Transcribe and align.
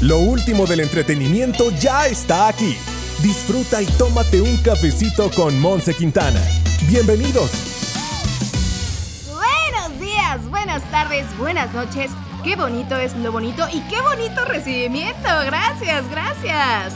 Lo 0.00 0.18
último 0.18 0.64
del 0.64 0.80
entretenimiento 0.80 1.70
ya 1.72 2.06
está 2.06 2.48
aquí. 2.48 2.74
Disfruta 3.22 3.82
y 3.82 3.86
tómate 3.98 4.40
un 4.40 4.56
cafecito 4.56 5.30
con 5.30 5.60
Monse 5.60 5.94
Quintana. 5.94 6.40
Bienvenidos. 6.88 7.50
Buenos 9.28 10.00
días, 10.00 10.48
buenas 10.48 10.90
tardes, 10.90 11.26
buenas 11.36 11.74
noches. 11.74 12.12
Qué 12.42 12.56
bonito 12.56 12.96
es 12.96 13.14
lo 13.16 13.30
bonito 13.30 13.66
y 13.70 13.82
qué 13.90 14.00
bonito 14.00 14.42
recibimiento. 14.46 15.28
Gracias, 15.44 16.10
gracias. 16.10 16.94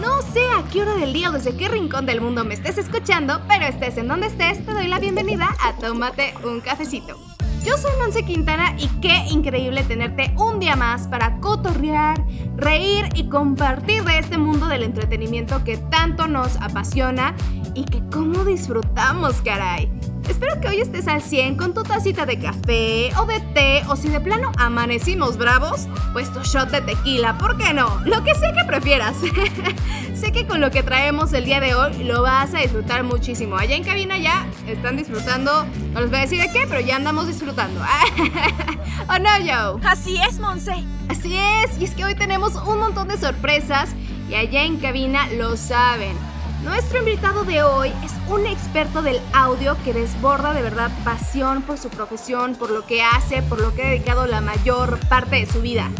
No 0.00 0.20
sé 0.20 0.40
a 0.58 0.68
qué 0.72 0.82
hora 0.82 0.96
del 0.96 1.12
día 1.12 1.30
o 1.30 1.32
desde 1.32 1.54
qué 1.54 1.68
rincón 1.68 2.04
del 2.04 2.20
mundo 2.20 2.44
me 2.44 2.54
estés 2.54 2.78
escuchando, 2.78 3.42
pero 3.46 3.66
estés 3.66 3.96
en 3.96 4.08
donde 4.08 4.26
estés, 4.26 4.66
te 4.66 4.72
doy 4.72 4.88
la 4.88 4.98
bienvenida 4.98 5.54
a 5.60 5.74
Tómate 5.74 6.34
un 6.42 6.60
cafecito. 6.60 7.29
Yo 7.64 7.76
soy 7.76 7.92
Monse 7.98 8.24
Quintana 8.24 8.74
y 8.78 8.88
qué 9.02 9.26
increíble 9.30 9.82
tenerte 9.84 10.32
un 10.38 10.60
día 10.60 10.76
más 10.76 11.06
para 11.08 11.40
cotorrear, 11.40 12.24
reír 12.56 13.06
y 13.14 13.28
compartir 13.28 14.02
de 14.04 14.18
este 14.18 14.38
mundo 14.38 14.66
del 14.66 14.82
entretenimiento 14.82 15.62
que 15.62 15.76
tanto 15.76 16.26
nos 16.26 16.56
apasiona 16.56 17.34
y 17.74 17.84
que 17.84 18.02
cómo 18.10 18.46
disfrutamos, 18.46 19.42
caray. 19.42 19.90
Espero 20.28 20.60
que 20.60 20.68
hoy 20.68 20.80
estés 20.80 21.08
al 21.08 21.22
100 21.22 21.56
con 21.56 21.74
tu 21.74 21.82
tacita 21.82 22.26
de 22.26 22.38
café 22.38 23.10
o 23.18 23.26
de 23.26 23.40
té 23.54 23.82
o 23.88 23.96
si 23.96 24.08
de 24.08 24.20
plano 24.20 24.52
amanecimos 24.56 25.36
bravos, 25.36 25.88
pues 26.12 26.32
tu 26.32 26.40
shot 26.42 26.70
de 26.70 26.80
tequila, 26.80 27.38
¿por 27.38 27.56
qué 27.56 27.72
no? 27.72 28.00
Lo 28.04 28.22
que 28.22 28.34
sea 28.34 28.52
que 28.52 28.64
prefieras. 28.64 29.16
sé 30.14 30.32
que 30.32 30.46
con 30.46 30.60
lo 30.60 30.70
que 30.70 30.82
traemos 30.82 31.32
el 31.32 31.44
día 31.44 31.60
de 31.60 31.74
hoy 31.74 32.04
lo 32.04 32.22
vas 32.22 32.54
a 32.54 32.58
disfrutar 32.58 33.02
muchísimo. 33.02 33.56
Allá 33.56 33.76
en 33.76 33.84
cabina 33.84 34.18
ya 34.18 34.46
están 34.66 34.96
disfrutando, 34.96 35.66
no 35.92 36.00
les 36.00 36.10
voy 36.10 36.18
a 36.18 36.22
decir 36.22 36.40
de 36.40 36.52
qué, 36.52 36.66
pero 36.68 36.80
ya 36.80 36.96
andamos 36.96 37.26
disfrutando. 37.26 37.80
¿O 39.08 39.18
no, 39.18 39.30
Joe? 39.40 39.80
Así 39.84 40.16
es, 40.28 40.38
Monse. 40.38 40.84
Así 41.08 41.36
es, 41.36 41.78
y 41.80 41.84
es 41.84 41.94
que 41.94 42.04
hoy 42.04 42.14
tenemos 42.14 42.54
un 42.54 42.78
montón 42.78 43.08
de 43.08 43.16
sorpresas 43.16 43.90
y 44.28 44.34
allá 44.34 44.62
en 44.62 44.76
cabina 44.76 45.26
lo 45.32 45.56
saben. 45.56 46.29
Nuestro 46.62 46.98
invitado 46.98 47.44
de 47.44 47.62
hoy 47.62 47.90
es 48.04 48.12
un 48.28 48.46
experto 48.46 49.00
del 49.00 49.18
audio 49.32 49.76
que 49.82 49.94
desborda 49.94 50.52
de 50.52 50.60
verdad 50.60 50.90
pasión 51.04 51.62
por 51.62 51.78
su 51.78 51.88
profesión, 51.88 52.54
por 52.54 52.70
lo 52.70 52.84
que 52.86 53.02
hace, 53.02 53.40
por 53.40 53.60
lo 53.60 53.74
que 53.74 53.82
ha 53.82 53.90
dedicado 53.90 54.26
la 54.26 54.42
mayor 54.42 54.98
parte 55.08 55.36
de 55.36 55.46
su 55.46 55.62
vida. 55.62 55.90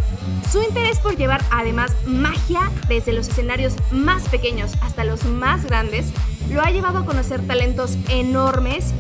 Su 0.53 0.63
interés 0.63 0.99
por 0.99 1.17
llevar 1.17 1.43
además 1.51 1.97
magia 2.05 2.71
desde 2.89 3.15
los 3.15 3.29
escenarios 3.29 3.75
más 3.91 4.29
pequeños 4.29 4.73
hasta 4.83 5.05
los 5.05 5.25
más 5.25 5.65
grandes 5.65 6.13
lo 6.51 6.61
ha 6.61 6.71
llevado 6.71 6.99
a 6.99 7.07
conocer 7.07 7.47
talentos 7.47 7.97
enormes 8.09 8.93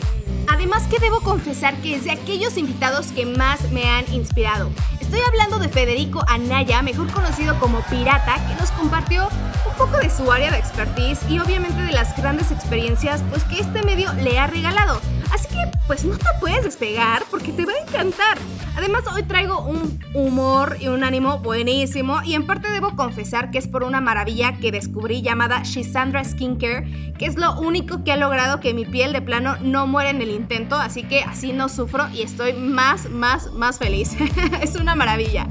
Además 0.60 0.86
que 0.88 0.98
debo 0.98 1.20
confesar 1.20 1.74
que 1.76 1.94
es 1.94 2.04
de 2.04 2.10
aquellos 2.10 2.58
invitados 2.58 3.12
que 3.12 3.24
más 3.24 3.72
me 3.72 3.88
han 3.88 4.04
inspirado. 4.12 4.68
Estoy 5.00 5.20
hablando 5.26 5.58
de 5.58 5.70
Federico 5.70 6.22
Anaya, 6.28 6.82
mejor 6.82 7.10
conocido 7.10 7.58
como 7.58 7.80
Pirata, 7.88 8.34
que 8.46 8.54
nos 8.60 8.70
compartió 8.72 9.26
un 9.66 9.74
poco 9.78 9.96
de 9.96 10.10
su 10.10 10.30
área 10.30 10.50
de 10.50 10.58
expertise 10.58 11.20
y 11.30 11.38
obviamente 11.38 11.80
de 11.80 11.92
las 11.92 12.14
grandes 12.14 12.50
experiencias 12.50 13.22
pues 13.30 13.42
que 13.44 13.58
este 13.58 13.82
medio 13.84 14.12
le 14.12 14.38
ha 14.38 14.48
regalado. 14.48 15.00
Así 15.32 15.48
que 15.48 15.70
pues 15.86 16.04
no 16.04 16.16
te 16.16 16.26
puedes 16.38 16.64
despegar 16.64 17.24
porque 17.30 17.52
te 17.52 17.64
va 17.64 17.72
a 17.72 17.78
encantar. 17.86 18.38
Además 18.76 19.04
hoy 19.12 19.22
traigo 19.24 19.60
un 19.62 19.98
humor 20.14 20.76
y 20.80 20.88
un 20.88 21.04
ánimo 21.04 21.38
buenísimo 21.38 22.22
y 22.24 22.34
en 22.34 22.46
parte 22.46 22.70
debo 22.70 22.96
confesar 22.96 23.50
que 23.50 23.58
es 23.58 23.68
por 23.68 23.82
una 23.82 24.00
maravilla 24.00 24.58
que 24.58 24.72
descubrí 24.72 25.22
llamada 25.22 25.62
Shisandra 25.62 26.24
Skincare, 26.24 27.12
que 27.18 27.26
es 27.26 27.36
lo 27.36 27.60
único 27.60 28.04
que 28.04 28.12
ha 28.12 28.16
logrado 28.16 28.60
que 28.60 28.74
mi 28.74 28.84
piel 28.84 29.12
de 29.12 29.22
plano 29.22 29.56
no 29.60 29.86
muera 29.86 30.10
en 30.10 30.22
el 30.22 30.30
intento, 30.30 30.76
así 30.76 31.02
que 31.02 31.22
así 31.22 31.52
no 31.52 31.68
sufro 31.68 32.08
y 32.12 32.22
estoy 32.22 32.52
más, 32.52 33.10
más, 33.10 33.52
más 33.52 33.78
feliz. 33.78 34.16
es 34.62 34.76
una 34.76 34.94
maravilla. 34.94 35.46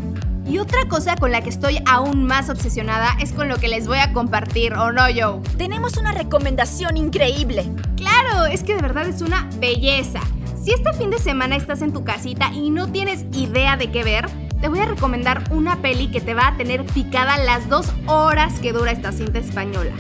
Y 0.50 0.58
otra 0.58 0.80
cosa 0.90 1.16
con 1.16 1.32
la 1.32 1.42
que 1.42 1.50
estoy 1.50 1.80
aún 1.86 2.26
más 2.26 2.50
obsesionada 2.50 3.16
es 3.22 3.34
con 3.34 3.48
lo 3.50 3.58
que 3.58 3.68
les 3.68 3.88
voy 3.88 4.00
a 4.00 4.14
compartir, 4.14 4.74
¿o 4.74 4.92
no, 4.92 5.04
Joe? 5.04 5.42
Tenemos 5.58 5.96
una 5.98 6.12
recomendación 6.12 6.98
increíble. 6.98 7.72
Claro, 7.96 8.48
es 8.48 8.64
que 8.64 8.76
de 8.76 8.82
verdad 8.82 9.08
es 9.08 9.22
una 9.22 9.48
belleza. 9.60 10.22
Si 10.60 10.72
este 10.72 10.92
fin 10.94 11.12
de 11.12 11.20
semana 11.20 11.56
estás 11.56 11.84
en 11.84 11.94
tu 11.94 12.04
casita 12.04 12.52
y 12.52 12.72
no 12.72 12.92
tienes 12.92 13.26
idea 13.32 13.78
de 13.78 13.92
qué 13.92 14.04
ver, 14.04 14.28
te 14.60 14.70
voy 14.70 14.80
a 14.80 14.86
recomendar 14.86 15.44
una 15.52 15.84
peli 15.84 16.10
que 16.10 16.20
te 16.20 16.34
va 16.34 16.48
a 16.48 16.58
tener 16.58 16.84
picada 16.84 17.38
las 17.38 17.70
dos 17.70 17.94
horas 18.08 18.60
que 18.60 18.74
dura 18.74 18.92
esta 18.92 19.12
cinta 19.12 19.38
española. 19.38 19.92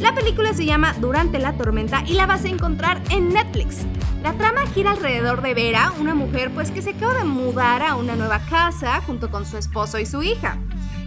La 0.00 0.14
película 0.14 0.54
se 0.54 0.64
llama 0.64 0.94
Durante 0.98 1.38
la 1.38 1.52
tormenta 1.52 2.02
y 2.06 2.14
la 2.14 2.24
vas 2.24 2.44
a 2.44 2.48
encontrar 2.48 3.02
en 3.10 3.28
Netflix. 3.34 3.80
La 4.22 4.32
trama 4.32 4.66
gira 4.74 4.92
alrededor 4.92 5.42
de 5.42 5.52
Vera, 5.52 5.92
una 6.00 6.14
mujer 6.14 6.50
pues 6.54 6.70
que 6.70 6.80
se 6.80 6.90
acaba 6.90 7.14
de 7.14 7.24
mudar 7.24 7.82
a 7.82 7.96
una 7.96 8.16
nueva 8.16 8.38
casa 8.48 9.02
junto 9.02 9.30
con 9.30 9.44
su 9.44 9.58
esposo 9.58 9.98
y 9.98 10.06
su 10.06 10.22
hija. 10.22 10.56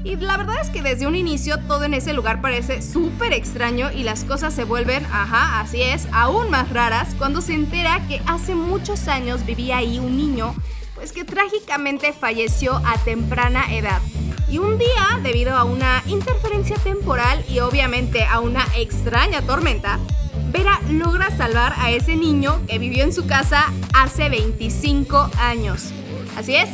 Y 0.03 0.16
la 0.18 0.38
verdad 0.38 0.58
es 0.62 0.70
que 0.70 0.84
desde 0.84 1.08
un 1.08 1.16
inicio 1.16 1.58
todo 1.68 1.86
en 1.86 1.96
ese 1.96 2.14
lugar 2.14 2.40
parece 2.40 2.84
súper 2.84 3.34
extraño 3.34 3.92
y 3.92 4.03
las 4.03 4.26
cosas 4.26 4.53
se 4.53 4.64
vuelven, 4.64 5.03
ajá, 5.06 5.62
así 5.62 5.82
es, 5.82 6.08
aún 6.12 6.52
más 6.52 6.70
raras 6.70 7.16
cuando 7.18 7.42
se 7.42 7.56
entera 7.56 8.06
que 8.08 8.22
hace 8.28 8.53
muchos 8.53 9.08
años 9.08 9.44
vivía 9.44 9.78
ahí 9.78 9.98
un 9.98 10.18
niño, 10.18 10.53
pues 10.94 11.14
que 11.14 11.24
trágicamente 11.24 12.14
falleció 12.14 12.76
a 12.86 12.98
temprana 13.00 13.74
edad. 13.74 14.02
Y 14.53 14.59
un 14.59 14.78
día, 14.78 15.19
debido 15.24 15.56
a 15.56 15.64
una 15.64 16.03
interferencia 16.06 16.75
temporal 16.75 17.44
y 17.50 17.58
obviamente 17.62 18.24
a 18.24 18.40
una 18.40 18.64
extraña 18.78 19.41
tormenta, 19.41 19.97
Vera 20.52 20.80
logra 20.91 21.36
salvar 21.36 21.74
a 21.80 21.90
ese 21.90 22.16
niño 22.16 22.62
que 22.68 22.78
vivió 22.78 23.03
en 23.03 23.14
su 23.14 23.25
casa 23.25 23.74
hace 23.96 24.30
25 24.30 25.31
años. 25.40 25.90
Así 26.38 26.56
es, 26.56 26.69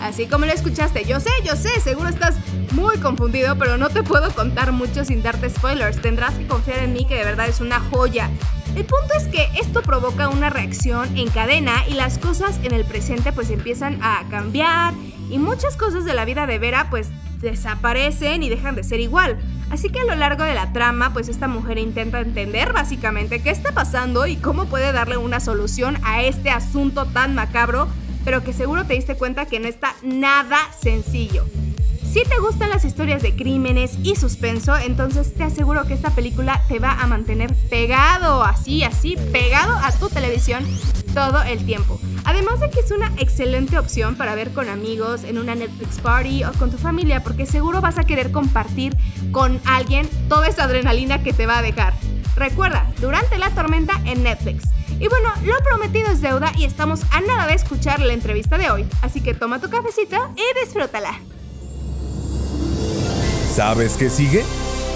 así 0.00 0.26
como 0.26 0.44
lo 0.46 0.52
escuchaste. 0.52 1.04
Yo 1.04 1.20
sé, 1.20 1.30
yo 1.44 1.54
sé, 1.54 1.78
seguro 1.78 2.08
estás 2.08 2.34
muy 2.72 2.98
confundido, 2.98 3.56
pero 3.56 3.78
no 3.78 3.90
te 3.90 4.02
puedo 4.02 4.34
contar 4.34 4.72
mucho 4.72 5.04
sin 5.04 5.22
darte 5.22 5.50
spoilers. 5.50 6.02
Tendrás 6.02 6.34
que 6.34 6.48
confiar 6.48 6.80
en 6.80 6.94
mí 6.94 7.06
que 7.06 7.14
de 7.14 7.24
verdad 7.24 7.46
es 7.46 7.60
una 7.60 7.78
joya. 7.78 8.28
El 8.74 8.86
punto 8.86 9.14
es 9.16 9.28
que 9.28 9.48
esto 9.56 9.82
provoca 9.82 10.28
una 10.30 10.50
reacción 10.50 11.16
en 11.16 11.30
cadena 11.30 11.84
y 11.88 11.94
las 11.94 12.18
cosas 12.18 12.58
en 12.64 12.74
el 12.74 12.84
presente 12.84 13.30
pues 13.30 13.50
empiezan 13.50 14.00
a 14.02 14.24
cambiar 14.30 14.94
y 15.30 15.38
muchas 15.38 15.76
cosas 15.76 16.04
de 16.04 16.14
la 16.14 16.24
vida 16.24 16.46
de 16.46 16.58
Vera 16.58 16.88
pues 16.90 17.10
desaparecen 17.40 18.42
y 18.42 18.48
dejan 18.48 18.74
de 18.74 18.84
ser 18.84 19.00
igual. 19.00 19.38
Así 19.70 19.90
que 19.90 20.00
a 20.00 20.04
lo 20.04 20.14
largo 20.14 20.44
de 20.44 20.54
la 20.54 20.72
trama, 20.72 21.12
pues 21.12 21.28
esta 21.28 21.48
mujer 21.48 21.78
intenta 21.78 22.20
entender 22.20 22.72
básicamente 22.72 23.42
qué 23.42 23.50
está 23.50 23.72
pasando 23.72 24.26
y 24.26 24.36
cómo 24.36 24.66
puede 24.66 24.92
darle 24.92 25.16
una 25.16 25.40
solución 25.40 25.96
a 26.04 26.22
este 26.22 26.50
asunto 26.50 27.06
tan 27.06 27.34
macabro, 27.34 27.88
pero 28.24 28.42
que 28.42 28.52
seguro 28.52 28.84
te 28.84 28.94
diste 28.94 29.16
cuenta 29.16 29.46
que 29.46 29.60
no 29.60 29.68
está 29.68 29.94
nada 30.02 30.58
sencillo. 30.80 31.44
Si 32.14 32.22
te 32.22 32.38
gustan 32.38 32.70
las 32.70 32.84
historias 32.84 33.22
de 33.22 33.34
crímenes 33.34 33.98
y 34.04 34.14
suspenso, 34.14 34.76
entonces 34.76 35.34
te 35.34 35.42
aseguro 35.42 35.84
que 35.84 35.94
esta 35.94 36.10
película 36.10 36.62
te 36.68 36.78
va 36.78 36.92
a 36.92 37.08
mantener 37.08 37.52
pegado, 37.68 38.44
así, 38.44 38.84
así, 38.84 39.16
pegado 39.32 39.74
a 39.74 39.90
tu 39.90 40.08
televisión 40.08 40.64
todo 41.12 41.42
el 41.42 41.66
tiempo. 41.66 41.98
Además 42.24 42.60
de 42.60 42.70
que 42.70 42.78
es 42.78 42.92
una 42.92 43.12
excelente 43.18 43.80
opción 43.80 44.14
para 44.14 44.36
ver 44.36 44.52
con 44.52 44.68
amigos 44.68 45.24
en 45.24 45.38
una 45.38 45.56
Netflix 45.56 45.98
party 45.98 46.44
o 46.44 46.52
con 46.52 46.70
tu 46.70 46.78
familia, 46.78 47.24
porque 47.24 47.46
seguro 47.46 47.80
vas 47.80 47.98
a 47.98 48.04
querer 48.04 48.30
compartir 48.30 48.96
con 49.32 49.60
alguien 49.64 50.08
toda 50.28 50.46
esa 50.46 50.64
adrenalina 50.64 51.20
que 51.24 51.32
te 51.32 51.46
va 51.46 51.58
a 51.58 51.62
dejar. 51.62 51.94
Recuerda, 52.36 52.86
durante 53.00 53.38
la 53.38 53.50
tormenta 53.50 54.00
en 54.04 54.22
Netflix. 54.22 54.62
Y 55.00 55.08
bueno, 55.08 55.30
lo 55.42 55.56
prometido 55.64 56.12
es 56.12 56.20
deuda 56.20 56.52
y 56.56 56.64
estamos 56.64 57.00
a 57.10 57.20
nada 57.22 57.48
de 57.48 57.54
escuchar 57.54 57.98
la 57.98 58.12
entrevista 58.12 58.56
de 58.56 58.70
hoy, 58.70 58.86
así 59.02 59.20
que 59.20 59.34
toma 59.34 59.60
tu 59.60 59.68
cafecito 59.68 60.16
y 60.36 60.64
disfrútala. 60.64 61.18
¿Sabes 63.54 63.96
qué 63.96 64.10
sigue? 64.10 64.44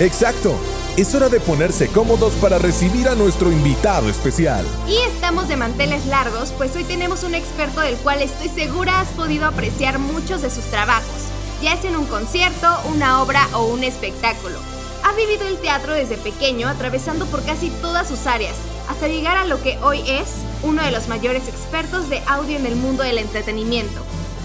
Exacto. 0.01 0.59
Es 0.97 1.15
hora 1.15 1.29
de 1.29 1.39
ponerse 1.39 1.87
cómodos 1.87 2.33
para 2.35 2.59
recibir 2.59 3.09
a 3.09 3.15
nuestro 3.15 3.53
invitado 3.53 4.09
especial. 4.09 4.67
Y 4.89 4.97
estamos 4.97 5.47
de 5.47 5.57
manteles 5.57 6.07
largos, 6.07 6.53
pues 6.59 6.75
hoy 6.75 6.83
tenemos 6.83 7.23
un 7.23 7.37
experto 7.37 7.81
del 7.83 7.95
cual 7.99 8.21
estoy 8.21 8.49
segura 8.49 8.99
has 8.99 9.07
podido 9.11 9.47
apreciar 9.47 10.01
muchos 10.01 10.43
de 10.43 10.51
sus 10.51 10.65
trabajos, 10.65 11.29
ya 11.63 11.77
sea 11.77 11.91
en 11.91 11.99
un 11.99 12.07
concierto, 12.07 12.67
una 12.93 13.23
obra 13.23 13.47
o 13.53 13.67
un 13.67 13.85
espectáculo. 13.85 14.59
Ha 15.05 15.13
vivido 15.13 15.47
el 15.47 15.59
teatro 15.59 15.93
desde 15.93 16.17
pequeño, 16.17 16.67
atravesando 16.67 17.27
por 17.27 17.45
casi 17.45 17.71
todas 17.71 18.09
sus 18.09 18.27
áreas, 18.27 18.57
hasta 18.89 19.07
llegar 19.07 19.37
a 19.37 19.45
lo 19.45 19.63
que 19.63 19.79
hoy 19.85 20.01
es 20.05 20.39
uno 20.65 20.83
de 20.83 20.91
los 20.91 21.07
mayores 21.07 21.47
expertos 21.47 22.11
de 22.11 22.25
audio 22.27 22.57
en 22.57 22.67
el 22.67 22.75
mundo 22.75 23.05
del 23.05 23.19
entretenimiento, 23.19 24.03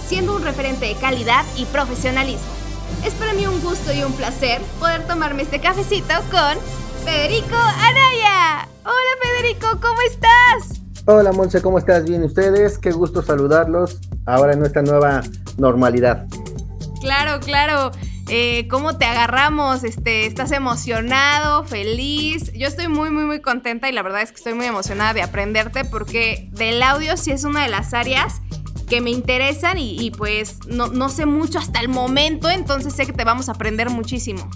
siendo 0.07 0.35
un 0.35 0.43
referente 0.43 0.85
de 0.85 0.93
calidad 0.93 1.45
y 1.57 1.65
profesionalismo. 1.65 2.62
Es 3.05 3.13
para 3.15 3.33
mí 3.33 3.45
un 3.45 3.59
gusto 3.61 3.91
y 3.91 4.01
un 4.01 4.13
placer 4.13 4.61
poder 4.79 5.05
tomarme 5.05 5.41
este 5.41 5.59
cafecito 5.59 6.13
con 6.31 6.57
Federico 7.03 7.55
Anaya. 7.55 8.67
Hola 8.85 9.13
Federico, 9.21 9.67
¿cómo 9.81 9.99
estás? 10.07 10.81
Hola 11.05 11.33
Monse, 11.33 11.61
¿cómo 11.61 11.79
estás? 11.79 12.05
Bien, 12.05 12.23
ustedes, 12.23 12.77
qué 12.77 12.91
gusto 12.91 13.21
saludarlos 13.21 13.99
ahora 14.25 14.53
en 14.53 14.59
nuestra 14.59 14.83
nueva 14.83 15.21
normalidad. 15.57 16.27
Claro, 17.01 17.41
claro. 17.41 17.91
Eh, 18.29 18.69
¿Cómo 18.69 18.97
te 18.97 19.03
agarramos? 19.03 19.83
Este, 19.83 20.25
¿Estás 20.25 20.53
emocionado, 20.53 21.65
feliz? 21.65 22.53
Yo 22.53 22.67
estoy 22.67 22.87
muy, 22.87 23.09
muy, 23.09 23.25
muy 23.25 23.41
contenta 23.41 23.89
y 23.89 23.91
la 23.91 24.01
verdad 24.01 24.21
es 24.21 24.31
que 24.31 24.37
estoy 24.37 24.53
muy 24.53 24.65
emocionada 24.65 25.13
de 25.13 25.21
aprenderte 25.21 25.83
porque 25.83 26.49
del 26.53 26.81
audio 26.81 27.17
sí 27.17 27.31
es 27.31 27.43
una 27.43 27.63
de 27.63 27.69
las 27.69 27.93
áreas 27.93 28.41
que 28.85 29.01
me 29.01 29.11
interesan 29.11 29.77
y, 29.77 30.11
pues 30.11 30.59
no, 30.67 30.87
no 30.87 31.09
sé 31.09 31.25
mucho 31.25 31.59
hasta 31.59 31.79
el 31.79 31.89
momento, 31.89 32.49
entonces 32.49 32.93
sé 32.93 33.05
que 33.05 33.13
te 33.13 33.23
vamos 33.23 33.49
a 33.49 33.53
aprender 33.53 33.89
muchísimo. 33.89 34.49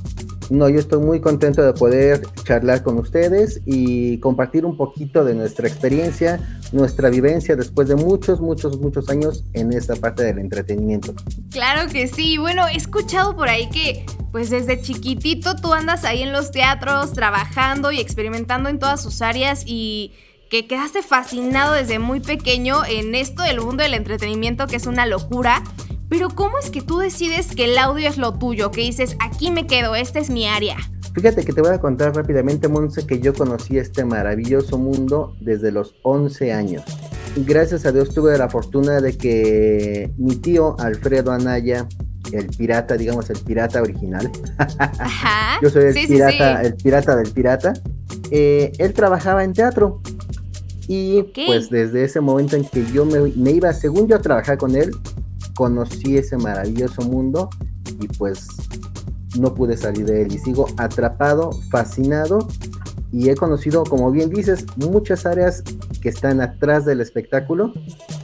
No, 0.50 0.70
yo 0.70 0.80
estoy 0.80 1.00
muy 1.00 1.20
contento 1.20 1.62
de 1.62 1.74
poder 1.74 2.26
charlar 2.44 2.82
con 2.82 2.98
ustedes 2.98 3.62
y 3.66 4.18
compartir 4.20 4.66
un 4.66 4.78
poquito 4.78 5.26
de 5.26 5.34
nuestra 5.34 5.68
experiencia, 5.68 6.40
nuestra 6.72 7.10
vivencia 7.10 7.56
después 7.56 7.90
de 7.90 7.96
muchos, 7.96 8.40
muchos, 8.40 8.80
muchos 8.80 9.10
años 9.10 9.44
en 9.54 9.74
esta 9.74 9.96
parte 9.96 10.24
del 10.24 10.40
entretenimiento. 10.40 11.14
Claro 11.52 11.92
que 11.92 12.08
sí. 12.08 12.38
Bueno, 12.38 12.66
he 12.68 12.78
escuchado 12.78 13.36
por 13.36 13.50
ahí 13.50 13.70
que 13.70 14.06
pues 14.32 14.50
desde 14.50 14.80
chiquitito 14.80 15.56
tú 15.58 15.74
andas 15.74 16.06
ahí 16.06 16.22
en 16.22 16.32
los 16.32 16.52
teatros 16.52 17.12
trabajando 17.12 17.92
y 17.92 18.00
experimentando 18.00 18.70
en 18.70 18.80
todas 18.80 19.02
sus 19.02 19.22
áreas 19.22 19.64
y 19.66 20.14
que 20.50 20.68
quedaste 20.68 21.02
fascinado 21.02 21.74
desde 21.74 22.00
muy 22.00 22.20
pequeño 22.20 22.86
en 22.86 23.16
esto 23.16 23.44
del 23.44 23.62
mundo 23.62 23.84
del 23.84 23.94
entretenimiento 23.94 24.68
que 24.68 24.78
es 24.78 24.88
una 24.88 25.06
locura. 25.06 25.64
Pero 26.10 26.30
¿cómo 26.30 26.58
es 26.58 26.70
que 26.70 26.82
tú 26.82 27.00
decides 27.00 27.54
que 27.54 27.66
el 27.66 27.78
audio 27.78 28.08
es 28.08 28.18
lo 28.18 28.34
tuyo? 28.34 28.72
Que 28.72 28.82
dices, 28.82 29.18
aquí 29.20 29.52
me 29.52 29.68
quedo, 29.68 29.96
esta 29.96 30.20
es 30.20 30.30
mi 30.30 30.48
área. 30.48 30.78
Fíjate 31.14 31.44
que 31.44 31.52
te 31.52 31.62
voy 31.62 31.74
a 31.74 31.80
contar 31.80 32.16
rápidamente, 32.16 32.68
Monse, 32.68 33.06
que 33.06 33.20
yo 33.20 33.34
conocí 33.34 33.78
este 33.78 34.06
maravilloso 34.06 34.78
mundo 34.78 35.36
desde 35.42 35.72
los 35.72 35.96
11 36.04 36.54
años. 36.54 36.84
Gracias 37.36 37.86
a 37.86 37.92
Dios 37.92 38.14
tuve 38.14 38.38
la 38.38 38.50
fortuna 38.50 39.02
de 39.02 39.18
que 39.18 40.12
mi 40.18 40.36
tío 40.36 40.80
Alfredo 40.80 41.32
Anaya, 41.32 41.88
el 42.32 42.48
pirata, 42.48 42.96
digamos 42.96 43.30
el 43.30 43.40
pirata 43.40 43.82
original. 43.82 44.32
Ajá. 44.78 45.60
yo 45.62 45.70
soy 45.70 45.86
el 45.86 46.08
pirata, 46.08 46.62
el 46.62 46.76
pirata 46.76 47.16
del 47.16 47.32
pirata. 47.32 47.74
Eh, 48.32 48.72
él 48.78 48.94
trabajaba 48.94 49.44
en 49.44 49.54
teatro. 49.54 50.02
Y 50.88 51.24
pues 51.48 51.70
desde 51.70 52.04
ese 52.04 52.22
momento 52.22 52.56
en 52.56 52.64
que 52.64 52.86
yo 52.94 53.06
me, 53.06 53.20
me 53.36 53.52
iba, 53.52 53.74
según 53.74 54.08
yo, 54.08 54.16
a 54.16 54.22
trabajar 54.22 54.58
con 54.58 54.76
él, 54.76 54.92
conocí 55.56 56.18
ese 56.18 56.38
maravilloso 56.38 57.02
mundo 57.02 57.50
y 58.00 58.08
pues 58.08 58.48
no 59.40 59.54
pude 59.54 59.76
salir 59.76 60.06
de 60.06 60.24
él 60.24 60.34
y 60.34 60.40
sigo 60.40 60.68
atrapado, 60.78 61.52
fascinado 61.70 62.48
y 63.12 63.30
he 63.30 63.36
conocido, 63.36 63.84
como 63.84 64.12
bien 64.12 64.30
dices, 64.30 64.66
muchas 64.76 65.26
áreas 65.26 65.64
que 66.02 66.10
están 66.10 66.42
atrás 66.42 66.86
del 66.86 67.00
espectáculo, 67.00 67.72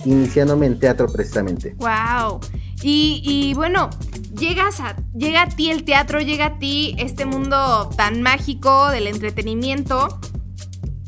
iniciándome 0.05 0.65
en 0.65 0.79
teatro 0.79 1.07
precisamente. 1.11 1.75
¡Wow! 1.77 2.39
Y, 2.85 3.53
bueno, 3.55 3.89
llegas 4.37 4.81
a, 4.81 4.95
llega 5.15 5.43
a 5.43 5.47
ti 5.47 5.69
el 5.69 5.85
teatro, 5.85 6.19
llega 6.19 6.47
a 6.47 6.59
ti 6.59 6.95
este 6.97 7.25
mundo 7.25 7.89
tan 7.95 8.21
mágico 8.21 8.89
del 8.89 9.07
entretenimiento 9.07 10.19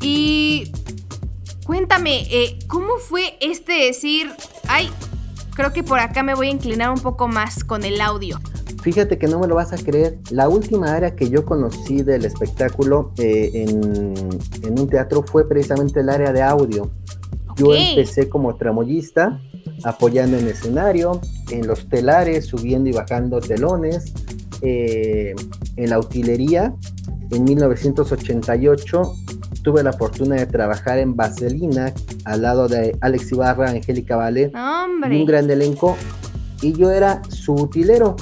y 0.00 0.72
cuéntame, 1.66 2.22
eh, 2.30 2.58
¿cómo 2.68 2.96
fue 2.98 3.36
este 3.40 3.72
decir, 3.86 4.30
ay, 4.68 4.88
creo 5.56 5.72
que 5.72 5.82
por 5.82 5.98
acá 5.98 6.22
me 6.22 6.34
voy 6.34 6.48
a 6.48 6.50
inclinar 6.50 6.90
un 6.90 7.00
poco 7.00 7.26
más 7.26 7.64
con 7.64 7.84
el 7.84 8.00
audio. 8.00 8.38
Fíjate 8.82 9.18
que 9.18 9.26
no 9.26 9.40
me 9.40 9.48
lo 9.48 9.56
vas 9.56 9.72
a 9.72 9.78
creer. 9.78 10.18
La 10.30 10.48
última 10.48 10.94
área 10.94 11.16
que 11.16 11.28
yo 11.28 11.44
conocí 11.44 12.02
del 12.02 12.24
espectáculo 12.24 13.12
eh, 13.18 13.64
en, 13.66 14.78
un 14.78 14.88
teatro 14.88 15.24
fue 15.24 15.48
precisamente 15.48 16.00
el 16.00 16.08
área 16.08 16.32
de 16.32 16.42
audio. 16.42 16.90
Yo 17.56 17.74
empecé 17.74 18.28
como 18.28 18.54
tramoyista, 18.54 19.40
apoyando 19.82 20.36
en 20.36 20.46
escenario, 20.46 21.20
en 21.50 21.66
los 21.66 21.88
telares, 21.88 22.46
subiendo 22.46 22.90
y 22.90 22.92
bajando 22.92 23.40
telones, 23.40 24.12
eh, 24.60 25.34
en 25.76 25.90
la 25.90 25.98
utilería. 25.98 26.74
En 27.32 27.44
1988 27.44 29.14
tuve 29.66 29.82
la 29.82 29.92
fortuna 29.92 30.36
de 30.36 30.46
trabajar 30.46 31.00
en 31.00 31.16
Vaselina 31.16 31.92
al 32.24 32.42
lado 32.42 32.68
de 32.68 32.96
Alex 33.00 33.32
Ibarra, 33.32 33.70
Angélica 33.70 34.14
Vale, 34.14 34.52
un 34.54 35.26
gran 35.26 35.50
elenco, 35.50 35.96
y 36.62 36.72
yo 36.72 36.92
era 36.92 37.20
su 37.28 37.52
utilero. 37.52 38.14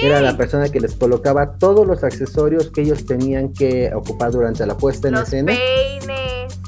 Era 0.00 0.20
la 0.20 0.36
persona 0.36 0.68
que 0.68 0.78
les 0.78 0.94
colocaba 0.94 1.54
todos 1.58 1.84
los 1.84 2.04
accesorios 2.04 2.70
que 2.70 2.82
ellos 2.82 3.04
tenían 3.06 3.52
que 3.52 3.92
ocupar 3.92 4.30
durante 4.30 4.64
la 4.66 4.76
puesta 4.76 5.08
en 5.08 5.16
escena. 5.16 5.52
Peines, 5.52 6.60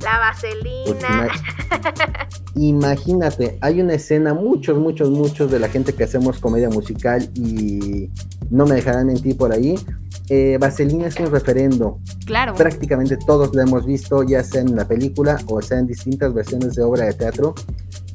la 0.00 0.18
vaselina. 0.18 1.28
Pues 1.28 2.54
imagínate, 2.54 3.58
hay 3.60 3.82
una 3.82 3.92
escena, 3.92 4.32
muchos, 4.32 4.78
muchos, 4.78 5.10
muchos 5.10 5.50
de 5.50 5.58
la 5.58 5.68
gente 5.68 5.92
que 5.92 6.04
hacemos 6.04 6.38
comedia 6.38 6.70
musical 6.70 7.28
y 7.34 8.08
no 8.48 8.64
me 8.64 8.76
dejarán 8.76 9.08
mentir 9.08 9.36
por 9.36 9.52
ahí, 9.52 9.74
eh, 10.30 10.58
Vaselina 10.60 11.06
es 11.06 11.18
un 11.18 11.30
referendo. 11.30 11.98
Claro. 12.26 12.54
Prácticamente 12.54 13.16
todos 13.16 13.54
lo 13.54 13.62
hemos 13.62 13.86
visto, 13.86 14.22
ya 14.22 14.44
sea 14.44 14.60
en 14.60 14.76
la 14.76 14.86
película 14.86 15.38
o 15.46 15.62
sea 15.62 15.78
en 15.78 15.86
distintas 15.86 16.34
versiones 16.34 16.74
de 16.74 16.82
obra 16.82 17.06
de 17.06 17.14
teatro. 17.14 17.54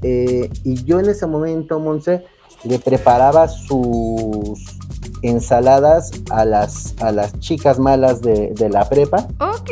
Eh, 0.01 0.49
y 0.63 0.83
yo 0.83 0.99
en 0.99 1.09
ese 1.09 1.25
momento, 1.25 1.79
Monse, 1.79 2.23
le 2.63 2.79
preparaba 2.79 3.47
sus 3.47 4.79
ensaladas 5.21 6.11
a 6.29 6.45
las, 6.45 6.93
a 7.01 7.11
las 7.11 7.39
chicas 7.39 7.79
malas 7.79 8.21
de, 8.21 8.53
de 8.53 8.69
la 8.69 8.87
prepa. 8.87 9.27
Ok. 9.39 9.71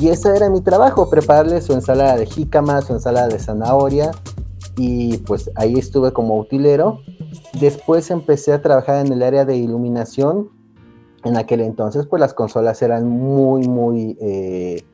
Y 0.00 0.08
ese 0.08 0.34
era 0.34 0.48
mi 0.50 0.62
trabajo, 0.62 1.10
prepararles 1.10 1.64
su 1.64 1.72
ensalada 1.72 2.16
de 2.16 2.26
jícama, 2.26 2.80
su 2.82 2.92
ensalada 2.92 3.28
de 3.28 3.38
zanahoria. 3.38 4.12
Y 4.76 5.18
pues 5.18 5.50
ahí 5.54 5.74
estuve 5.74 6.12
como 6.12 6.38
utilero. 6.38 7.00
Después 7.58 8.10
empecé 8.10 8.52
a 8.52 8.62
trabajar 8.62 9.04
en 9.04 9.12
el 9.12 9.22
área 9.22 9.44
de 9.44 9.56
iluminación 9.56 10.55
en 11.26 11.36
aquel 11.36 11.60
entonces, 11.60 12.06
pues 12.06 12.20
las 12.20 12.34
consolas 12.34 12.80
eran 12.82 13.08
muy, 13.08 13.66
muy 13.66 14.16
eh, 14.20 14.84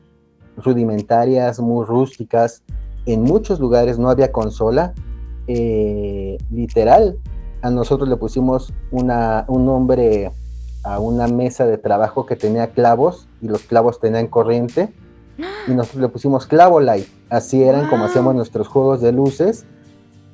rudimentarias, 0.57 1.59
muy 1.59 1.85
rústicas. 1.85 2.63
En 3.05 3.21
muchos 3.21 3.59
lugares 3.59 3.99
no 3.99 4.09
había 4.09 4.31
consola. 4.31 4.93
Eh, 5.47 6.37
literal, 6.49 7.17
a 7.61 7.69
nosotros 7.69 8.09
le 8.09 8.17
pusimos 8.17 8.73
una, 8.91 9.45
un 9.47 9.65
nombre 9.65 10.31
a 10.83 10.99
una 10.99 11.27
mesa 11.27 11.65
de 11.65 11.77
trabajo 11.77 12.25
que 12.25 12.35
tenía 12.35 12.71
clavos 12.71 13.27
y 13.41 13.47
los 13.47 13.61
clavos 13.61 13.99
tenían 13.99 14.27
corriente. 14.27 14.91
Y 15.67 15.71
nosotros 15.75 16.01
le 16.01 16.09
pusimos 16.09 16.47
clavo 16.47 16.79
light. 16.79 17.07
Así 17.29 17.63
eran 17.63 17.89
como 17.89 18.05
hacíamos 18.05 18.33
nuestros 18.33 18.67
juegos 18.67 19.01
de 19.01 19.11
luces, 19.11 19.65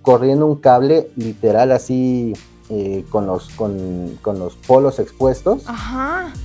corriendo 0.01 0.45
un 0.45 0.55
cable 0.55 1.09
literal 1.17 1.73
así 1.73 2.33
eh, 2.69 3.03
con, 3.09 3.25
los, 3.25 3.49
con, 3.49 4.19
los 4.23 4.55
polos 4.55 4.99
expuestos. 4.99 5.63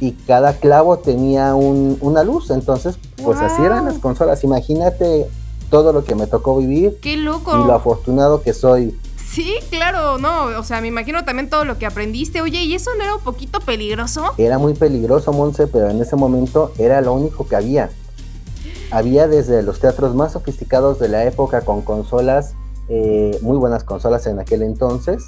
Y 0.01 0.13
cada 0.13 0.55
clavo 0.55 0.99
tenía 0.99 1.55
una 1.55 2.25
luz. 2.25 2.51
Entonces, 2.51 2.99
pues 3.23 3.39
así 3.41 3.63
eran 3.63 3.85
las 3.85 3.99
consolas. 3.99 4.43
Imagínate 4.45 5.29
todo 5.71 5.93
lo 5.93 6.05
que 6.05 6.15
me 6.15 6.27
tocó 6.27 6.57
vivir. 6.57 6.99
¡Qué 7.03 7.17
loco! 7.17 7.53
Y 7.53 7.67
lo 7.67 7.75
afortunado 7.75 8.43
que 8.43 8.55
soy. 8.55 8.99
Sí, 9.35 9.57
claro, 9.69 10.19
no, 10.19 10.45
o 10.59 10.63
sea, 10.63 10.81
me 10.81 10.87
imagino 10.87 11.25
también 11.25 11.51
todo 11.51 11.65
lo 11.65 11.77
que 11.77 11.87
aprendiste. 11.87 12.41
Oye, 12.41 12.63
¿y 12.63 12.75
eso 12.75 12.91
no 12.97 13.03
era 13.03 13.17
un 13.17 13.23
poquito 13.23 13.59
peligroso? 13.59 14.31
Era 14.39 14.59
muy 14.59 14.75
peligroso, 14.75 15.33
Monse, 15.33 15.67
pero 15.67 15.91
en 15.91 16.01
ese 16.01 16.15
momento 16.15 16.73
era 16.79 17.01
lo 17.01 17.13
único 17.15 17.47
que 17.49 17.57
había. 17.57 17.91
Había 18.93 19.27
desde 19.27 19.65
los 19.65 19.81
teatros 19.81 20.15
más 20.15 20.33
sofisticados 20.33 21.01
de 21.01 21.09
la 21.09 21.25
época 21.25 21.63
con 21.63 21.83
consolas, 21.83 22.55
eh, 22.89 23.37
muy 23.43 23.57
buenas 23.57 23.83
consolas 23.83 24.27
en 24.29 24.39
aquel 24.39 24.63
entonces, 24.63 25.25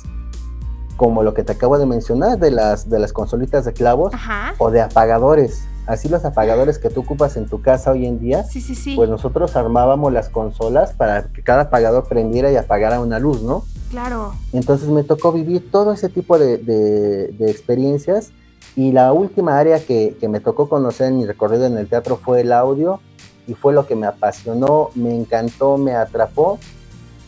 como 0.96 1.22
lo 1.22 1.34
que 1.34 1.44
te 1.44 1.52
acabo 1.52 1.78
de 1.78 1.86
mencionar 1.86 2.38
de 2.38 2.50
las, 2.50 2.88
de 2.88 2.98
las 2.98 3.12
consolitas 3.12 3.64
de 3.64 3.72
clavos 3.72 4.12
o 4.58 4.70
de 4.70 4.80
apagadores. 4.80 5.66
Así 5.86 6.08
los 6.08 6.24
apagadores 6.24 6.78
que 6.78 6.90
tú 6.90 7.00
ocupas 7.00 7.36
en 7.36 7.46
tu 7.46 7.62
casa 7.62 7.92
hoy 7.92 8.06
en 8.06 8.18
día, 8.18 8.42
sí, 8.42 8.60
sí, 8.60 8.74
sí. 8.74 8.96
pues 8.96 9.08
nosotros 9.08 9.54
armábamos 9.54 10.12
las 10.12 10.28
consolas 10.28 10.92
para 10.92 11.28
que 11.28 11.42
cada 11.42 11.62
apagador 11.62 12.08
prendiera 12.08 12.50
y 12.50 12.56
apagara 12.56 12.98
una 12.98 13.20
luz, 13.20 13.42
¿no? 13.42 13.64
Claro. 13.90 14.32
Entonces 14.52 14.88
me 14.88 15.04
tocó 15.04 15.30
vivir 15.30 15.70
todo 15.70 15.92
ese 15.92 16.08
tipo 16.08 16.38
de, 16.38 16.58
de, 16.58 17.50
experiencias 17.50 18.32
y 18.74 18.90
la 18.90 19.12
última 19.12 19.58
área 19.58 19.78
que, 19.78 20.16
que 20.18 20.28
me 20.28 20.40
tocó 20.40 20.68
conocer 20.68 21.08
en 21.08 21.18
mi 21.18 21.24
recorrido 21.24 21.66
en 21.66 21.78
el 21.78 21.88
teatro 21.88 22.16
fue 22.16 22.40
el 22.40 22.52
audio 22.52 23.00
y 23.46 23.54
fue 23.54 23.72
lo 23.72 23.86
que 23.86 23.94
me 23.94 24.08
apasionó, 24.08 24.90
me 24.96 25.14
encantó, 25.14 25.78
me 25.78 25.94
atrapó 25.94 26.58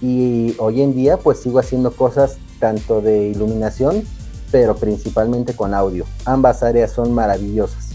y 0.03 0.57
hoy 0.59 0.83
en 0.83 0.95
día 0.95 1.17
pues 1.17 1.39
sigo 1.39 1.61
haciendo 1.61 1.93
cosas 1.93 2.39
tanto 2.59 3.01
de 3.01 3.29
iluminación, 3.29 4.05
pero 4.51 4.77
principalmente 4.77 5.55
con 5.55 5.75
audio. 5.75 6.05
Ambas 6.25 6.63
áreas 6.63 6.93
son 6.93 7.13
maravillosas. 7.13 7.89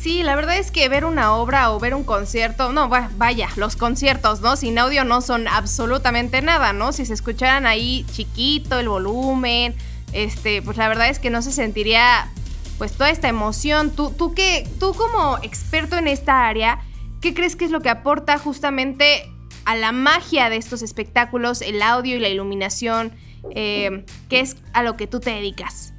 Sí, 0.00 0.22
la 0.22 0.36
verdad 0.36 0.58
es 0.58 0.70
que 0.70 0.88
ver 0.88 1.04
una 1.04 1.34
obra 1.34 1.72
o 1.72 1.80
ver 1.80 1.94
un 1.94 2.04
concierto, 2.04 2.72
no, 2.72 2.88
vaya, 2.88 3.48
los 3.56 3.74
conciertos, 3.74 4.40
¿no? 4.40 4.54
Sin 4.54 4.78
audio 4.78 5.02
no 5.02 5.20
son 5.20 5.48
absolutamente 5.48 6.40
nada, 6.40 6.72
¿no? 6.72 6.92
Si 6.92 7.04
se 7.04 7.14
escucharan 7.14 7.66
ahí 7.66 8.06
chiquito 8.12 8.78
el 8.78 8.88
volumen, 8.88 9.74
este, 10.12 10.62
pues 10.62 10.76
la 10.76 10.88
verdad 10.88 11.08
es 11.08 11.18
que 11.18 11.30
no 11.30 11.42
se 11.42 11.50
sentiría 11.50 12.30
pues 12.78 12.92
toda 12.92 13.10
esta 13.10 13.28
emoción. 13.28 13.90
Tú, 13.90 14.10
tú 14.10 14.34
que, 14.34 14.68
tú 14.78 14.94
como 14.94 15.38
experto 15.42 15.96
en 15.96 16.06
esta 16.06 16.46
área, 16.46 16.78
¿qué 17.20 17.34
crees 17.34 17.56
que 17.56 17.64
es 17.64 17.72
lo 17.72 17.80
que 17.80 17.90
aporta 17.90 18.38
justamente 18.38 19.28
a 19.64 19.74
la 19.74 19.90
magia 19.90 20.48
de 20.48 20.56
estos 20.56 20.82
espectáculos, 20.82 21.60
el 21.60 21.82
audio 21.82 22.16
y 22.16 22.20
la 22.20 22.28
iluminación? 22.28 23.12
Eh, 23.54 24.04
qué 24.28 24.40
es 24.40 24.56
a 24.72 24.82
lo 24.82 24.96
que 24.96 25.06
tú 25.06 25.20
te 25.20 25.30
dedicas. 25.30 25.94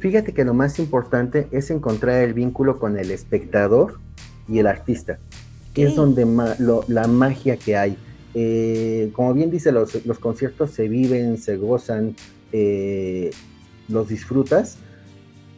Fíjate 0.00 0.32
que 0.32 0.44
lo 0.44 0.52
más 0.52 0.78
importante 0.78 1.46
es 1.52 1.70
encontrar 1.70 2.22
el 2.22 2.34
vínculo 2.34 2.78
con 2.78 2.98
el 2.98 3.10
espectador 3.10 4.00
y 4.48 4.58
el 4.58 4.66
artista, 4.66 5.18
que 5.74 5.84
es 5.84 5.94
donde 5.94 6.26
la 6.88 7.06
magia 7.06 7.56
que 7.56 7.76
hay. 7.76 7.96
Eh, 8.34 9.10
como 9.12 9.34
bien 9.34 9.50
dice, 9.50 9.70
los, 9.72 10.04
los, 10.06 10.18
conciertos 10.18 10.70
se 10.70 10.88
viven, 10.88 11.36
se 11.38 11.56
gozan, 11.56 12.16
eh, 12.52 13.30
los 13.88 14.08
disfrutas, 14.08 14.78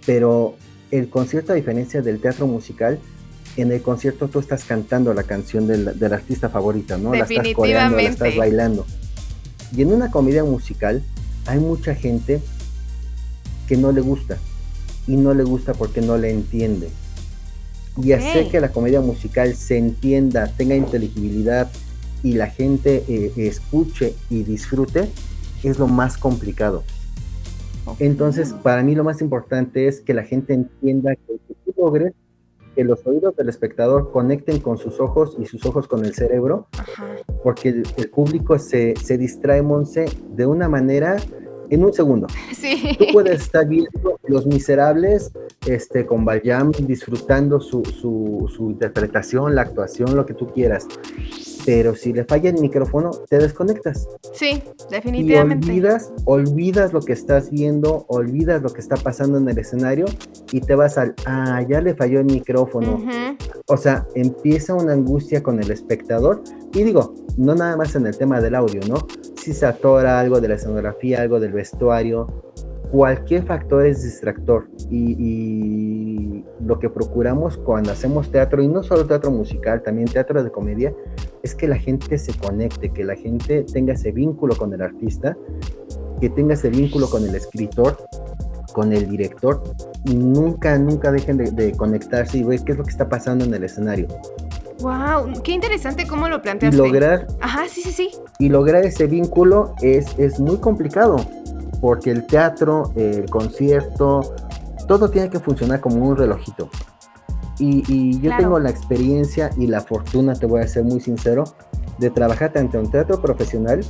pero 0.04 0.56
el 0.90 1.08
concierto, 1.08 1.52
a 1.52 1.54
diferencia 1.54 2.02
del 2.02 2.20
teatro 2.20 2.46
musical, 2.46 2.98
en 3.56 3.72
el 3.72 3.82
concierto 3.82 4.28
tú 4.28 4.40
estás 4.40 4.64
cantando 4.64 5.14
la 5.14 5.22
canción 5.22 5.66
del, 5.66 6.12
artista 6.12 6.48
favorita, 6.48 6.98
¿no? 6.98 7.14
La 7.14 7.24
estás 7.24 7.46
coreando, 7.54 7.96
la 7.96 8.02
estás 8.02 8.36
bailando. 8.36 8.86
Y 9.76 9.82
en 9.82 9.92
una 9.92 10.10
comedia 10.10 10.44
musical 10.44 11.02
hay 11.46 11.58
mucha 11.58 11.94
gente 11.94 12.40
que 13.66 13.76
no 13.76 13.92
le 13.92 14.00
gusta. 14.00 14.38
Y 15.06 15.16
no 15.16 15.34
le 15.34 15.44
gusta 15.44 15.74
porque 15.74 16.00
no 16.00 16.16
le 16.16 16.30
entiende. 16.30 16.88
Y 18.02 18.12
hacer 18.12 18.50
que 18.50 18.60
la 18.60 18.70
comedia 18.70 19.00
musical 19.00 19.54
se 19.54 19.78
entienda, 19.78 20.48
tenga 20.56 20.74
inteligibilidad 20.74 21.70
y 22.22 22.32
la 22.32 22.48
gente 22.48 23.04
eh, 23.06 23.32
escuche 23.36 24.14
y 24.30 24.42
disfrute, 24.42 25.08
es 25.62 25.78
lo 25.78 25.86
más 25.86 26.16
complicado. 26.16 26.82
Entonces, 27.98 28.52
para 28.52 28.82
mí 28.82 28.94
lo 28.94 29.04
más 29.04 29.20
importante 29.20 29.86
es 29.88 30.00
que 30.00 30.14
la 30.14 30.24
gente 30.24 30.54
entienda 30.54 31.14
que 31.14 31.38
tú 31.64 31.74
logres 31.76 32.14
que 32.74 32.84
los 32.84 33.06
oídos 33.06 33.36
del 33.36 33.48
espectador 33.48 34.10
conecten 34.10 34.60
con 34.60 34.78
sus 34.78 35.00
ojos 35.00 35.36
y 35.38 35.46
sus 35.46 35.64
ojos 35.66 35.88
con 35.88 36.04
el 36.04 36.14
cerebro, 36.14 36.66
porque 37.42 37.68
el, 37.68 38.10
público 38.10 38.58
se, 38.58 38.94
se, 38.96 39.18
distrae, 39.18 39.62
Monse, 39.62 40.06
de 40.30 40.46
una 40.46 40.68
manera 40.68 41.16
en 41.70 41.84
un 41.84 41.92
segundo. 41.92 42.26
Sí. 42.54 42.96
Tú 42.98 43.06
puedes 43.12 43.42
estar 43.42 43.66
viendo 43.66 44.18
Los 44.26 44.46
Miserables 44.46 45.32
este, 45.66 46.06
con 46.06 46.24
Bayam 46.24 46.72
disfrutando 46.72 47.60
su, 47.60 47.84
su, 47.84 48.50
su 48.54 48.70
interpretación, 48.70 49.54
la 49.54 49.62
actuación, 49.62 50.16
lo 50.16 50.24
que 50.24 50.34
tú 50.34 50.48
quieras 50.52 50.86
pero 51.64 51.94
si 51.94 52.12
le 52.12 52.24
falla 52.24 52.50
el 52.50 52.60
micrófono, 52.60 53.10
te 53.28 53.38
desconectas. 53.38 54.08
Sí, 54.32 54.62
definitivamente. 54.90 55.66
Y 55.66 55.70
olvidas, 55.70 56.12
olvidas 56.24 56.92
lo 56.92 57.00
que 57.00 57.12
estás 57.12 57.50
viendo, 57.50 58.04
olvidas 58.08 58.62
lo 58.62 58.70
que 58.70 58.80
está 58.80 58.96
pasando 58.96 59.38
en 59.38 59.48
el 59.48 59.58
escenario 59.58 60.06
y 60.52 60.60
te 60.60 60.74
vas 60.74 60.98
al, 60.98 61.14
ah, 61.26 61.62
ya 61.68 61.80
le 61.80 61.94
falló 61.94 62.20
el 62.20 62.26
micrófono. 62.26 63.04
O 63.66 63.76
sea, 63.76 64.06
empieza 64.14 64.74
una 64.74 64.92
angustia 64.92 65.42
con 65.42 65.60
el 65.60 65.70
espectador. 65.70 66.42
Y 66.72 66.82
digo, 66.82 67.14
no 67.36 67.54
nada 67.54 67.76
más 67.76 67.94
en 67.96 68.06
el 68.06 68.16
tema 68.16 68.40
del 68.40 68.54
audio, 68.54 68.80
¿no? 68.88 69.06
Si 69.36 69.52
se 69.52 69.66
atora 69.66 70.20
algo 70.20 70.40
de 70.40 70.48
la 70.48 70.54
escenografía, 70.54 71.20
algo 71.20 71.40
del 71.40 71.52
vestuario, 71.52 72.26
cualquier 72.94 73.44
factor 73.44 73.84
es 73.84 74.04
distractor 74.04 74.68
y, 74.88 76.44
lo 76.60 76.78
que 76.78 76.88
procuramos 76.88 77.58
cuando 77.58 77.90
hacemos 77.90 78.30
teatro, 78.30 78.62
y 78.62 78.68
no 78.68 78.82
solo 78.82 79.04
teatro 79.04 79.30
musical, 79.30 79.82
también 79.82 80.06
teatro 80.06 80.42
de 80.42 80.50
comedia, 80.50 80.94
es 81.42 81.54
que 81.54 81.66
la 81.66 81.76
gente 81.76 82.16
se 82.16 82.32
conecte, 82.38 82.90
que 82.90 83.04
la 83.04 83.16
gente 83.16 83.64
tenga 83.64 83.92
ese 83.92 84.12
vínculo 84.12 84.56
con 84.56 84.72
el 84.72 84.80
artista, 84.80 85.36
que 86.20 86.30
tenga 86.30 86.54
ese 86.54 86.70
vínculo 86.70 87.10
con 87.10 87.24
el 87.24 87.34
escritor, 87.34 87.98
con 88.72 88.92
el 88.92 89.08
director, 89.10 89.62
y 90.04 90.14
nunca, 90.14 90.78
nunca 90.78 91.10
dejen 91.10 91.36
de, 91.36 91.72
conectarse 91.72 92.38
y 92.38 92.44
ver 92.44 92.60
qué 92.60 92.72
es 92.72 92.78
lo 92.78 92.84
que 92.84 92.90
está 92.90 93.08
pasando 93.08 93.44
en 93.44 93.52
el 93.52 93.64
escenario. 93.64 94.06
Wow, 94.80 95.42
qué 95.42 95.52
interesante 95.52 96.06
cómo 96.06 96.28
lo 96.28 96.40
planteaste. 96.40 96.76
Y 96.76 96.78
lograr, 96.78 97.26
Ajá, 97.40 97.64
sí, 97.68 97.82
sí, 97.82 97.92
sí. 97.92 98.10
Y 98.38 98.48
lograr 98.48 98.84
ese 98.84 99.06
vínculo 99.06 99.74
es, 99.82 100.18
es 100.18 100.40
muy 100.40 100.56
complicado 100.58 101.16
porque 101.84 102.10
el 102.10 102.26
teatro, 102.26 102.94
el 102.96 103.28
concierto, 103.28 104.22
todo 104.88 105.10
tiene 105.10 105.28
que 105.28 105.38
funcionar 105.38 105.82
como 105.82 105.96
un 105.96 106.16
relojito. 106.16 106.70
Y, 107.58 108.18
yo 108.22 108.34
tengo 108.38 108.58
la 108.58 108.70
experiencia 108.70 109.50
y 109.58 109.66
la 109.66 109.82
fortuna, 109.82 110.32
te 110.32 110.46
voy 110.46 110.62
a 110.62 110.66
ser 110.66 110.84
muy 110.84 111.00
sincero, 111.00 111.44
de 111.98 112.08
trabajar 112.08 112.54
tanto 112.54 112.78
en 112.78 112.90
teatro 112.90 113.20
profesional. 113.20 113.84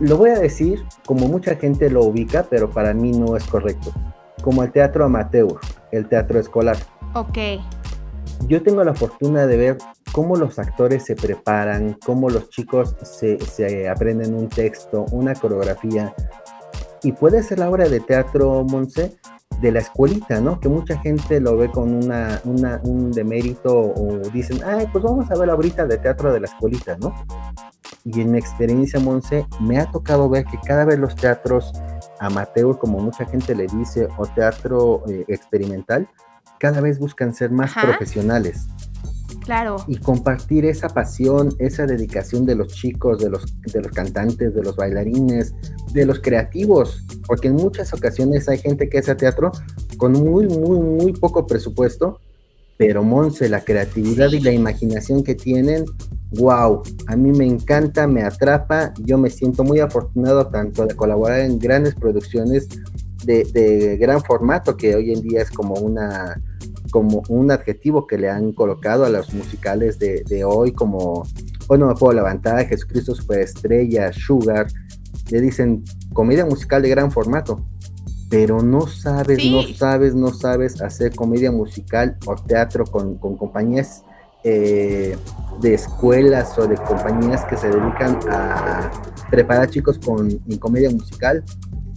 Lo 0.00 0.18
voy 0.18 0.28
a 0.28 0.38
decir 0.38 0.84
como 1.06 1.28
mucha 1.28 1.56
gente 1.56 1.88
lo 1.88 2.04
ubica, 2.04 2.46
pero 2.50 2.68
para 2.68 2.92
mí 2.92 3.12
no 3.12 3.34
es 3.38 3.44
correcto. 3.44 3.90
Como 4.42 4.62
el 4.62 4.70
teatro 4.70 5.06
amateur, 5.06 5.58
el 5.92 6.10
teatro 6.10 6.38
escolar. 6.38 6.76
Ok. 7.14 7.38
Yo 8.48 8.62
tengo 8.62 8.84
la 8.84 8.92
fortuna 8.92 9.46
de 9.46 9.56
ver 9.56 9.78
cómo 10.12 10.36
los 10.36 10.58
actores 10.58 11.06
se 11.06 11.16
preparan, 11.16 11.96
cómo 12.04 12.28
los 12.28 12.50
chicos 12.50 12.96
se, 13.00 13.38
se 13.40 13.88
aprenden 13.88 14.34
un 14.34 14.50
texto, 14.50 15.06
una 15.10 15.34
coreografía, 15.34 16.14
y 17.02 17.12
puede 17.12 17.42
ser 17.42 17.58
la 17.58 17.70
obra 17.70 17.88
de 17.88 18.00
teatro, 18.00 18.64
Monse, 18.64 19.16
de 19.60 19.72
la 19.72 19.80
escuelita, 19.80 20.40
¿no? 20.40 20.58
Que 20.58 20.68
mucha 20.68 20.98
gente 21.00 21.40
lo 21.40 21.56
ve 21.56 21.70
con 21.70 21.92
una, 21.94 22.40
un 22.44 23.10
demérito 23.10 23.78
o 23.78 24.18
dicen, 24.32 24.60
ay, 24.64 24.86
pues 24.90 25.04
vamos 25.04 25.30
a 25.30 25.34
ver 25.36 25.48
la 25.48 25.54
obra 25.54 25.86
de 25.86 25.98
teatro 25.98 26.32
de 26.32 26.40
la 26.40 26.46
escuelita, 26.46 26.96
¿no? 26.98 27.14
Y 28.04 28.22
en 28.22 28.32
mi 28.32 28.38
experiencia, 28.38 28.98
Monse, 29.00 29.46
me 29.60 29.78
ha 29.78 29.90
tocado 29.90 30.28
ver 30.28 30.44
que 30.44 30.58
cada 30.64 30.84
vez 30.84 30.98
los 30.98 31.14
teatros 31.14 31.72
amateur, 32.20 32.78
como 32.78 32.98
mucha 33.00 33.26
gente 33.26 33.54
le 33.54 33.66
dice, 33.66 34.08
o 34.16 34.26
teatro 34.26 35.02
eh, 35.08 35.24
experimental, 35.28 36.08
cada 36.58 36.80
vez 36.80 36.98
buscan 36.98 37.34
ser 37.34 37.50
más 37.50 37.72
profesionales. 37.74 38.68
Claro. 39.50 39.78
Y 39.88 39.96
compartir 39.96 40.64
esa 40.64 40.88
pasión, 40.90 41.56
esa 41.58 41.84
dedicación 41.84 42.46
de 42.46 42.54
los 42.54 42.68
chicos, 42.68 43.18
de 43.18 43.30
los, 43.30 43.44
de 43.62 43.80
los 43.80 43.90
cantantes, 43.90 44.54
de 44.54 44.62
los 44.62 44.76
bailarines, 44.76 45.52
de 45.92 46.06
los 46.06 46.20
creativos, 46.20 47.04
porque 47.26 47.48
en 47.48 47.56
muchas 47.56 47.92
ocasiones 47.92 48.48
hay 48.48 48.58
gente 48.58 48.88
que 48.88 48.98
hace 48.98 49.12
teatro 49.16 49.50
con 49.96 50.12
muy, 50.12 50.46
muy, 50.46 50.78
muy 50.78 51.12
poco 51.14 51.48
presupuesto, 51.48 52.20
pero 52.76 53.02
Monse, 53.02 53.48
la 53.48 53.64
creatividad 53.64 54.30
y 54.30 54.38
la 54.38 54.52
imaginación 54.52 55.24
que 55.24 55.34
tienen, 55.34 55.84
wow, 56.38 56.84
a 57.08 57.16
mí 57.16 57.32
me 57.32 57.44
encanta, 57.44 58.06
me 58.06 58.22
atrapa, 58.22 58.94
yo 59.00 59.18
me 59.18 59.30
siento 59.30 59.64
muy 59.64 59.80
afortunado 59.80 60.46
tanto 60.46 60.86
de 60.86 60.94
colaborar 60.94 61.40
en 61.40 61.58
grandes 61.58 61.96
producciones 61.96 62.68
de, 63.24 63.42
de 63.52 63.96
gran 63.96 64.22
formato, 64.22 64.76
que 64.76 64.94
hoy 64.94 65.12
en 65.12 65.22
día 65.22 65.42
es 65.42 65.50
como 65.50 65.74
una 65.74 66.40
como 66.90 67.22
un 67.28 67.50
adjetivo 67.50 68.06
que 68.06 68.18
le 68.18 68.28
han 68.28 68.52
colocado 68.52 69.04
a 69.04 69.10
los 69.10 69.32
musicales 69.32 69.98
de, 69.98 70.44
hoy, 70.44 70.72
como 70.72 71.24
Hoy 71.68 71.78
no 71.78 71.86
me 71.86 71.94
puedo 71.94 72.12
levantar, 72.12 72.66
Jesucristo 72.66 73.14
Superestrella, 73.14 74.12
Sugar, 74.12 74.66
le 75.30 75.40
dicen 75.40 75.84
comedia 76.12 76.44
musical 76.44 76.82
de 76.82 76.88
gran 76.88 77.12
formato, 77.12 77.64
pero 78.28 78.60
no 78.60 78.88
sabes, 78.88 79.44
no 79.44 79.62
sabes, 79.74 80.14
no 80.14 80.32
sabes 80.32 80.80
hacer 80.82 81.14
comedia 81.14 81.52
musical 81.52 82.16
o 82.26 82.34
teatro 82.34 82.84
con, 82.84 83.18
compañías 83.18 84.04
eh, 84.44 85.16
de 85.60 85.74
escuelas 85.74 86.58
o 86.58 86.66
de 86.66 86.76
compañías 86.76 87.44
que 87.44 87.56
se 87.56 87.68
dedican 87.68 88.18
a 88.30 88.90
preparar 89.30 89.68
chicos 89.68 89.98
con 89.98 90.30
comedia 90.58 90.90
musical 90.90 91.44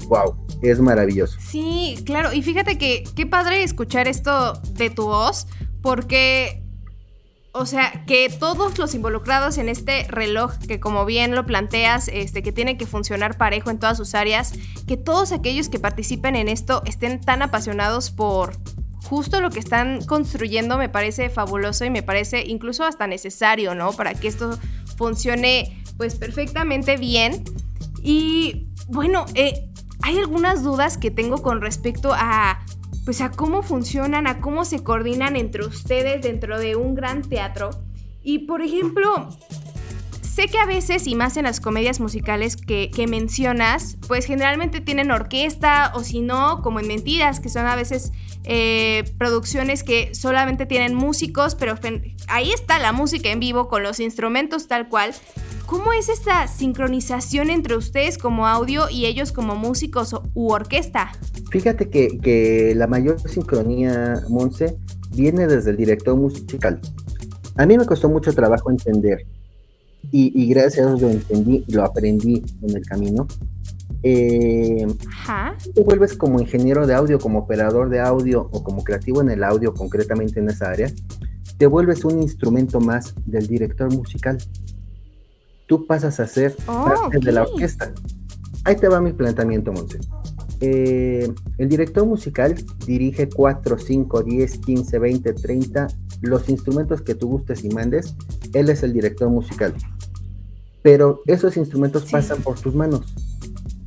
wow, 0.07 0.35
es 0.61 0.79
maravilloso. 0.79 1.37
Sí, 1.39 1.95
claro, 2.05 2.33
y 2.33 2.41
fíjate 2.41 2.77
que 2.77 3.03
qué 3.15 3.25
padre 3.25 3.63
escuchar 3.63 4.07
esto 4.07 4.53
de 4.73 4.89
tu 4.89 5.05
voz, 5.05 5.47
porque 5.81 6.63
o 7.55 7.67
sea, 7.67 8.03
que 8.07 8.29
todos 8.29 8.79
los 8.79 8.95
involucrados 8.95 9.59
en 9.59 9.69
este 9.69 10.05
reloj, 10.07 10.57
que 10.67 10.79
como 10.79 11.05
bien 11.05 11.35
lo 11.35 11.45
planteas, 11.45 12.07
este, 12.07 12.41
que 12.41 12.51
tiene 12.51 12.77
que 12.77 12.87
funcionar 12.87 13.37
parejo 13.37 13.69
en 13.69 13.77
todas 13.77 13.95
sus 13.97 14.15
áreas, 14.15 14.53
que 14.87 14.97
todos 14.97 15.31
aquellos 15.31 15.69
que 15.69 15.77
participen 15.77 16.35
en 16.35 16.49
esto 16.49 16.81
estén 16.85 17.21
tan 17.21 17.43
apasionados 17.43 18.09
por 18.09 18.57
justo 19.03 19.41
lo 19.41 19.49
que 19.49 19.59
están 19.59 20.03
construyendo, 20.05 20.77
me 20.77 20.89
parece 20.89 21.29
fabuloso 21.29 21.85
y 21.85 21.89
me 21.89 22.03
parece 22.03 22.43
incluso 22.45 22.83
hasta 22.83 23.07
necesario, 23.07 23.75
¿no? 23.75 23.93
Para 23.93 24.13
que 24.13 24.27
esto 24.27 24.57
funcione 24.97 25.83
pues 25.97 26.15
perfectamente 26.15 26.97
bien. 26.97 27.43
Y 28.01 28.67
bueno, 28.87 29.25
eh, 29.35 29.69
hay 30.01 30.17
algunas 30.17 30.63
dudas 30.63 30.97
que 30.97 31.11
tengo 31.11 31.41
con 31.41 31.61
respecto 31.61 32.13
a 32.13 32.65
pues 33.05 33.21
a 33.21 33.31
cómo 33.31 33.63
funcionan, 33.63 34.27
a 34.27 34.39
cómo 34.39 34.63
se 34.65 34.83
coordinan 34.83 35.35
entre 35.35 35.65
ustedes 35.65 36.21
dentro 36.21 36.59
de 36.59 36.75
un 36.75 36.95
gran 36.95 37.21
teatro. 37.21 37.69
Y 38.23 38.39
por 38.39 38.61
ejemplo, 38.61 39.29
sé 40.21 40.47
que 40.47 40.57
a 40.57 40.65
veces, 40.65 41.05
y 41.07 41.15
más 41.15 41.37
en 41.37 41.43
las 41.43 41.59
comedias 41.59 41.99
musicales 41.99 42.55
que, 42.55 43.05
mencionas, 43.07 43.97
pues 44.07 44.25
generalmente 44.25 44.81
tienen 44.81 45.11
orquesta 45.11 45.91
o 45.95 46.03
si 46.03 46.21
no, 46.21 46.61
como 46.61 46.79
en 46.79 46.87
Mentiras, 46.87 47.39
que 47.39 47.49
son 47.49 47.65
a 47.65 47.75
veces 47.75 48.13
eh, 48.45 49.03
producciones 49.17 49.83
que 49.83 50.13
solamente 50.13 50.65
tienen 50.65 50.95
músicos, 50.95 51.55
pero 51.55 51.75
ahí 52.27 52.51
está 52.51 52.79
la 52.79 52.91
música 52.91 53.29
en 53.29 53.39
vivo 53.39 53.69
con 53.69 53.83
los 53.83 53.99
instrumentos 53.99 54.67
tal 54.67 54.89
cual. 54.89 55.13
¿Cómo 55.65 55.93
es 55.93 56.09
esta 56.09 56.47
sincronización 56.47 57.49
entre 57.49 57.77
ustedes 57.77 58.17
como 58.17 58.47
audio 58.47 58.89
y 58.89 59.05
ellos 59.05 59.31
como 59.31 59.55
músicos 59.55 60.13
u 60.33 60.51
orquesta? 60.51 61.11
Fíjate 61.51 61.89
que, 61.89 62.73
la 62.75 62.87
mayor 62.87 63.19
sincronía, 63.29 64.21
Monse, 64.29 64.77
viene 65.15 65.47
desde 65.47 65.71
el 65.71 65.77
director 65.77 66.17
musical. 66.17 66.81
A 67.55 67.65
mí 67.65 67.77
me 67.77 67.85
costó 67.85 68.09
mucho 68.09 68.33
trabajo 68.33 68.71
entender 68.71 69.25
y, 70.11 70.47
gracias 70.47 70.85
a 70.85 70.89
Dios 70.89 71.01
lo 71.01 71.09
entendí, 71.09 71.63
lo 71.69 71.83
aprendí 71.83 72.43
en 72.61 72.75
el 72.75 72.85
camino. 72.85 73.27
Eh, 74.03 74.85
Ajá. 75.07 75.55
Te 75.73 75.81
vuelves 75.81 76.15
como 76.17 76.39
ingeniero 76.39 76.85
de 76.85 76.93
audio, 76.93 77.19
como 77.19 77.39
operador 77.39 77.89
de 77.89 77.99
audio 78.01 78.49
o 78.51 78.63
como 78.63 78.83
creativo 78.83 79.21
en 79.21 79.29
el 79.31 79.43
audio, 79.43 79.73
concretamente 79.73 80.39
en 80.41 80.49
esa 80.49 80.69
área, 80.69 80.91
te 81.57 81.67
vuelves 81.67 82.03
un 82.03 82.21
instrumento 82.21 82.79
más 82.81 83.15
del 83.25 83.47
director 83.47 83.91
musical. 83.93 84.37
tú 85.65 85.87
pasas 85.87 86.19
a 86.19 86.27
ser 86.27 86.55
Oh, 86.67 86.83
parte 86.85 87.19
de 87.19 87.31
la 87.31 87.43
orquesta. 87.43 87.93
Ahí 88.65 88.75
te 88.75 88.87
va 88.89 88.99
mi 89.01 89.13
planteamiento, 89.13 89.71
Monse. 89.71 89.99
Eh, 90.59 91.33
el 91.57 91.69
director 91.69 92.05
musical 92.05 92.53
dirige 92.85 93.27
4, 93.29 93.77
5, 93.79 94.23
10, 94.23 94.57
15, 94.59 94.99
20, 94.99 95.33
30, 95.33 95.87
los 96.21 96.47
instrumentos 96.49 97.01
que 97.01 97.15
tú 97.15 97.27
gustes 97.29 97.63
y 97.63 97.69
mandes, 97.69 98.15
él 98.53 98.69
es 98.69 98.83
el 98.83 98.93
director 98.93 99.29
musical. 99.29 99.73
Pero 100.81 101.21
esos 101.25 101.55
instrumentos 101.57 102.03
Sí. 102.03 102.11
pasan 102.11 102.41
por 102.43 102.59
tus 102.59 102.75
manos. 102.75 103.13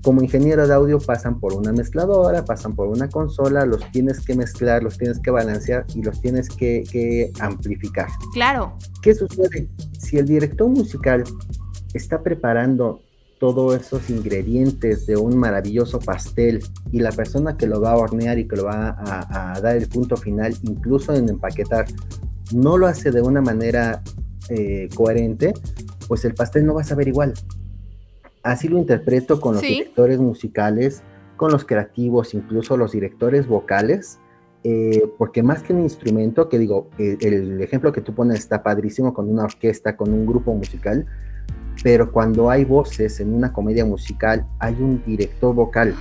Como 0.06 0.22
ingeniero 0.22 0.68
de 0.68 0.72
audio 0.72 1.00
pasan 1.00 1.40
por 1.40 1.52
una 1.52 1.72
mezcladora, 1.72 2.44
pasan 2.44 2.76
por 2.76 2.86
una 2.86 3.08
consola, 3.08 3.66
los 3.66 3.90
tienes 3.90 4.20
que 4.20 4.36
mezclar, 4.36 4.84
los 4.84 4.96
tienes 4.96 5.18
que 5.18 5.32
balancear 5.32 5.84
y 5.96 6.02
los 6.04 6.20
tienes 6.20 6.48
que, 6.48 6.84
que 6.88 7.32
amplificar. 7.40 8.06
Claro. 8.32 8.78
¿Qué 9.02 9.16
sucede? 9.16 9.68
Si 9.98 10.16
el 10.16 10.26
director 10.26 10.68
musical 10.68 11.24
está 11.92 12.22
preparando 12.22 13.00
todos 13.40 13.74
esos 13.74 14.08
ingredientes 14.08 15.06
de 15.06 15.16
un 15.16 15.36
maravilloso 15.36 15.98
pastel 15.98 16.62
y 16.92 17.00
la 17.00 17.10
persona 17.10 17.56
que 17.56 17.66
lo 17.66 17.80
va 17.80 17.90
a 17.90 17.96
hornear 17.96 18.38
y 18.38 18.46
que 18.46 18.54
lo 18.54 18.66
va 18.66 18.90
a, 18.90 19.54
a 19.54 19.60
dar 19.60 19.76
el 19.76 19.88
punto 19.88 20.16
final, 20.16 20.54
incluso 20.62 21.14
en 21.14 21.28
empaquetar, 21.28 21.86
no 22.54 22.78
lo 22.78 22.86
hace 22.86 23.10
de 23.10 23.22
una 23.22 23.40
manera 23.40 24.04
eh, 24.50 24.88
coherente, 24.94 25.52
pues 26.06 26.24
el 26.24 26.34
pastel 26.34 26.64
no 26.64 26.74
va 26.74 26.82
a 26.82 26.84
saber 26.84 27.08
igual. 27.08 27.34
Así 28.46 28.68
lo 28.68 28.78
interpreto 28.78 29.40
con 29.40 29.54
los 29.54 29.62
Sí. 29.62 29.68
directores 29.78 30.18
musicales, 30.20 31.02
con 31.36 31.50
los 31.52 31.64
creativos, 31.64 32.32
incluso 32.34 32.76
los 32.76 32.92
directores 32.92 33.46
vocales, 33.46 34.18
eh, 34.64 35.02
porque 35.18 35.42
más 35.42 35.62
que 35.62 35.72
un 35.72 35.82
instrumento, 35.82 36.48
que 36.48 36.58
digo, 36.58 36.88
eh, 36.98 37.18
el 37.20 37.60
ejemplo 37.60 37.92
que 37.92 38.00
tú 38.00 38.14
pones 38.14 38.38
está 38.38 38.62
padrísimo 38.62 39.12
con 39.12 39.28
una 39.28 39.44
orquesta, 39.44 39.96
con 39.96 40.12
un 40.12 40.26
grupo 40.26 40.54
musical, 40.54 41.06
pero 41.82 42.10
cuando 42.10 42.48
hay 42.50 42.64
voces 42.64 43.20
en 43.20 43.34
una 43.34 43.52
comedia 43.52 43.84
musical, 43.84 44.46
hay 44.58 44.74
un 44.80 45.02
director 45.04 45.54
vocal. 45.54 45.94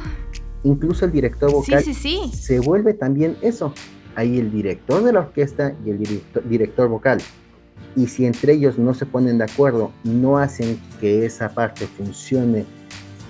Incluso 0.63 1.05
el 1.05 1.11
director 1.11 1.51
vocal 1.51 1.83
sí, 1.83 1.93
sí. 1.93 2.31
se 2.33 2.59
vuelve 2.59 2.93
también 2.93 3.35
eso. 3.41 3.73
Hay 4.15 4.39
el 4.39 4.51
director 4.51 5.03
de 5.03 5.13
la 5.13 5.19
orquesta 5.19 5.75
y 5.85 5.89
el 5.89 5.97
director, 5.99 6.47
director 6.47 6.87
vocal. 6.89 7.19
Y 7.95 8.07
si 8.07 8.25
entre 8.25 8.53
ellos 8.53 8.77
no 8.77 8.93
se 8.93 9.05
ponen 9.05 9.37
de 9.37 9.45
acuerdo, 9.45 9.91
no 10.03 10.37
hacen 10.37 10.79
que 10.99 11.25
esa 11.25 11.49
parte 11.49 11.87
funcione 11.87 12.65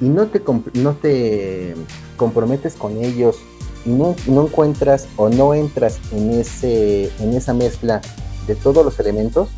y 0.01 0.05
no 0.05 0.27
te, 0.27 0.41
no 0.73 0.93
te 0.93 1.75
comprometes 2.17 2.73
con 2.73 2.97
ellos 3.03 3.37
y 3.85 3.89
no, 3.89 4.15
no 4.27 4.45
encuentras 4.47 5.07
o 5.17 5.29
no 5.29 5.53
entras 5.53 5.99
en, 6.11 6.31
ese, 6.31 7.11
en 7.19 7.33
esa 7.33 7.53
mezcla 7.53 8.01
de 8.47 8.55
todos 8.55 8.83
los 8.83 8.99
elementos, 8.99 9.49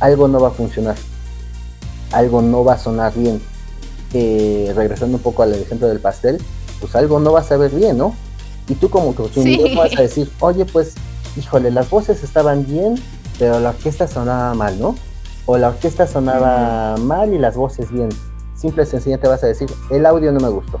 algo 0.00 0.26
no 0.28 0.40
va 0.40 0.48
a 0.48 0.52
funcionar. 0.52 0.96
Algo 2.12 2.42
no 2.42 2.64
va 2.64 2.74
a 2.74 2.78
sonar 2.78 3.12
bien. 3.14 3.40
Eh, 4.14 4.72
regresando 4.74 5.18
un 5.18 5.22
poco 5.22 5.42
al 5.42 5.54
ejemplo 5.54 5.86
del 5.86 6.00
pastel, 6.00 6.38
pues 6.80 6.94
algo 6.96 7.20
no 7.20 7.32
va 7.32 7.40
a 7.40 7.44
saber 7.44 7.70
bien, 7.70 7.98
¿no? 7.98 8.14
Y 8.68 8.74
tú 8.74 8.88
como 8.90 9.14
consumidor 9.14 9.68
Sí. 9.68 9.76
vas 9.76 9.98
a 9.98 10.02
decir, 10.02 10.30
oye, 10.40 10.64
pues, 10.64 10.94
híjole, 11.36 11.70
las 11.70 11.90
voces 11.90 12.22
estaban 12.24 12.66
bien, 12.66 12.96
pero 13.38 13.60
la 13.60 13.70
orquesta 13.70 14.06
sonaba 14.08 14.54
mal, 14.54 14.78
¿no? 14.80 14.94
O 15.46 15.56
la 15.56 15.68
orquesta 15.68 16.06
sonaba 16.06 16.96
mal 16.98 17.32
y 17.32 17.38
las 17.38 17.56
voces 17.56 17.90
bien. 17.90 18.08
Simple 18.54 18.82
y 18.82 18.86
sencillamente 18.86 19.28
vas 19.28 19.42
a 19.44 19.46
decir, 19.46 19.68
el 19.90 20.04
audio 20.06 20.32
no 20.32 20.40
me 20.40 20.48
gustó. 20.48 20.80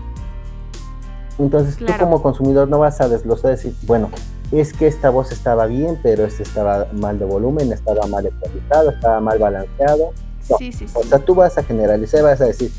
Entonces 1.38 1.76
Claro. 1.76 1.94
tú 1.94 2.00
como 2.04 2.22
consumidor 2.22 2.68
no 2.68 2.78
vas 2.80 3.00
a 3.00 3.08
desglosar 3.08 3.52
y 3.52 3.54
decir, 3.56 3.74
bueno, 3.82 4.10
es 4.50 4.72
que 4.72 4.86
esta 4.86 5.10
voz 5.10 5.30
estaba 5.30 5.66
bien, 5.66 5.98
pero 6.02 6.24
este 6.24 6.42
estaba 6.42 6.86
mal 6.92 7.18
de 7.18 7.24
volumen, 7.24 7.72
estaba 7.72 8.06
mal 8.06 8.26
ecualizado, 8.26 8.90
estaba 8.90 9.20
mal 9.20 9.38
balanceado. 9.38 10.10
No, 10.50 10.56
Sí, 10.58 10.72
sí, 10.72 10.88
sí. 10.88 10.94
O 10.94 11.02
sea, 11.04 11.18
tú 11.18 11.34
vas 11.34 11.56
a 11.58 11.62
generalizar, 11.62 12.22
vas 12.22 12.40
a 12.40 12.46
decir, 12.46 12.72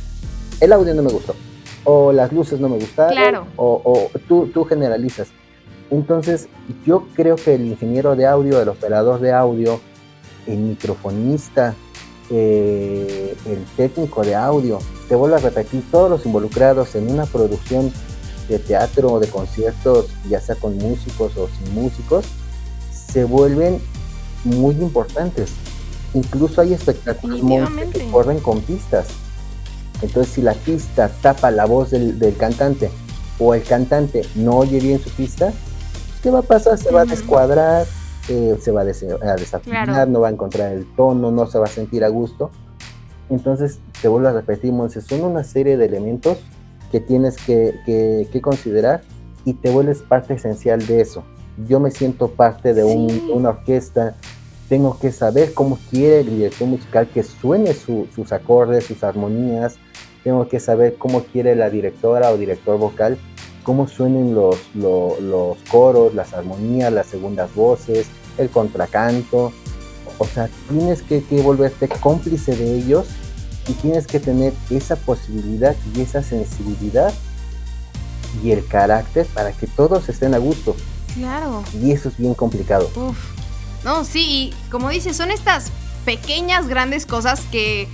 el 0.60 0.74
audio 0.74 0.94
no 0.96 1.04
me 1.04 1.12
gustó, 1.12 1.36
o 1.86 2.12
las 2.12 2.34
luces 2.34 2.60
no 2.60 2.68
me 2.68 2.76
gustaron, 2.78 3.14
Claro. 3.14 3.46
o, 3.56 3.82
o 3.86 4.20
tú, 4.28 4.48
tú 4.48 4.66
generalizas. 4.66 5.28
Entonces, 5.92 6.48
yo 6.86 7.08
creo 7.16 7.36
que 7.36 7.56
el 7.56 7.66
ingeniero 7.68 8.16
de 8.16 8.28
audio, 8.28 8.62
el 8.62 8.70
operador 8.70 9.20
de 9.20 9.34
audio, 9.34 9.80
el 10.46 10.58
microfonista, 10.58 11.76
eh, 12.30 13.36
el 13.48 13.66
técnico 13.76 14.24
de 14.24 14.36
audio, 14.36 14.80
te 15.08 15.16
vuelvo 15.16 15.38
a 15.38 15.40
repetir, 15.40 15.84
todos 15.90 16.10
los 16.10 16.26
involucrados 16.26 16.94
en 16.96 17.10
una 17.10 17.26
producción 17.26 17.92
de 18.48 18.60
teatro 18.60 19.14
o 19.14 19.20
de 19.20 19.28
conciertos, 19.28 20.08
ya 20.30 20.40
sea 20.40 20.56
con 20.56 20.78
músicos 20.78 21.36
o 21.38 21.48
sin 21.48 21.74
músicos, 21.74 22.26
se 22.92 23.24
vuelven 23.24 23.80
muy 24.44 24.76
importantes. 24.76 25.52
Incluso 26.14 26.62
hay 26.62 26.74
espectáculos 26.74 27.42
que 27.92 28.12
corren 28.12 28.40
con 28.40 28.62
pistas. 28.62 29.08
Entonces, 30.02 30.34
si 30.34 30.42
la 30.42 30.54
pista 30.54 31.10
tapa 31.22 31.52
la 31.52 31.66
voz 31.66 31.92
del, 31.92 32.20
del 32.20 32.36
cantante 32.38 32.90
o 33.40 33.54
el 33.54 33.64
cantante 33.64 34.22
no 34.36 34.58
oye 34.58 34.80
bien 34.80 35.02
su 35.02 35.10
pista, 35.10 35.52
¿qué 36.24 36.30
va 36.32 36.40
a 36.40 36.44
pasar? 36.44 36.78
Se 36.78 36.92
va 36.92 37.02
a 37.02 37.06
descuadrar, 37.06 37.86
eh, 38.30 38.58
se 38.62 38.72
va 38.72 38.82
a, 38.82 38.86
des- 38.86 39.04
a 39.04 39.36
desafinar, 39.36 39.88
Claro. 39.88 40.12
no 40.12 40.20
va 40.22 40.28
a 40.28 40.32
encontrar 40.32 40.74
el 40.74 40.86
tono, 40.96 41.32
no 41.32 41.46
se 41.48 41.58
va 41.60 41.66
a 41.66 41.70
sentir 41.70 42.04
a 42.04 42.10
gusto. 42.10 42.52
Entonces, 43.30 43.80
te 44.02 44.08
vuelvo 44.08 44.28
a 44.30 44.34
repetir, 44.34 44.72
Monse, 44.74 45.02
son 45.02 45.22
una 45.24 45.44
serie 45.44 45.78
de 45.78 45.86
elementos 45.86 46.38
que 46.92 47.00
tienes 47.00 47.38
que, 47.38 47.76
que- 47.86 48.28
que 48.32 48.42
considerar 48.42 49.02
y 49.46 49.54
te 49.54 49.70
vuelves 49.70 50.02
parte 50.02 50.34
esencial 50.34 50.86
de 50.88 51.02
eso. 51.02 51.24
Yo 51.68 51.80
me 51.80 51.92
siento 51.92 52.30
parte 52.32 52.74
de 52.74 52.84
un- 52.84 53.30
una 53.32 53.50
orquesta, 53.50 54.16
tengo 54.68 54.98
que 55.00 55.12
saber 55.12 55.54
cómo 55.54 55.78
quiere 55.90 56.22
el 56.22 56.30
director 56.30 56.68
musical 56.68 57.08
que 57.08 57.24
suene 57.24 57.74
su- 57.74 58.08
sus 58.14 58.32
acordes, 58.32 58.86
sus 58.86 59.04
armonías, 59.04 59.78
tengo 60.24 60.48
que 60.48 60.60
saber 60.60 60.96
cómo 60.98 61.22
quiere 61.24 61.56
la 61.56 61.70
directora 61.70 62.32
o 62.32 62.38
director 62.38 62.78
vocal, 62.78 63.18
cómo 63.70 63.88
suenen 63.88 64.34
los, 64.34 64.58
lo- 64.74 65.22
los 65.22 65.58
coros, 65.70 66.16
las 66.16 66.34
armonías, 66.34 66.92
las 66.92 67.06
segundas 67.06 67.54
voces, 67.54 68.08
el 68.40 68.50
contracanto. 68.50 69.54
O 70.18 70.26
sea, 70.26 70.50
tienes 70.72 71.04
que, 71.04 71.24
que 71.24 71.40
volverte 71.44 71.88
cómplice 71.88 72.56
de 72.56 72.80
ellos 72.80 73.06
y 73.68 73.74
tienes 73.74 74.08
que 74.08 74.20
tener 74.20 74.54
esa 74.72 74.96
posibilidad 74.96 75.76
y 75.94 76.02
esa 76.02 76.24
sensibilidad 76.24 77.14
y 78.44 78.50
el 78.50 78.66
carácter 78.66 79.28
para 79.28 79.52
que 79.52 79.68
todos 79.68 80.10
estén 80.10 80.34
a 80.34 80.40
gusto. 80.40 80.76
Claro. 81.14 81.64
Y 81.80 81.92
eso 81.92 82.10
es 82.10 82.18
bien 82.18 82.34
complicado. 82.34 82.90
Uf. 82.96 83.20
No, 83.86 84.04
sí, 84.04 84.26
y 84.28 84.70
como 84.72 84.90
dices, 84.90 85.16
son 85.16 85.30
estas 85.30 85.72
pequeñas, 86.06 86.68
grandes 86.68 87.06
cosas 87.06 87.42
que, 87.52 87.88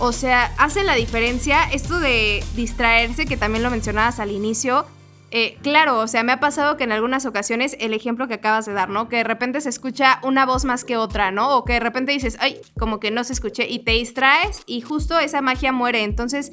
o 0.00 0.10
sea, 0.10 0.52
hacen 0.58 0.86
la 0.86 0.96
diferencia. 0.96 1.62
Esto 1.70 2.00
de 2.00 2.42
distraerse, 2.56 3.26
que 3.26 3.36
también 3.36 3.62
lo 3.62 3.70
mencionabas 3.70 4.18
al 4.18 4.32
inicio. 4.32 4.86
Eh, 5.32 5.56
claro, 5.62 6.00
o 6.00 6.08
sea, 6.08 6.22
me 6.24 6.32
ha 6.32 6.40
pasado 6.40 6.76
que 6.76 6.84
en 6.84 6.92
algunas 6.92 7.24
ocasiones 7.24 7.76
el 7.78 7.94
ejemplo 7.94 8.26
que 8.26 8.34
acabas 8.34 8.66
de 8.66 8.72
dar, 8.72 8.88
¿no? 8.88 9.08
Que 9.08 9.16
de 9.16 9.24
repente 9.24 9.60
se 9.60 9.68
escucha 9.68 10.20
una 10.24 10.44
voz 10.44 10.64
más 10.64 10.84
que 10.84 10.96
otra, 10.96 11.30
¿no? 11.30 11.56
O 11.56 11.64
que 11.64 11.74
de 11.74 11.80
repente 11.80 12.12
dices, 12.12 12.36
ay, 12.40 12.60
como 12.78 12.98
que 12.98 13.10
no 13.10 13.22
se 13.22 13.32
escuché 13.32 13.68
y 13.68 13.80
te 13.80 13.92
distraes 13.92 14.62
y 14.66 14.80
justo 14.80 15.18
esa 15.18 15.40
magia 15.40 15.70
muere. 15.70 16.02
Entonces, 16.02 16.50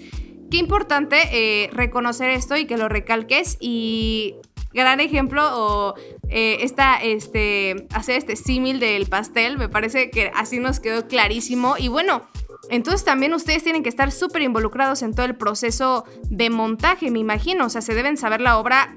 qué 0.51 0.57
importante 0.57 1.17
eh, 1.31 1.69
reconocer 1.73 2.29
esto 2.29 2.55
y 2.55 2.65
que 2.65 2.77
lo 2.77 2.87
recalques 2.87 3.57
y 3.59 4.35
gran 4.73 4.99
ejemplo 4.99 5.41
o 5.53 5.95
eh, 6.29 6.57
esta, 6.61 6.97
este, 6.97 7.87
hacer 7.93 8.17
este 8.17 8.35
símil 8.35 8.79
del 8.79 9.07
pastel, 9.07 9.57
me 9.57 9.69
parece 9.69 10.11
que 10.11 10.31
así 10.35 10.59
nos 10.59 10.79
quedó 10.79 11.07
clarísimo 11.07 11.75
y 11.79 11.87
bueno, 11.87 12.27
entonces 12.69 13.03
también 13.03 13.33
ustedes 13.33 13.63
tienen 13.63 13.83
que 13.83 13.89
estar 13.89 14.11
súper 14.11 14.41
involucrados 14.41 15.01
en 15.01 15.13
todo 15.13 15.25
el 15.25 15.35
proceso 15.35 16.05
de 16.29 16.49
montaje, 16.49 17.11
me 17.11 17.19
imagino, 17.19 17.65
o 17.65 17.69
sea, 17.69 17.81
se 17.81 17.93
deben 17.93 18.17
saber 18.17 18.41
la 18.41 18.57
obra 18.57 18.95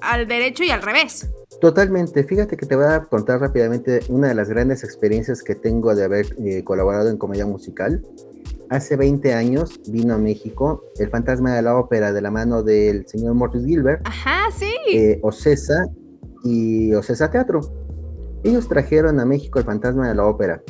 al 0.00 0.26
derecho 0.26 0.64
y 0.64 0.70
al 0.70 0.82
revés. 0.82 1.28
Totalmente. 1.60 2.24
Fíjate 2.24 2.56
que 2.56 2.66
te 2.66 2.74
voy 2.74 2.86
a 2.86 3.02
contar 3.04 3.40
rápidamente 3.40 4.00
una 4.08 4.28
de 4.28 4.34
las 4.34 4.48
grandes 4.48 4.82
experiencias 4.82 5.44
que 5.44 5.54
tengo 5.54 5.94
de 5.94 6.02
haber 6.04 6.26
eh, 6.44 6.64
colaborado 6.64 7.08
en 7.08 7.16
comedia 7.18 7.46
musical. 7.46 8.04
Hace 8.68 8.96
20 8.96 9.32
años 9.34 9.78
vino 9.86 10.14
a 10.14 10.18
México 10.18 10.82
El 10.98 11.10
Fantasma 11.10 11.54
de 11.54 11.62
la 11.62 11.76
Ópera 11.76 12.12
de 12.12 12.20
la 12.20 12.30
mano 12.32 12.62
del 12.64 13.06
señor 13.06 13.34
Mortis 13.34 13.64
Gilbert, 13.64 14.00
Ajá, 14.04 14.50
sí. 14.56 14.74
eh, 14.92 15.20
Ocesa 15.22 15.86
y 16.42 16.92
Ocesa 16.94 17.30
Teatro. 17.30 17.60
Ellos 18.42 18.66
trajeron 18.66 19.20
a 19.20 19.24
México 19.24 19.60
El 19.60 19.64
Fantasma 19.66 20.08
de 20.08 20.14
la 20.16 20.26
Ópera. 20.26 20.62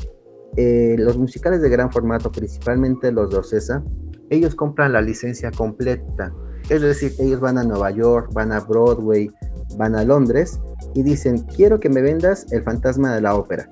Eh, 0.56 0.96
los 0.98 1.16
musicales 1.16 1.62
de 1.62 1.68
gran 1.68 1.90
formato, 1.90 2.30
principalmente 2.30 3.10
los 3.10 3.30
de 3.30 3.38
Ocesa, 3.38 3.82
ellos 4.30 4.54
compran 4.54 4.92
la 4.92 5.00
licencia 5.00 5.50
completa. 5.50 6.32
Es 6.68 6.80
decir, 6.80 7.12
ellos 7.18 7.40
van 7.40 7.58
a 7.58 7.64
Nueva 7.64 7.90
York, 7.90 8.30
van 8.32 8.52
a 8.52 8.60
Broadway, 8.60 9.30
van 9.76 9.94
a 9.94 10.04
Londres 10.04 10.60
y 10.94 11.02
dicen, 11.02 11.38
quiero 11.56 11.80
que 11.80 11.88
me 11.88 12.02
vendas 12.02 12.50
el 12.52 12.62
fantasma 12.62 13.14
de 13.14 13.20
la 13.20 13.34
ópera. 13.34 13.70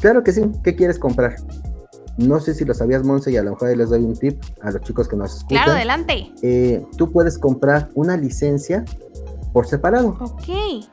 Claro 0.00 0.22
que 0.22 0.32
sí, 0.32 0.42
¿qué 0.62 0.74
quieres 0.74 0.98
comprar? 0.98 1.36
No 2.16 2.40
sé 2.40 2.54
si 2.54 2.64
lo 2.64 2.74
sabías, 2.74 3.04
Monse, 3.04 3.30
y 3.30 3.36
a 3.36 3.42
lo 3.42 3.50
mejor 3.50 3.76
les 3.76 3.90
doy 3.90 4.02
un 4.02 4.14
tip 4.14 4.40
a 4.60 4.72
los 4.72 4.82
chicos 4.82 5.08
que 5.08 5.16
nos 5.16 5.36
escuchan. 5.36 5.64
Claro, 5.64 5.72
adelante. 5.72 6.32
Eh, 6.42 6.84
tú 6.96 7.12
puedes 7.12 7.38
comprar 7.38 7.90
una 7.94 8.16
licencia 8.16 8.84
por 9.52 9.66
separado. 9.66 10.16
Ok. 10.20 10.88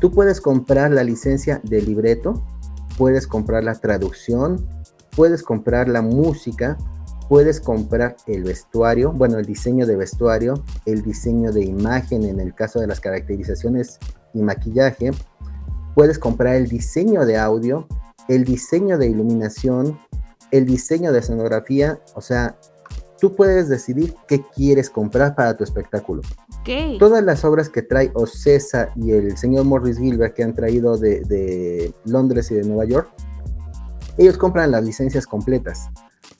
Tú 0.00 0.10
puedes 0.10 0.40
comprar 0.40 0.90
la 0.90 1.04
licencia 1.04 1.60
de 1.62 1.82
libreto, 1.82 2.44
puedes 2.96 3.26
comprar 3.26 3.64
la 3.64 3.74
traducción, 3.74 4.66
puedes 5.14 5.42
comprar 5.42 5.88
la 5.88 6.02
música 6.02 6.76
puedes 7.28 7.60
comprar 7.60 8.16
el 8.26 8.44
vestuario, 8.44 9.12
bueno, 9.12 9.38
el 9.38 9.46
diseño 9.46 9.86
de 9.86 9.96
vestuario, 9.96 10.62
el 10.84 11.02
diseño 11.02 11.52
de 11.52 11.64
imagen 11.64 12.24
en 12.24 12.40
el 12.40 12.54
caso 12.54 12.80
de 12.80 12.86
las 12.86 13.00
caracterizaciones 13.00 13.98
y 14.32 14.42
maquillaje, 14.42 15.10
puedes 15.94 16.18
comprar 16.18 16.54
el 16.56 16.68
diseño 16.68 17.24
de 17.26 17.36
audio, 17.36 17.86
el 18.28 18.44
diseño 18.44 18.98
de 18.98 19.08
iluminación, 19.08 19.98
el 20.50 20.66
diseño 20.66 21.12
de 21.12 21.18
escenografía, 21.18 21.98
o 22.14 22.20
sea, 22.20 22.56
tú 23.20 23.34
puedes 23.34 23.68
decidir 23.68 24.14
qué 24.28 24.44
quieres 24.54 24.90
comprar 24.90 25.34
para 25.34 25.56
tu 25.56 25.64
espectáculo. 25.64 26.22
Todas 26.98 27.22
las 27.24 27.44
obras 27.44 27.68
que 27.68 27.82
trae 27.82 28.10
Ocesa 28.14 28.90
y 28.96 29.12
el 29.12 29.36
señor 29.36 29.64
Morris 29.64 29.98
Gilbert 29.98 30.34
que 30.34 30.42
han 30.42 30.54
traído 30.54 30.96
de, 30.96 31.20
de 31.20 31.94
Londres 32.04 32.50
y 32.50 32.54
de 32.56 32.64
Nueva 32.64 32.84
York, 32.84 33.08
ellos 34.18 34.36
compran 34.36 34.70
las 34.70 34.84
licencias 34.84 35.26
completas. 35.26 35.88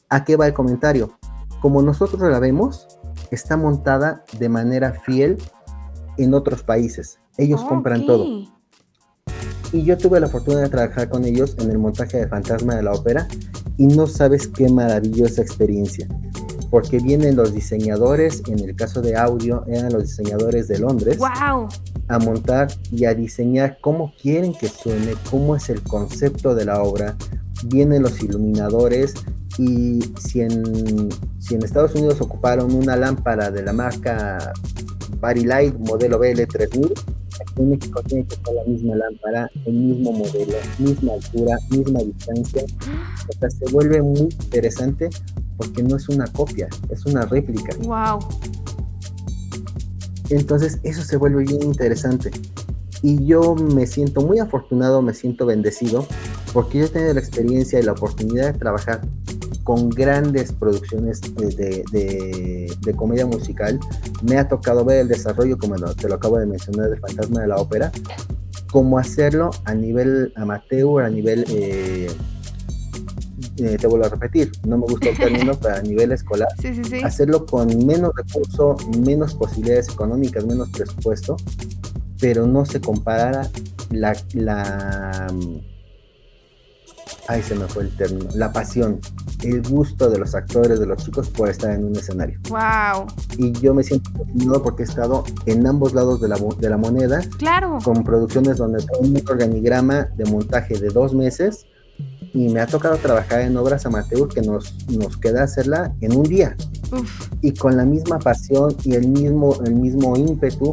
¿A 0.09 0.25
qué 0.25 0.37
va 0.37 0.47
el 0.47 0.55
comentario? 0.55 1.19
Como 1.61 1.83
nosotros 1.83 2.21
la 2.31 2.39
vemos, 2.39 2.87
está 3.31 3.57
montada 3.57 4.25
de 4.39 4.49
manera 4.49 4.93
fiel 5.05 5.37
en 6.17 6.35
otros 6.35 6.63
países. 6.63 7.19
Ellos 7.37 7.63
compran 7.63 8.07
todo. 8.07 8.25
Y 9.73 9.83
yo 9.85 9.99
tuve 9.99 10.21
la 10.21 10.29
fortuna 10.29 10.61
de 10.61 10.69
trabajar 10.69 11.09
con 11.09 11.25
ellos 11.25 11.57
en 11.59 11.71
el 11.71 11.79
montaje 11.79 12.19
de 12.19 12.29
Fantasma 12.29 12.77
de 12.77 12.83
la 12.83 12.93
Ópera 12.93 13.27
y 13.77 13.87
no 13.87 14.07
sabes 14.07 14.49
qué 14.49 14.69
maravillosa 14.69 15.43
experiencia. 15.43 16.09
Porque 16.71 16.99
vienen 16.99 17.37
los 17.37 17.53
diseñadores, 17.53 18.43
en 18.49 18.61
el 18.61 18.75
caso 18.75 19.01
de 19.03 19.17
audio, 19.17 19.65
eran 19.67 19.93
los 19.93 20.03
diseñadores 20.03 20.69
de 20.69 20.79
Londres. 20.79 21.19
¡Wow! 21.19 21.69
A 22.09 22.19
montar 22.19 22.69
y 22.91 23.05
a 23.05 23.15
diseñar 23.15 23.79
cómo 23.81 24.13
quieren 24.21 24.53
que 24.53 24.69
suene, 24.69 25.15
cómo 25.31 25.57
es 25.57 25.69
el 25.71 25.83
concepto 25.83 26.55
de 26.55 26.65
la 26.65 26.83
obra. 26.83 27.17
Vienen 27.65 28.03
los 28.03 28.23
iluminadores, 28.23 29.15
y 29.59 30.01
si 30.19 30.43
en, 30.43 31.09
si 31.39 31.55
en 31.55 31.63
Estados 31.63 31.95
Unidos 31.95 32.21
ocuparon 32.21 32.75
una 32.75 32.97
lámpara 32.97 33.51
de 33.51 33.63
la 33.63 33.73
marca 33.73 34.53
Light 35.23 35.75
modelo 35.79 36.21
BL3000, 36.21 36.93
aquí 36.93 37.63
en 37.63 37.71
México 37.71 38.03
tiene 38.03 38.27
que 38.27 38.35
estar 38.35 38.55
la 38.55 38.65
misma 38.65 38.95
lámpara, 38.97 39.51
el 39.65 39.73
mismo 39.73 40.13
modelo, 40.13 40.55
misma 40.79 41.15
altura, 41.15 41.57
misma 41.71 42.01
distancia. 42.01 42.65
O 43.29 43.33
sea, 43.33 43.51
se 43.51 43.73
vuelve 43.73 44.03
muy 44.03 44.29
interesante 44.45 45.09
porque 45.57 45.83
no 45.83 45.97
es 45.97 46.09
una 46.09 46.27
copia, 46.27 46.69
es 46.91 47.05
una 47.07 47.27
réplica. 47.27 47.77
Wow. 47.81 48.19
Entonces, 50.31 50.81
eso 50.83 51.03
se 51.03 51.17
vuelve 51.17 51.45
bien 51.45 51.63
interesante. 51.63 52.31
Y 53.03 53.25
yo 53.27 53.55
me 53.55 53.87
siento 53.87 54.23
muy 54.23 54.39
afortunado, 54.39 55.03
me 55.03 55.15
siento 55.15 55.47
bendecido, 55.47 56.07
porque 56.53 56.79
yo 56.79 56.85
he 56.87 56.89
tenido 56.89 57.15
la 57.15 57.21
experiencia 57.21 57.79
y 57.79 57.83
la 57.83 57.93
oportunidad 57.93 58.53
de 58.53 58.59
trabajar 58.59 59.03
con 59.67 59.91
grandes 59.91 60.53
producciones 60.53 61.21
de, 61.21 62.95
comedia 62.97 63.27
musical. 63.27 63.81
Me 64.23 64.39
ha 64.39 64.49
tocado 64.49 64.85
ver 64.85 65.01
el 65.01 65.09
desarrollo, 65.09 65.59
como 65.59 65.75
te 65.95 66.09
lo 66.09 66.15
acabo 66.15 66.39
de 66.39 66.47
mencionar, 66.47 66.89
de 66.89 66.97
Fantasma 66.99 67.43
de 67.43 67.49
la 67.49 67.57
Ópera, 67.57 67.91
como 68.71 68.97
hacerlo 68.99 69.51
a 69.65 69.75
nivel 69.75 70.33
amateur, 70.37 71.03
a 71.03 71.11
nivel, 71.11 71.45
eh, 71.49 72.09
eh, 73.59 73.77
te 73.79 73.87
vuelvo 73.87 74.07
a 74.07 74.09
repetir, 74.09 74.53
no 74.67 74.79
me 74.79 74.87
gusta 74.87 75.11
el 75.11 75.17
término, 75.17 75.55
pero 75.61 75.77
a 75.77 75.83
nivel 75.83 76.13
escolar, 76.13 76.49
hacerlo 77.05 77.47
con 77.47 77.87
menos 77.87 78.13
recursos, 78.15 78.87
menos 78.99 79.35
posibilidades 79.35 79.89
económicas, 79.89 80.45
menos 80.45 80.69
presupuesto, 80.71 81.37
pero 82.21 82.47
no 82.47 82.65
se 82.65 82.81
comparara 82.81 83.49
la, 83.91 84.17
la 84.35 85.29
Ahí 87.29 87.43
se 87.43 87.55
me 87.57 87.67
fue 87.67 87.85
el 87.85 87.97
término, 87.97 88.29
la 88.35 88.53
pasión, 88.53 89.01
el 89.43 89.63
gusto 89.63 90.09
de 90.09 90.19
los 90.19 90.35
actores, 90.35 90.79
de 90.79 90.87
los 90.87 91.05
chicos 91.05 91.29
por 91.29 91.49
estar 91.49 91.73
en 91.73 91.85
un 91.85 91.97
escenario. 91.97 92.39
Wow. 92.49 93.07
Y 93.37 93.53
yo 93.53 93.75
me 93.75 93.83
siento 93.83 94.11
afortunado 94.11 94.63
porque 94.63 94.83
he 94.83 94.87
estado 94.87 95.25
en 95.47 95.67
ambos 95.67 95.93
lados 95.93 96.21
de 96.21 96.29
la, 96.29 96.37
de 96.37 96.71
la 96.71 96.77
moneda. 96.77 97.21
Claro. 97.39 97.79
Con 97.83 98.05
producciones 98.05 98.59
donde 98.59 98.79
tengo 98.79 99.01
un 99.01 99.23
organigrama 99.29 100.05
de 100.17 100.25
montaje 100.25 100.79
de 100.79 100.89
dos 100.89 101.15
meses 101.15 101.67
y 102.33 102.49
me 102.49 102.61
ha 102.61 102.67
tocado 102.67 102.97
trabajar 102.97 103.41
en 103.41 103.57
obras 103.57 103.87
amateur 103.87 104.29
que 104.29 104.43
nos, 104.43 104.75
nos 104.89 105.17
queda 105.17 105.45
hacerla 105.45 105.95
en 106.01 106.17
un 106.17 106.25
día. 106.25 106.57
Uf. 106.93 107.29
Y 107.43 107.53
con 107.53 107.77
la 107.77 107.85
misma 107.85 108.19
pasión 108.19 108.77
y 108.85 108.95
el 108.95 109.09
mismo, 109.09 109.57
el 109.65 109.75
mismo 109.75 110.17
ímpetu 110.17 110.73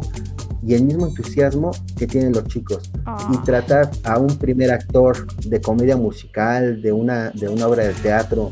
y 0.66 0.74
el 0.74 0.84
mismo 0.84 1.06
entusiasmo 1.06 1.72
que 1.96 2.06
tienen 2.06 2.32
los 2.32 2.44
chicos. 2.44 2.90
Ah. 3.04 3.30
Y 3.32 3.36
tratar 3.44 3.90
a 4.04 4.18
un 4.18 4.36
primer 4.38 4.70
actor 4.70 5.26
de 5.44 5.60
comedia 5.60 5.96
musical, 5.96 6.80
de 6.80 6.92
una, 6.92 7.30
de 7.30 7.48
una 7.48 7.66
obra 7.66 7.84
de 7.84 7.94
teatro, 7.94 8.50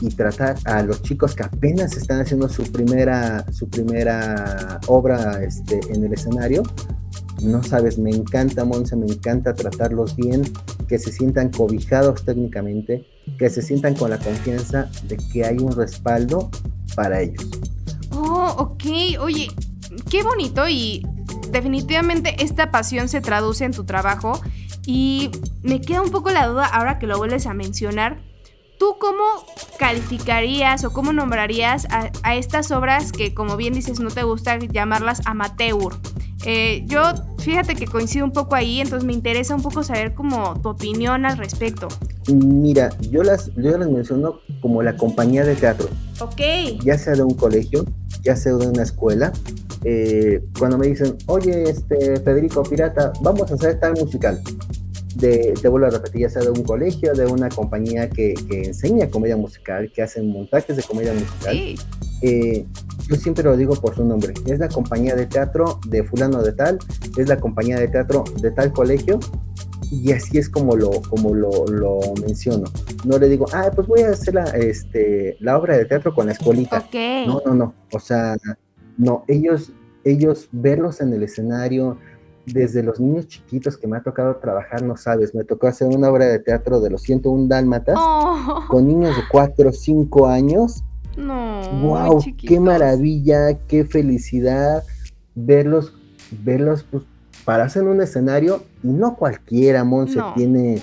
y 0.00 0.08
tratar 0.10 0.56
a 0.64 0.82
los 0.82 1.02
chicos 1.02 1.34
que 1.34 1.44
apenas 1.44 1.96
están 1.96 2.20
haciendo 2.20 2.48
su 2.48 2.64
primera, 2.70 3.44
su 3.52 3.68
primera 3.68 4.80
obra 4.86 5.42
este, 5.44 5.80
en 5.90 6.04
el 6.04 6.12
escenario, 6.12 6.62
no 7.42 7.62
sabes, 7.62 7.98
me 7.98 8.10
encanta 8.10 8.64
Monse, 8.64 8.96
me 8.96 9.06
encanta 9.06 9.54
tratarlos 9.54 10.16
bien, 10.16 10.42
que 10.88 10.98
se 10.98 11.12
sientan 11.12 11.50
cobijados 11.50 12.24
técnicamente, 12.24 13.06
que 13.38 13.50
se 13.50 13.62
sientan 13.62 13.94
con 13.94 14.10
la 14.10 14.18
confianza 14.18 14.90
de 15.08 15.16
que 15.16 15.44
hay 15.44 15.58
un 15.58 15.72
respaldo 15.72 16.50
para 16.94 17.20
ellos. 17.20 17.48
Oh, 18.12 18.54
ok, 18.58 18.84
oye, 19.20 19.48
qué 20.10 20.22
bonito 20.22 20.68
y 20.68 21.06
definitivamente 21.50 22.42
esta 22.42 22.70
pasión 22.70 23.08
se 23.08 23.20
traduce 23.20 23.64
en 23.64 23.72
tu 23.72 23.84
trabajo 23.84 24.40
y 24.86 25.30
me 25.62 25.80
queda 25.80 26.02
un 26.02 26.10
poco 26.10 26.30
la 26.30 26.46
duda 26.46 26.66
ahora 26.66 26.98
que 26.98 27.06
lo 27.06 27.18
vuelves 27.18 27.46
a 27.46 27.54
mencionar. 27.54 28.20
¿Tú 28.78 28.96
cómo 28.98 29.22
calificarías 29.78 30.84
o 30.84 30.92
cómo 30.92 31.12
nombrarías 31.12 31.86
a, 31.90 32.34
estas 32.34 32.72
obras 32.72 33.12
que, 33.12 33.32
como 33.32 33.56
bien 33.56 33.74
dices, 33.74 34.00
no 34.00 34.10
te 34.10 34.24
gusta 34.24 34.58
llamarlas 34.58 35.22
amateur? 35.24 35.94
Eh, 36.44 36.84
yo, 36.86 37.02
fíjate 37.38 37.74
que 37.74 37.86
coincido 37.86 38.24
un 38.24 38.32
poco 38.32 38.54
ahí, 38.54 38.80
entonces 38.80 39.06
me 39.06 39.12
interesa 39.12 39.54
un 39.54 39.62
poco 39.62 39.82
saber 39.84 40.14
como 40.14 40.60
tu 40.60 40.70
opinión 40.70 41.24
al 41.24 41.38
respecto. 41.38 41.88
Mira, 42.28 42.90
yo 43.10 43.22
las, 43.22 43.50
yo 43.54 43.76
las 43.78 43.88
menciono 43.88 44.40
como 44.60 44.82
la 44.82 44.96
compañía 44.96 45.44
de 45.44 45.54
teatro. 45.54 45.88
Ok. 46.20 46.40
Ya 46.84 46.98
sea 46.98 47.14
de 47.14 47.22
un 47.22 47.34
colegio, 47.34 47.84
ya 48.22 48.36
sea 48.36 48.54
de 48.54 48.66
una 48.66 48.82
escuela, 48.82 49.32
eh, 49.84 50.42
cuando 50.58 50.78
me 50.78 50.86
dicen, 50.86 51.16
oye, 51.26 51.64
este 51.64 52.20
Federico 52.20 52.62
Pirata, 52.62 53.12
vamos 53.20 53.50
a 53.50 53.54
hacer 53.54 53.80
tal 53.80 53.94
musical. 53.94 54.40
De, 55.16 55.52
te 55.60 55.68
vuelvo 55.68 55.88
a 55.88 55.90
repetir, 55.90 56.22
ya 56.22 56.30
sea 56.30 56.42
de 56.42 56.50
un 56.50 56.62
colegio, 56.62 57.12
de 57.12 57.26
una 57.26 57.48
compañía 57.50 58.08
que, 58.08 58.34
que 58.48 58.62
enseña 58.62 59.10
comedia 59.10 59.36
musical, 59.36 59.92
que 59.92 60.02
hacen 60.02 60.28
montajes 60.28 60.76
de 60.76 60.82
comedia 60.82 61.12
musical. 61.12 61.76
Eh, 62.22 62.64
yo 63.08 63.16
siempre 63.16 63.44
lo 63.44 63.56
digo 63.56 63.74
por 63.74 63.94
su 63.94 64.04
nombre. 64.04 64.34
Es 64.46 64.58
la 64.58 64.68
compañía 64.68 65.14
de 65.14 65.26
teatro 65.26 65.78
de 65.86 66.04
fulano 66.04 66.42
de 66.42 66.52
tal, 66.52 66.78
es 67.16 67.28
la 67.28 67.38
compañía 67.38 67.78
de 67.78 67.88
teatro 67.88 68.24
de 68.40 68.50
tal 68.50 68.72
colegio, 68.72 69.18
y 69.90 70.10
así 70.12 70.38
es 70.38 70.48
como 70.48 70.74
lo, 70.74 70.90
como 71.10 71.34
lo, 71.34 71.66
lo, 71.66 71.98
menciono. 72.26 72.64
No 73.04 73.18
le 73.18 73.28
digo, 73.28 73.46
ah, 73.52 73.70
pues 73.74 73.86
voy 73.86 74.00
a 74.00 74.10
hacer 74.10 74.34
la, 74.34 74.44
este, 74.44 75.36
la 75.40 75.58
obra 75.58 75.76
de 75.76 75.84
teatro 75.84 76.14
con 76.14 76.26
la 76.26 76.32
escuelita. 76.32 76.88
No, 77.26 77.42
no, 77.44 77.54
no. 77.54 77.74
O 77.92 77.98
sea, 77.98 78.36
no, 78.96 79.24
ellos, 79.28 79.70
ellos 80.04 80.48
verlos 80.50 81.02
en 81.02 81.12
el 81.12 81.22
escenario, 81.22 81.98
desde 82.46 82.82
los 82.82 83.00
niños 83.00 83.28
chiquitos 83.28 83.76
que 83.76 83.86
me 83.86 83.98
ha 83.98 84.02
tocado 84.02 84.36
trabajar, 84.36 84.82
no 84.82 84.96
sabes, 84.96 85.34
me 85.34 85.44
tocó 85.44 85.66
hacer 85.66 85.88
una 85.88 86.10
obra 86.10 86.26
de 86.26 86.38
teatro 86.38 86.80
de 86.80 86.88
los 86.88 87.02
101 87.02 87.46
dálmatas 87.46 87.96
oh. 87.98 88.64
con 88.68 88.86
niños 88.86 89.14
de 89.14 89.22
4 89.30 89.68
o 89.68 89.72
5 89.72 90.26
años. 90.26 90.82
No. 91.16 91.60
¡Wow! 91.80 92.24
¡Qué 92.36 92.60
maravilla! 92.60 93.58
¡Qué 93.68 93.84
felicidad! 93.84 94.82
Verlos, 95.34 95.94
verlos 96.30 96.84
pues, 96.90 97.04
pararse 97.44 97.78
en 97.78 97.88
un 97.88 98.00
escenario 98.00 98.64
y 98.82 98.88
no 98.88 99.16
cualquiera, 99.16 99.84
Monse, 99.84 100.20
tiene, 100.36 100.80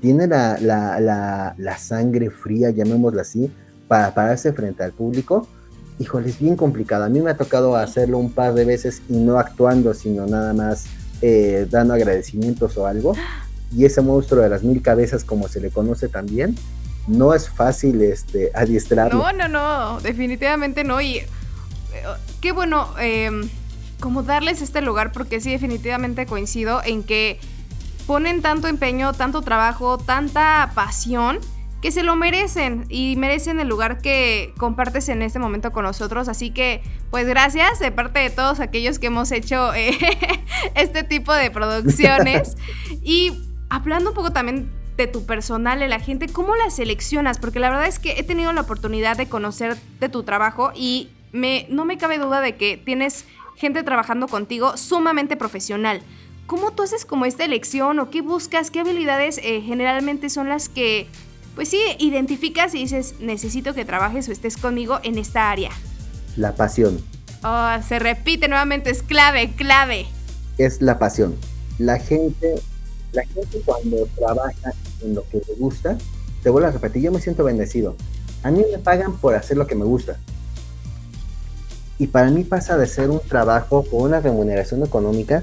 tiene 0.00 0.26
la, 0.26 0.58
la, 0.60 1.54
la 1.56 1.78
sangre 1.78 2.30
fría, 2.30 2.70
llamémosla 2.70 3.22
así, 3.22 3.50
para 3.88 4.14
pararse 4.14 4.52
frente 4.52 4.84
al 4.84 4.92
público 4.92 5.48
híjole, 5.98 6.28
es 6.28 6.38
bien 6.38 6.56
complicado. 6.56 7.04
A 7.04 7.08
mí 7.08 7.20
me 7.20 7.30
ha 7.30 7.36
tocado 7.36 7.76
hacerlo 7.76 8.18
un 8.18 8.32
par 8.32 8.54
de 8.54 8.64
veces 8.64 9.02
y 9.08 9.16
no 9.16 9.38
actuando, 9.38 9.94
sino 9.94 10.26
nada 10.26 10.52
más 10.52 10.86
eh, 11.22 11.66
dando 11.70 11.94
agradecimientos 11.94 12.76
o 12.76 12.86
algo. 12.86 13.14
Y 13.70 13.84
ese 13.84 14.00
monstruo 14.00 14.42
de 14.42 14.48
las 14.48 14.62
mil 14.62 14.80
cabezas, 14.80 15.24
como 15.24 15.46
se 15.46 15.60
le 15.60 15.68
conoce 15.68 16.08
también, 16.08 16.54
no 17.08 17.34
es 17.34 17.48
fácil 17.48 18.02
este, 18.02 18.50
adiestrarlo. 18.54 19.18
No, 19.18 19.32
no, 19.32 19.48
no, 19.48 20.00
definitivamente 20.00 20.84
no. 20.84 21.00
Y 21.00 21.16
eh, 21.16 21.26
qué 22.40 22.52
bueno 22.52 22.94
em, 22.98 23.48
como 24.00 24.22
darles 24.22 24.62
este 24.62 24.80
lugar, 24.80 25.12
porque 25.12 25.40
sí, 25.40 25.50
definitivamente 25.50 26.26
coincido 26.26 26.80
en 26.84 27.02
que 27.02 27.40
ponen 28.06 28.42
tanto 28.42 28.68
empeño, 28.68 29.12
tanto 29.12 29.42
trabajo, 29.42 29.98
tanta 29.98 30.72
pasión 30.74 31.40
que 31.80 31.92
se 31.92 32.02
lo 32.02 32.16
merecen 32.16 32.86
y 32.88 33.14
merecen 33.16 33.60
el 33.60 33.68
lugar 33.68 33.98
que 33.98 34.52
compartes 34.58 35.08
en 35.08 35.22
este 35.22 35.38
momento 35.38 35.72
con 35.72 35.84
nosotros. 35.84 36.28
Así 36.28 36.50
que, 36.50 36.82
pues 37.10 37.26
gracias 37.26 37.78
de 37.78 37.92
parte 37.92 38.18
de 38.18 38.30
todos 38.30 38.60
aquellos 38.60 38.98
que 38.98 39.06
hemos 39.06 39.30
hecho 39.30 39.72
eh, 39.74 39.96
este 40.74 41.04
tipo 41.04 41.32
de 41.32 41.50
producciones. 41.50 42.56
y 43.02 43.44
hablando 43.70 44.10
un 44.10 44.16
poco 44.16 44.32
también 44.32 44.70
de 44.98 45.06
tu 45.06 45.24
personal, 45.24 45.78
de 45.78 45.88
la 45.88 46.00
gente, 46.00 46.26
¿cómo 46.26 46.56
la 46.56 46.68
seleccionas? 46.70 47.38
Porque 47.38 47.60
la 47.60 47.70
verdad 47.70 47.86
es 47.86 47.98
que 47.98 48.18
he 48.18 48.24
tenido 48.24 48.52
la 48.52 48.62
oportunidad 48.62 49.16
de 49.16 49.28
conocer 49.28 49.76
de 50.00 50.08
tu 50.08 50.24
trabajo 50.24 50.72
y 50.74 51.08
me, 51.32 51.66
no 51.70 51.84
me 51.84 51.96
cabe 51.96 52.18
duda 52.18 52.40
de 52.40 52.56
que 52.56 52.76
tienes 52.76 53.24
gente 53.56 53.82
trabajando 53.84 54.26
contigo 54.26 54.76
sumamente 54.76 55.36
profesional. 55.36 56.02
¿Cómo 56.46 56.72
tú 56.72 56.82
haces 56.82 57.04
como 57.04 57.26
esta 57.26 57.44
elección 57.44 58.00
o 58.00 58.10
qué 58.10 58.22
buscas? 58.22 58.70
¿Qué 58.70 58.80
habilidades 58.80 59.38
eh, 59.38 59.60
generalmente 59.60 60.30
son 60.30 60.48
las 60.48 60.68
que, 60.68 61.06
pues 61.54 61.68
sí, 61.68 61.80
identificas 62.00 62.74
y 62.74 62.78
dices, 62.78 63.14
necesito 63.20 63.74
que 63.74 63.84
trabajes 63.84 64.28
o 64.28 64.32
estés 64.32 64.56
conmigo 64.56 64.98
en 65.04 65.16
esta 65.16 65.50
área? 65.50 65.70
La 66.36 66.56
pasión. 66.56 67.00
Oh, 67.44 67.76
se 67.86 68.00
repite 68.00 68.48
nuevamente, 68.48 68.90
es 68.90 69.04
clave, 69.04 69.52
clave. 69.54 70.06
Es 70.56 70.82
la 70.82 70.98
pasión. 70.98 71.36
La 71.78 71.98
gente, 71.98 72.60
la 73.12 73.22
gente 73.24 73.60
cuando 73.64 74.08
trabaja 74.16 74.72
en 75.02 75.14
lo 75.14 75.24
que 75.28 75.42
le 75.46 75.54
gusta, 75.58 75.98
te 76.42 76.50
vuelvo 76.50 76.68
a 76.68 76.72
repetir, 76.72 77.02
yo 77.02 77.12
me 77.12 77.20
siento 77.20 77.44
bendecido. 77.44 77.96
A 78.42 78.50
mí 78.50 78.64
me 78.70 78.78
pagan 78.78 79.16
por 79.16 79.34
hacer 79.34 79.56
lo 79.56 79.66
que 79.66 79.74
me 79.74 79.84
gusta. 79.84 80.18
Y 81.98 82.06
para 82.06 82.30
mí 82.30 82.44
pasa 82.44 82.76
de 82.76 82.86
ser 82.86 83.10
un 83.10 83.20
trabajo 83.20 83.84
con 83.84 84.02
una 84.02 84.20
remuneración 84.20 84.84
económica 84.84 85.42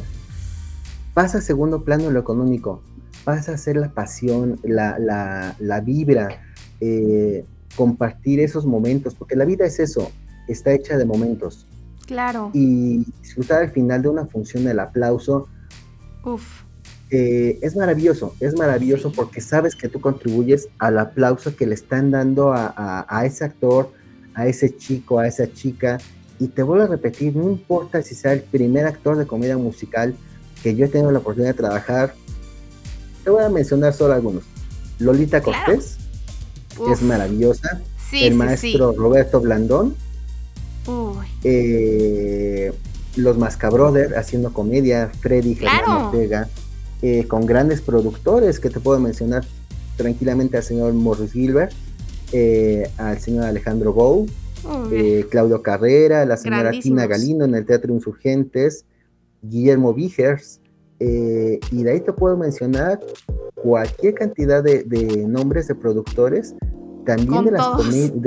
pasa 1.15 1.37
a 1.37 1.41
segundo 1.41 1.83
plano 1.83 2.11
lo 2.11 2.19
económico, 2.19 2.83
pasa 3.23 3.53
a 3.53 3.57
ser 3.57 3.77
la 3.77 3.89
pasión, 3.89 4.59
la, 4.63 4.99
la, 5.57 5.79
vibra, 5.79 6.41
eh, 6.81 7.45
compartir 7.75 8.41
esos 8.41 8.65
momentos, 8.65 9.15
porque 9.15 9.37
la 9.37 9.45
vida 9.45 9.65
es 9.65 9.79
eso, 9.79 10.11
está 10.49 10.73
hecha 10.73 10.97
de 10.97 11.05
momentos. 11.05 11.65
Claro. 12.05 12.51
Y 12.53 13.05
disfrutar 13.21 13.63
al 13.63 13.71
final 13.71 14.01
de 14.01 14.09
una 14.09 14.25
función 14.25 14.67
el 14.67 14.77
aplauso. 14.77 15.47
Uf. 16.23 16.64
Eh, 17.11 17.59
es 17.61 17.75
maravilloso, 17.75 18.35
es 18.39 18.57
maravilloso 18.57 19.11
porque 19.11 19.39
sabes 19.39 19.75
que 19.75 19.89
tú 19.89 20.01
contribuyes 20.01 20.69
al 20.79 20.97
aplauso 20.97 21.55
que 21.55 21.67
le 21.67 21.75
están 21.75 22.09
dando 22.11 22.51
a, 22.51 23.05
a 23.07 23.25
ese 23.25 23.45
actor, 23.45 23.91
a 24.33 24.47
ese 24.47 24.75
chico, 24.75 25.19
a 25.19 25.27
esa 25.27 25.51
chica. 25.51 25.99
Y 26.39 26.47
te 26.49 26.63
vuelvo 26.63 26.83
a 26.83 26.87
repetir, 26.87 27.35
no 27.35 27.49
importa 27.49 28.01
si 28.01 28.15
sea 28.15 28.33
el 28.33 28.41
primer 28.41 28.85
actor 28.85 29.17
de 29.17 29.25
comedia 29.25 29.57
musical, 29.57 30.15
que 30.61 30.75
yo 30.75 30.85
he 30.85 30.89
tenido 30.89 31.11
la 31.11 31.19
oportunidad 31.19 31.51
de 31.51 31.57
trabajar. 31.57 32.15
Te 33.23 33.29
voy 33.29 33.43
a 33.43 33.49
mencionar 33.49 33.93
solo 33.93 34.13
algunos. 34.13 34.43
Lolita 34.99 35.41
Cortés, 35.41 35.97
es 36.91 37.01
maravillosa. 37.01 37.81
el 38.13 38.35
maestro 38.35 38.93
Roberto 38.93 39.39
Blandón. 39.41 39.95
Eh, 41.43 42.73
los 43.15 43.37
Mascabrothers 43.37 44.17
haciendo 44.17 44.51
comedia. 44.53 45.11
Freddy 45.21 45.55
claro. 45.55 46.07
Ortega. 46.07 46.49
Eh, 47.01 47.27
con 47.27 47.45
grandes 47.45 47.81
productores 47.81 48.59
que 48.59 48.69
te 48.69 48.79
puedo 48.79 48.99
mencionar 48.99 49.45
tranquilamente 49.97 50.57
al 50.57 50.63
señor 50.63 50.93
Morris 50.93 51.33
Gilbert, 51.33 51.73
eh, 52.31 52.89
al 52.97 53.19
señor 53.19 53.45
Alejandro 53.45 53.93
Gou, 53.93 54.27
Claudio 55.29 55.61
Carrera, 55.61 56.25
la 56.25 56.37
señora 56.37 56.71
Tina 56.71 57.05
Galino 57.05 57.45
en 57.45 57.53
el 57.53 57.65
Teatro 57.65 57.93
Insurgentes, 57.93 58.85
Guillermo 59.43 59.93
Vigers, 59.93 60.59
eh, 60.99 61.59
y 61.71 61.83
de 61.83 61.91
ahí 61.91 61.99
te 61.99 62.13
puedo 62.13 62.37
mencionar 62.37 62.99
cualquier 63.55 64.13
cantidad 64.13 64.63
de, 64.63 65.25
nombres 65.27 65.67
de 65.67 65.75
productores, 65.75 66.55
también 67.05 67.45
de 67.45 67.51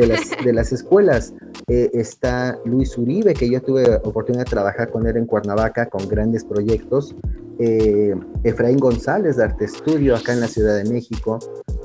las, 0.07 0.31
de 0.45 0.53
las, 0.53 0.73
escuelas. 0.73 1.35
Eh, 1.71 1.91
está 1.93 2.59
Luis 2.65 2.97
Uribe, 2.97 3.35
que 3.35 3.51
yo 3.51 3.61
tuve 3.61 3.97
oportunidad 3.97 4.47
de 4.47 4.51
trabajar 4.51 4.91
con 4.91 5.07
él 5.07 5.19
en 5.19 5.27
Cuernavaca 5.27 5.91
con 5.91 6.09
grandes 6.09 6.43
proyectos. 6.43 7.15
Eh, 7.59 8.15
Efraín 8.45 8.79
González 8.79 9.37
de 9.37 9.45
Arte 9.45 9.65
Estudio 9.65 10.15
acá 10.15 10.33
en 10.33 10.41
la 10.41 10.49
Ciudad 10.49 10.77
de 10.77 10.91
México. 10.91 11.39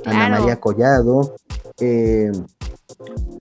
Ana 0.05 0.39
María 0.39 0.59
Collado. 0.59 1.35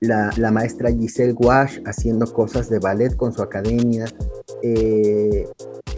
La, 0.01 0.31
la, 0.37 0.51
maestra 0.51 0.91
Giselle 0.91 1.35
Wash 1.39 1.79
haciendo 1.85 2.27
cosas 2.33 2.69
de 2.69 2.79
ballet 2.79 3.15
con 3.15 3.33
su 3.33 3.43
academia. 3.43 4.07
Eh, 4.63 5.47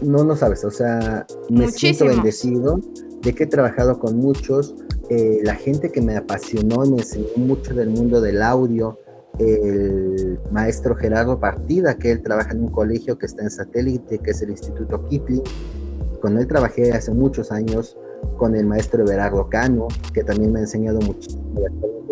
no, 0.01 0.23
no 0.23 0.35
sabes, 0.35 0.63
o 0.65 0.71
sea, 0.71 1.25
me 1.49 1.71
siento 1.71 2.05
bendecido 2.05 2.79
de 3.21 3.33
que 3.33 3.45
he 3.45 3.47
trabajado 3.47 3.97
con 3.97 4.17
muchos, 4.17 4.75
eh, 5.09 5.39
la 5.43 5.55
gente 5.55 5.91
que 5.91 6.01
me 6.01 6.15
apasionó, 6.15 6.85
me 6.85 6.97
enseñó 6.97 7.27
mucho 7.37 7.73
del 7.73 7.89
mundo 7.89 8.21
del 8.21 8.41
audio, 8.41 8.99
el 9.39 10.39
maestro 10.51 10.95
Gerardo 10.95 11.39
Partida, 11.39 11.95
que 11.97 12.11
él 12.11 12.21
trabaja 12.21 12.51
en 12.51 12.63
un 12.63 12.71
colegio 12.71 13.17
que 13.17 13.25
está 13.25 13.43
en 13.43 13.51
satélite, 13.51 14.19
que 14.19 14.31
es 14.31 14.41
el 14.41 14.51
Instituto 14.51 15.05
Kipling, 15.07 15.43
con 16.25 16.39
él 16.39 16.47
trabajé 16.47 16.91
hace 16.91 17.13
muchos 17.13 17.51
años, 17.51 17.95
con 18.39 18.55
el 18.55 18.65
maestro 18.65 19.03
Everardo 19.03 19.47
Cano, 19.47 19.87
que 20.11 20.23
también 20.23 20.51
me 20.51 20.57
ha 20.57 20.61
enseñado 20.63 20.99
muchísimo, 21.01 21.43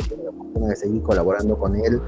tengo 0.07 0.23
la 0.23 0.29
oportunidad 0.29 0.69
de 0.69 0.75
seguir 0.75 1.01
colaborando 1.01 1.57
con 1.57 1.75
él. 1.75 1.99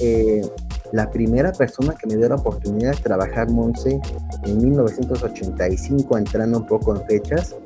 Eh, 0.00 0.48
la 0.92 1.10
primera 1.10 1.50
persona 1.50 1.96
que 2.00 2.06
me 2.06 2.14
dio 2.14 2.28
la 2.28 2.36
oportunidad 2.36 2.92
de 2.92 3.02
trabajar 3.02 3.50
Monse 3.50 4.00
en 4.44 4.62
1985, 4.62 6.18
entrando 6.18 6.58
un 6.58 6.66
poco 6.68 6.94
en 6.94 7.04
fechas, 7.06 7.56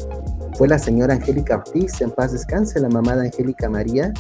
fue 0.54 0.66
la 0.66 0.78
señora 0.78 1.12
Angélica 1.12 1.56
Ortiz, 1.56 2.00
en 2.00 2.10
paz 2.10 2.32
descanse, 2.32 2.80
la 2.80 2.88
mamá 2.88 3.14
de 3.16 3.26
Angélica 3.26 3.68
María 3.68 4.14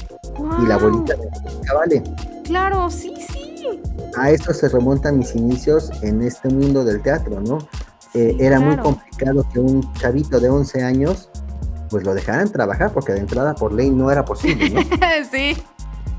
y 0.62 0.66
la 0.66 0.74
abuelita 0.74 1.14
de 1.14 1.26
Angélica 1.26 1.74
Vale. 1.74 2.02
Claro, 2.44 2.90
sí, 2.90 3.14
sí. 3.16 3.80
A 4.14 4.30
esto 4.30 4.52
se 4.52 4.68
remontan 4.68 5.20
mis 5.20 5.34
inicios 5.34 5.90
en 6.02 6.20
este 6.20 6.50
mundo 6.50 6.84
del 6.84 7.00
teatro, 7.00 7.40
¿no? 7.40 7.56
Eh, 8.14 8.36
era 8.38 8.60
muy 8.60 8.76
complicado 8.76 9.46
que 9.52 9.58
un 9.58 9.92
chavito 9.94 10.38
de 10.38 10.48
11 10.48 10.84
años 10.84 11.28
pues 11.90 12.04
lo 12.04 12.14
dejaran 12.14 12.50
trabajar 12.50 12.92
porque 12.92 13.12
de 13.12 13.20
entrada 13.20 13.54
por 13.54 13.72
ley 13.72 13.90
no 13.90 14.10
era 14.10 14.24
posible, 14.24 14.70
¿no? 14.70 14.80
sí. 15.30 15.56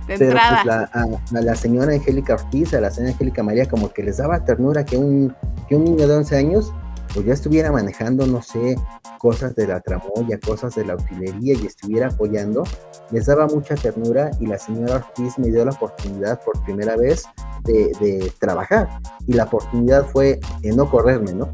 Pero 0.07 0.31
pues, 0.31 0.65
la, 0.65 0.89
a, 0.93 1.41
la 1.41 1.55
señora 1.55 1.93
Angélica 1.93 2.35
Ortiz, 2.35 2.73
a 2.73 2.81
la 2.81 2.91
señora 2.91 3.13
Angélica 3.13 3.43
María, 3.43 3.65
como 3.67 3.91
que 3.91 4.03
les 4.03 4.17
daba 4.17 4.43
ternura 4.43 4.85
que 4.85 4.97
un, 4.97 5.35
que 5.67 5.75
un 5.75 5.85
niño 5.85 6.07
de 6.07 6.15
11 6.15 6.37
años 6.37 6.73
pues 7.13 7.25
ya 7.25 7.33
estuviera 7.33 7.71
manejando, 7.71 8.27
no 8.27 8.41
sé, 8.41 8.75
cosas 9.19 9.55
de 9.55 9.67
la 9.67 9.79
tramoya, 9.79 10.37
cosas 10.37 10.75
de 10.75 10.85
la 10.85 10.95
utilería 10.95 11.53
y 11.53 11.65
estuviera 11.65 12.07
apoyando, 12.07 12.63
les 13.11 13.25
daba 13.25 13.47
mucha 13.47 13.75
ternura 13.75 14.31
y 14.39 14.47
la 14.47 14.59
señora 14.59 14.95
Ortiz 14.95 15.39
me 15.39 15.47
dio 15.47 15.63
la 15.63 15.71
oportunidad 15.71 16.41
por 16.41 16.61
primera 16.63 16.97
vez 16.97 17.23
de, 17.63 17.91
de 18.01 18.31
trabajar 18.39 18.99
y 19.27 19.33
la 19.33 19.45
oportunidad 19.45 20.05
fue 20.05 20.39
en 20.61 20.75
no 20.75 20.89
correrme, 20.91 21.33
¿no? 21.33 21.49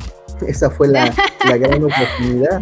Esa 0.47 0.69
fue 0.69 0.88
la, 0.88 1.13
la 1.47 1.58
gran 1.58 1.84
oportunidad. 1.84 2.62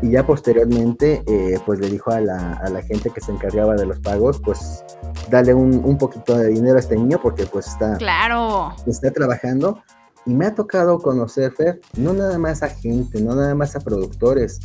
Y 0.00 0.12
ya 0.12 0.24
posteriormente 0.24 1.22
eh, 1.26 1.58
pues 1.66 1.80
le 1.80 1.90
dijo 1.90 2.12
a 2.12 2.20
la, 2.20 2.52
a 2.52 2.68
la, 2.70 2.82
gente 2.82 3.10
que 3.10 3.20
se 3.20 3.32
encargaba 3.32 3.74
de 3.74 3.84
los 3.84 3.98
pagos 3.98 4.40
pues 4.44 4.84
dale 5.28 5.52
un, 5.52 5.82
un, 5.84 5.98
poquito 5.98 6.38
de 6.38 6.46
dinero 6.50 6.76
a 6.76 6.78
este 6.78 6.94
niño 6.94 7.18
porque 7.20 7.46
pues 7.46 7.66
está 7.66 7.96
claro. 7.96 8.76
está 8.86 9.10
trabajando 9.10 9.82
y 10.24 10.34
me 10.34 10.46
ha 10.46 10.54
tocado 10.54 11.00
conocer 11.00 11.50
Fer, 11.50 11.80
no 11.96 12.12
nada 12.12 12.38
más 12.38 12.62
a 12.62 12.68
gente 12.68 13.20
no 13.20 13.34
nada 13.34 13.56
más 13.56 13.74
a 13.74 13.80
productores 13.80 14.60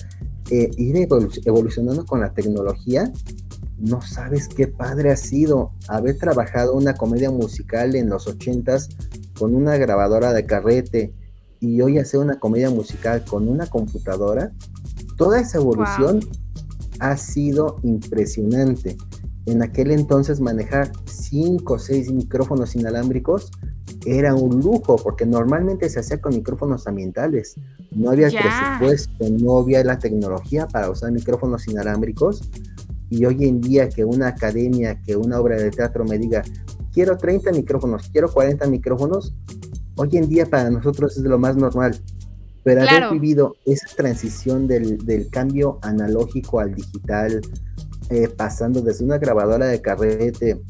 eh, 0.51 0.69
ir 0.77 0.97
evolucionando 0.97 2.05
con 2.05 2.19
la 2.19 2.33
tecnología. 2.33 3.11
No 3.79 4.01
sabes 4.01 4.47
qué 4.49 4.67
padre 4.67 5.11
ha 5.11 5.17
sido 5.17 5.71
haber 5.87 6.17
trabajado 6.17 6.73
una 6.73 6.95
comedia 6.95 7.31
musical 7.31 7.95
en 7.95 8.09
los 8.09 8.27
ochentas 8.27 8.89
con 9.37 9.55
una 9.55 9.77
grabadora 9.77 10.33
de 10.33 10.45
carrete 10.45 11.13
y 11.63 11.81
hoy 11.81 11.97
hacer 11.97 12.19
una 12.19 12.39
comedia 12.39 12.69
musical 12.69 13.23
con 13.23 13.47
una 13.47 13.67
computadora 13.67 14.51
Toda 15.17 15.39
esa 15.39 15.59
evolución 15.59 16.19
ha 16.99 17.17
sido 17.17 17.77
impresionante. 17.83 18.97
En 19.45 19.61
aquel 19.61 19.91
entonces 19.91 20.39
manejar 20.39 20.91
cinco 21.05 21.75
o 21.75 21.79
seis 21.79 22.11
micrófonos 22.11 22.75
inalámbricos 22.75 23.51
era 24.05 24.33
un 24.33 24.59
lujo 24.59 24.95
porque 24.95 25.25
normalmente 25.25 25.89
se 25.89 25.99
hacía 25.99 26.19
con 26.19 26.33
micrófonos 26.33 26.87
ambientales. 26.87 27.55
No 27.91 28.09
había 28.09 28.27
el 28.27 28.33
presupuesto, 28.33 29.29
no 29.29 29.59
había 29.59 29.83
la 29.83 29.99
tecnología 29.99 30.67
para 30.67 30.89
usar 30.89 31.11
micrófonos 31.11 31.67
inalámbricos. 31.67 32.49
Y 33.09 33.25
hoy 33.25 33.45
en 33.45 33.61
día 33.61 33.89
que 33.89 34.03
una 34.03 34.29
academia, 34.29 34.99
que 35.01 35.15
una 35.15 35.39
obra 35.39 35.57
de 35.57 35.69
teatro 35.69 36.03
me 36.03 36.17
diga, 36.17 36.41
quiero 36.91 37.17
30 37.17 37.51
micrófonos, 37.51 38.09
quiero 38.09 38.31
40 38.31 38.65
micrófonos, 38.67 39.35
hoy 39.95 40.09
en 40.13 40.29
día 40.29 40.45
para 40.45 40.69
nosotros 40.69 41.17
es 41.17 41.23
lo 41.23 41.37
más 41.37 41.55
normal. 41.55 41.95
Pero 42.63 42.81
haber 42.81 43.11
vivido 43.11 43.57
esa 43.65 43.93
transición 43.95 44.67
del, 44.67 45.27
cambio 45.29 45.79
analógico 45.81 46.61
al 46.61 46.73
digital, 46.73 47.41
eh, 48.09 48.29
pasando 48.29 48.81
desde 48.81 49.03
una 49.03 49.17
grabadora 49.17 49.67
de 49.67 49.81
carrete, 49.81 50.61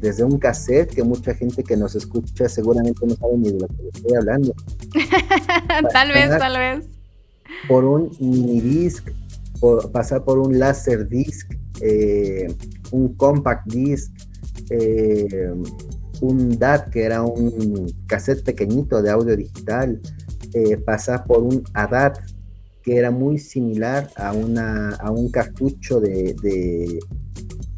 desde 0.00 0.24
un 0.24 0.38
cassette, 0.38 0.94
que 0.94 1.02
mucha 1.02 1.34
gente 1.34 1.64
que 1.64 1.76
nos 1.76 1.94
escucha 1.94 2.48
seguramente 2.48 3.06
no 3.06 3.14
sabe 3.14 3.38
ni 3.38 3.50
de 3.50 3.60
lo 3.60 3.66
que 3.66 3.88
estoy 3.94 4.16
hablando. 4.16 4.54
tal 5.92 6.08
vez, 6.12 6.38
tal 6.38 6.58
vez. 6.58 6.86
Por 7.66 7.84
un 7.84 8.10
mini 8.20 8.60
disc, 8.60 9.08
por, 9.58 9.90
pasar 9.90 10.24
por 10.24 10.38
un 10.38 10.58
laser 10.58 11.08
disc, 11.08 11.50
eh, 11.80 12.54
un 12.90 13.14
compact 13.14 13.66
disc, 13.72 14.12
eh, 14.70 15.54
un 16.20 16.58
DAT, 16.58 16.90
que 16.90 17.04
era 17.04 17.22
un 17.22 17.86
cassette 18.06 18.44
pequeñito 18.44 19.02
de 19.02 19.10
audio 19.10 19.36
digital, 19.36 20.00
eh, 20.54 20.76
pasar 20.78 21.24
por 21.24 21.42
un 21.42 21.62
ADAT, 21.74 22.18
que 22.82 22.96
era 22.96 23.10
muy 23.10 23.38
similar 23.38 24.10
a, 24.16 24.32
una, 24.32 24.94
a 24.96 25.10
un 25.10 25.30
cartucho 25.30 26.00
de, 26.00 26.34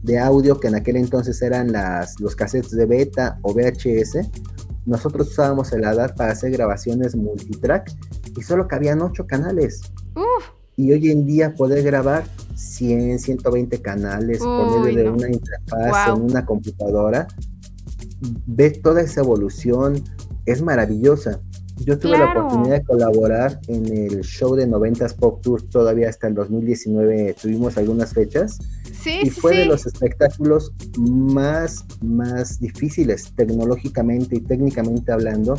de, 0.03 0.19
audio 0.19 0.61
que 0.61 0.69
en 0.69 0.77
aquel 0.77 0.97
entonces 0.97 1.43
eran 1.43 1.73
las, 1.73 2.21
los 2.21 2.37
cassettes 2.37 2.71
de 2.71 2.87
beta 2.87 3.39
o 3.43 3.53
VHS. 3.53 4.29
Nosotros 4.87 5.31
usábamos 5.31 5.73
el 5.73 5.85
ADAT 5.85 6.17
para 6.17 6.33
hacer 6.33 6.53
grabaciones 6.53 7.17
multitrack 7.17 7.91
y 8.37 8.43
solo 8.43 8.69
cabían 8.69 9.03
ocho 9.03 9.27
canales. 9.27 9.81
Y 10.77 10.93
hoy 10.93 11.11
en 11.11 11.27
día 11.27 11.55
poder 11.55 11.83
grabar 11.83 12.25
100, 12.55 13.19
120 13.19 13.83
canales 13.83 14.39
por 14.39 14.81
medio 14.81 15.05
de 15.05 15.11
una 15.11 15.29
interfaz 15.29 16.09
en 16.09 16.23
una 16.23 16.47
computadora, 16.47 17.27
ver 18.47 18.81
toda 18.83 19.01
esa 19.03 19.21
evolución, 19.21 20.03
es 20.47 20.63
maravillosa. 20.63 21.41
Yo 21.85 21.99
tuve 21.99 22.19
la 22.19 22.31
oportunidad 22.33 22.81
de 22.81 22.85
colaborar 22.85 23.59
en 23.69 23.87
el 23.87 24.21
show 24.21 24.55
de 24.55 24.69
90s 24.69 25.15
Pop 25.17 25.41
Tour 25.41 25.63
todavía 25.63 26.11
hasta 26.11 26.27
el 26.27 26.35
2019, 26.35 27.35
tuvimos 27.41 27.79
algunas 27.79 28.13
fechas. 28.13 28.59
Sí, 28.93 29.21
y 29.23 29.31
fue 29.31 29.57
de 29.57 29.65
los 29.65 29.87
espectáculos 29.87 30.73
más, 30.99 31.87
más 32.03 32.61
difíciles 32.61 33.33
tecnológicamente 33.35 34.37
y 34.37 34.41
técnicamente 34.41 35.11
hablando, 35.11 35.55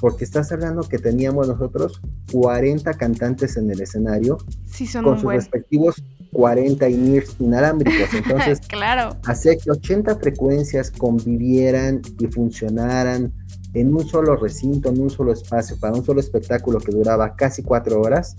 porque 0.00 0.24
estás 0.24 0.52
hablando 0.52 0.82
que 0.82 0.98
teníamos 0.98 1.48
nosotros 1.48 2.00
40 2.32 2.94
cantantes 2.94 3.56
en 3.56 3.70
el 3.70 3.80
escenario 3.80 4.38
con 5.02 5.20
sus 5.20 5.32
respectivos 5.32 6.02
40 6.32 6.88
INIRS 6.88 7.36
inalámbricos. 7.38 8.12
Entonces, 8.14 8.60
claro. 8.60 9.16
hacía 9.24 9.56
que 9.56 9.70
80 9.70 10.16
frecuencias 10.16 10.90
convivieran 10.90 12.02
y 12.18 12.26
funcionaran 12.26 13.32
en 13.74 13.94
un 13.94 14.06
solo 14.06 14.36
recinto, 14.36 14.88
en 14.88 15.00
un 15.00 15.10
solo 15.10 15.32
espacio, 15.32 15.78
para 15.78 15.94
un 15.94 16.04
solo 16.04 16.20
espectáculo 16.20 16.78
que 16.80 16.92
duraba 16.92 17.34
casi 17.36 17.62
cuatro 17.62 18.00
horas, 18.00 18.34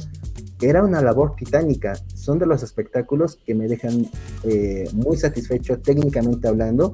era 0.62 0.84
una 0.84 1.02
labor 1.02 1.36
titánica. 1.36 1.93
Son 2.15 2.39
de 2.39 2.45
los 2.45 2.63
espectáculos 2.63 3.39
que 3.45 3.56
me 3.56 3.67
dejan 3.67 4.08
eh, 4.43 4.89
muy 4.93 5.17
satisfecho 5.17 5.80
técnicamente 5.80 6.48
hablando, 6.48 6.93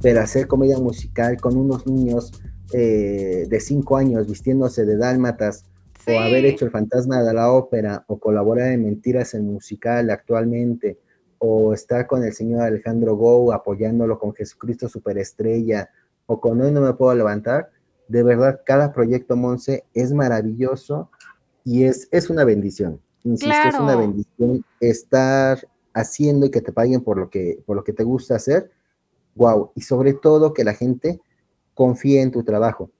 pero 0.00 0.20
hacer 0.20 0.46
comedia 0.46 0.78
musical 0.78 1.36
con 1.38 1.56
unos 1.56 1.86
niños 1.86 2.32
eh, 2.72 3.46
de 3.48 3.60
cinco 3.60 3.96
años 3.96 4.26
vistiéndose 4.26 4.84
de 4.84 4.96
dálmatas, 4.96 5.64
o 6.06 6.18
haber 6.18 6.44
hecho 6.44 6.64
el 6.64 6.70
fantasma 6.70 7.22
de 7.22 7.34
la 7.34 7.50
ópera, 7.50 8.04
o 8.06 8.18
colaborar 8.18 8.72
en 8.72 8.84
Mentiras 8.84 9.34
en 9.34 9.52
musical 9.52 10.10
actualmente, 10.10 10.98
o 11.38 11.72
estar 11.72 12.06
con 12.06 12.24
el 12.24 12.32
señor 12.32 12.62
Alejandro 12.62 13.16
Gou 13.16 13.52
apoyándolo 13.52 14.18
con 14.18 14.34
Jesucristo 14.34 14.88
Superestrella, 14.88 15.90
o 16.26 16.40
con 16.40 16.60
hoy 16.60 16.70
no 16.70 16.80
me 16.80 16.92
puedo 16.94 17.14
levantar, 17.14 17.70
de 18.08 18.22
verdad 18.22 18.60
cada 18.64 18.92
proyecto 18.92 19.36
Monse 19.36 19.84
es 19.94 20.12
maravilloso 20.12 21.10
y 21.64 21.84
es, 21.84 22.08
es 22.10 22.30
una 22.30 22.44
bendición. 22.44 23.00
Insisto, 23.24 23.54
es 23.68 23.74
una 23.80 23.96
bendición 23.96 24.64
estar 24.78 25.66
haciendo 25.92 26.46
y 26.46 26.50
que 26.50 26.60
te 26.60 26.72
paguen 26.72 27.00
por 27.02 27.18
lo 27.18 27.28
que, 27.28 27.60
por 27.66 27.74
lo 27.74 27.82
que 27.82 27.92
te 27.92 28.04
gusta 28.04 28.36
hacer. 28.36 28.70
Wow. 29.34 29.72
Y 29.74 29.80
sobre 29.80 30.14
todo 30.14 30.54
que 30.54 30.62
la 30.62 30.74
gente 30.74 31.20
confíe 31.76 32.22
en 32.22 32.32
tu 32.32 32.42
trabajo. 32.42 32.90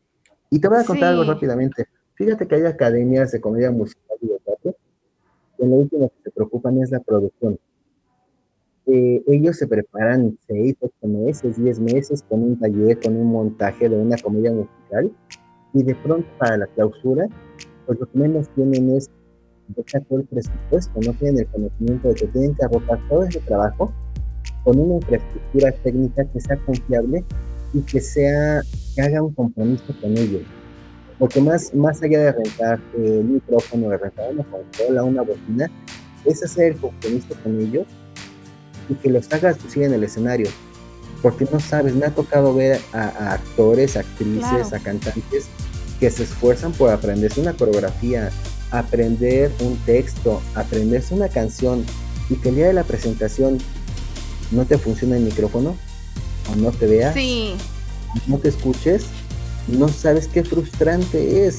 Y 0.50 0.60
te 0.60 0.68
voy 0.68 0.78
a 0.78 0.84
contar 0.84 1.08
algo 1.08 1.24
rápidamente. 1.24 1.86
Fíjate 2.14 2.46
que 2.46 2.54
hay 2.54 2.66
academias 2.66 3.32
de 3.32 3.40
comedia 3.40 3.70
musical 3.72 4.16
y 4.20 4.28
de 4.28 4.38
teatro, 4.38 4.76
en 5.58 5.70
lo 5.70 5.76
último 5.76 6.08
que 6.10 6.22
se 6.24 6.30
preocupan 6.30 6.80
es 6.82 6.90
la 6.90 7.00
producción. 7.00 7.58
Eh, 8.86 9.22
ellos 9.26 9.56
se 9.56 9.66
preparan 9.66 10.38
seis, 10.46 10.76
ocho 10.80 11.08
meses, 11.08 11.56
diez 11.56 11.80
meses 11.80 12.22
con 12.28 12.42
un 12.42 12.60
taller, 12.60 13.00
con 13.00 13.16
un 13.16 13.26
montaje 13.32 13.88
de 13.88 13.96
una 13.96 14.16
comedia 14.18 14.52
musical 14.52 15.10
y 15.72 15.82
de 15.82 15.94
pronto 15.96 16.28
para 16.38 16.58
la 16.58 16.66
clausura, 16.68 17.26
pues 17.86 17.98
lo 17.98 18.06
que 18.06 18.18
menos 18.18 18.48
tienen 18.50 18.90
es 18.90 19.10
dejar 19.68 20.04
todo 20.04 20.20
el 20.20 20.26
presupuesto, 20.26 21.00
no 21.00 21.12
tienen 21.14 21.40
el 21.40 21.46
conocimiento 21.48 22.08
de 22.08 22.14
que 22.14 22.26
tienen 22.28 22.54
que 22.54 22.64
agotar 22.64 23.00
todo 23.08 23.24
ese 23.24 23.40
trabajo 23.40 23.92
con 24.62 24.78
una 24.78 24.94
infraestructura 24.96 25.72
técnica 25.82 26.24
que 26.26 26.40
sea 26.40 26.56
confiable 26.58 27.24
y 27.72 27.80
que 27.82 28.00
sea 28.00 28.62
que 28.94 29.02
haga 29.02 29.22
un 29.22 29.34
compromiso 29.34 29.84
con 30.00 30.16
ellos. 30.16 30.42
Porque 31.18 31.40
más, 31.40 31.74
más 31.74 32.02
allá 32.02 32.18
de 32.20 32.32
rentar 32.32 32.80
el 32.96 33.24
micrófono, 33.24 33.88
de 33.90 33.98
rentar 33.98 34.32
una 34.32 34.44
consola, 34.44 35.04
una 35.04 35.22
bocina, 35.22 35.70
es 36.24 36.42
hacer 36.42 36.72
el 36.72 36.76
compromiso 36.78 37.28
con 37.42 37.60
ellos 37.60 37.86
y 38.88 38.94
que 38.94 39.10
los 39.10 39.32
hagas 39.32 39.62
lucir 39.62 39.84
en 39.84 39.94
el 39.94 40.04
escenario. 40.04 40.48
Porque 41.22 41.46
no 41.50 41.60
sabes, 41.60 41.94
me 41.94 42.06
ha 42.06 42.10
tocado 42.10 42.54
ver 42.54 42.80
a, 42.92 43.32
actores, 43.32 43.96
actrices, 43.96 44.72
a 44.72 44.78
cantantes 44.78 45.46
que 45.98 46.10
se 46.10 46.24
esfuerzan 46.24 46.72
por 46.72 46.90
aprenderse 46.90 47.40
una 47.40 47.54
coreografía, 47.54 48.30
aprender 48.70 49.50
un 49.60 49.76
texto, 49.86 50.42
aprenderse 50.54 51.14
una 51.14 51.28
canción 51.28 51.84
y 52.28 52.34
que 52.36 52.50
el 52.50 52.56
día 52.56 52.66
de 52.66 52.74
la 52.74 52.84
presentación 52.84 53.58
no 54.50 54.64
te 54.66 54.76
funciona 54.76 55.16
el 55.16 55.22
micrófono 55.22 55.76
o 56.52 56.56
no 56.56 56.70
te 56.70 56.86
veas, 56.86 57.14
no 58.26 58.38
te 58.38 58.48
escuches, 58.48 59.06
no 59.68 59.88
sabes 59.88 60.28
qué 60.28 60.44
frustrante 60.44 61.46
es. 61.46 61.58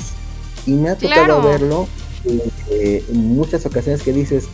Y 0.65 0.71
me 0.71 0.89
ha 0.89 0.97
tocado 0.97 1.41
verlo 1.41 1.87
en 2.25 3.35
muchas 3.35 3.65
ocasiones 3.65 4.03
que 4.03 4.11
dices, 4.11 4.47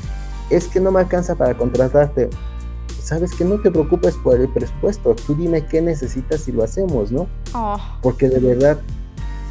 es 0.49 0.67
que 0.67 0.79
no 0.79 0.91
me 0.91 0.99
alcanza 0.99 1.35
para 1.35 1.57
contratarte 1.57 2.29
sabes 3.03 3.33
que 3.33 3.43
no 3.43 3.59
te 3.59 3.69
preocupes 3.69 4.15
por 4.15 4.39
el 4.39 4.47
presupuesto, 4.47 5.13
tú 5.27 5.35
dime 5.35 5.65
qué 5.65 5.81
necesitas 5.81 6.47
y 6.47 6.53
lo 6.53 6.63
hacemos, 6.63 7.11
¿no? 7.11 7.27
Oh. 7.53 7.77
Porque 8.01 8.29
de 8.29 8.39
verdad 8.39 8.79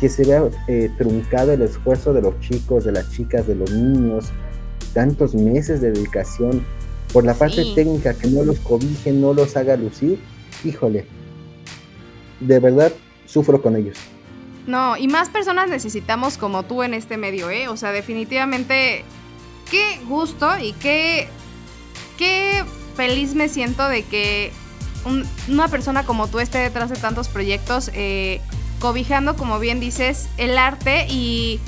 que 0.00 0.08
se 0.08 0.24
vea 0.24 0.42
eh, 0.68 0.90
truncado 0.96 1.52
el 1.52 1.62
esfuerzo 1.62 2.14
de 2.14 2.22
los 2.22 2.40
chicos, 2.40 2.84
de 2.84 2.92
las 2.92 3.10
chicas, 3.10 3.46
de 3.46 3.54
los 3.54 3.70
niños, 3.70 4.30
tantos 4.94 5.34
meses 5.34 5.80
de 5.80 5.92
dedicación 5.92 6.64
por 7.12 7.24
la 7.24 7.34
parte 7.34 7.64
técnica 7.74 8.14
que 8.14 8.28
no 8.28 8.42
los 8.42 8.58
cobije, 8.60 9.12
no 9.12 9.34
los 9.34 9.54
haga 9.56 9.76
lucir, 9.76 10.18
híjole, 10.64 11.06
de 12.40 12.60
verdad 12.60 12.92
sufro 13.26 13.62
con 13.62 13.76
ellos. 13.76 13.98
No, 14.66 14.96
y 14.96 15.08
más 15.08 15.28
personas 15.28 15.68
necesitamos 15.68 16.38
como 16.38 16.62
tú 16.62 16.82
en 16.82 16.94
este 16.94 17.16
medio, 17.16 17.50
¿eh? 17.50 17.68
O 17.68 17.76
sea, 17.76 17.90
definitivamente, 17.90 19.04
qué 19.70 19.98
gusto 20.08 20.58
y 20.58 20.72
qué, 20.74 21.28
qué 22.16 22.64
feliz 22.94 23.34
me 23.34 23.48
siento 23.48 23.88
de 23.88 24.04
que 24.04 24.52
una 25.48 25.66
persona 25.68 26.04
como 26.04 26.28
tú 26.28 26.38
esté 26.38 26.58
detrás 26.58 26.90
de 26.90 26.96
tantos 26.96 27.28
proyectos, 27.28 27.90
eh, 27.94 28.40
cobijando, 28.78 29.36
como 29.36 29.58
bien 29.58 29.80
dices, 29.80 30.28
el 30.36 30.58
arte 30.58 31.06
y 31.08 31.60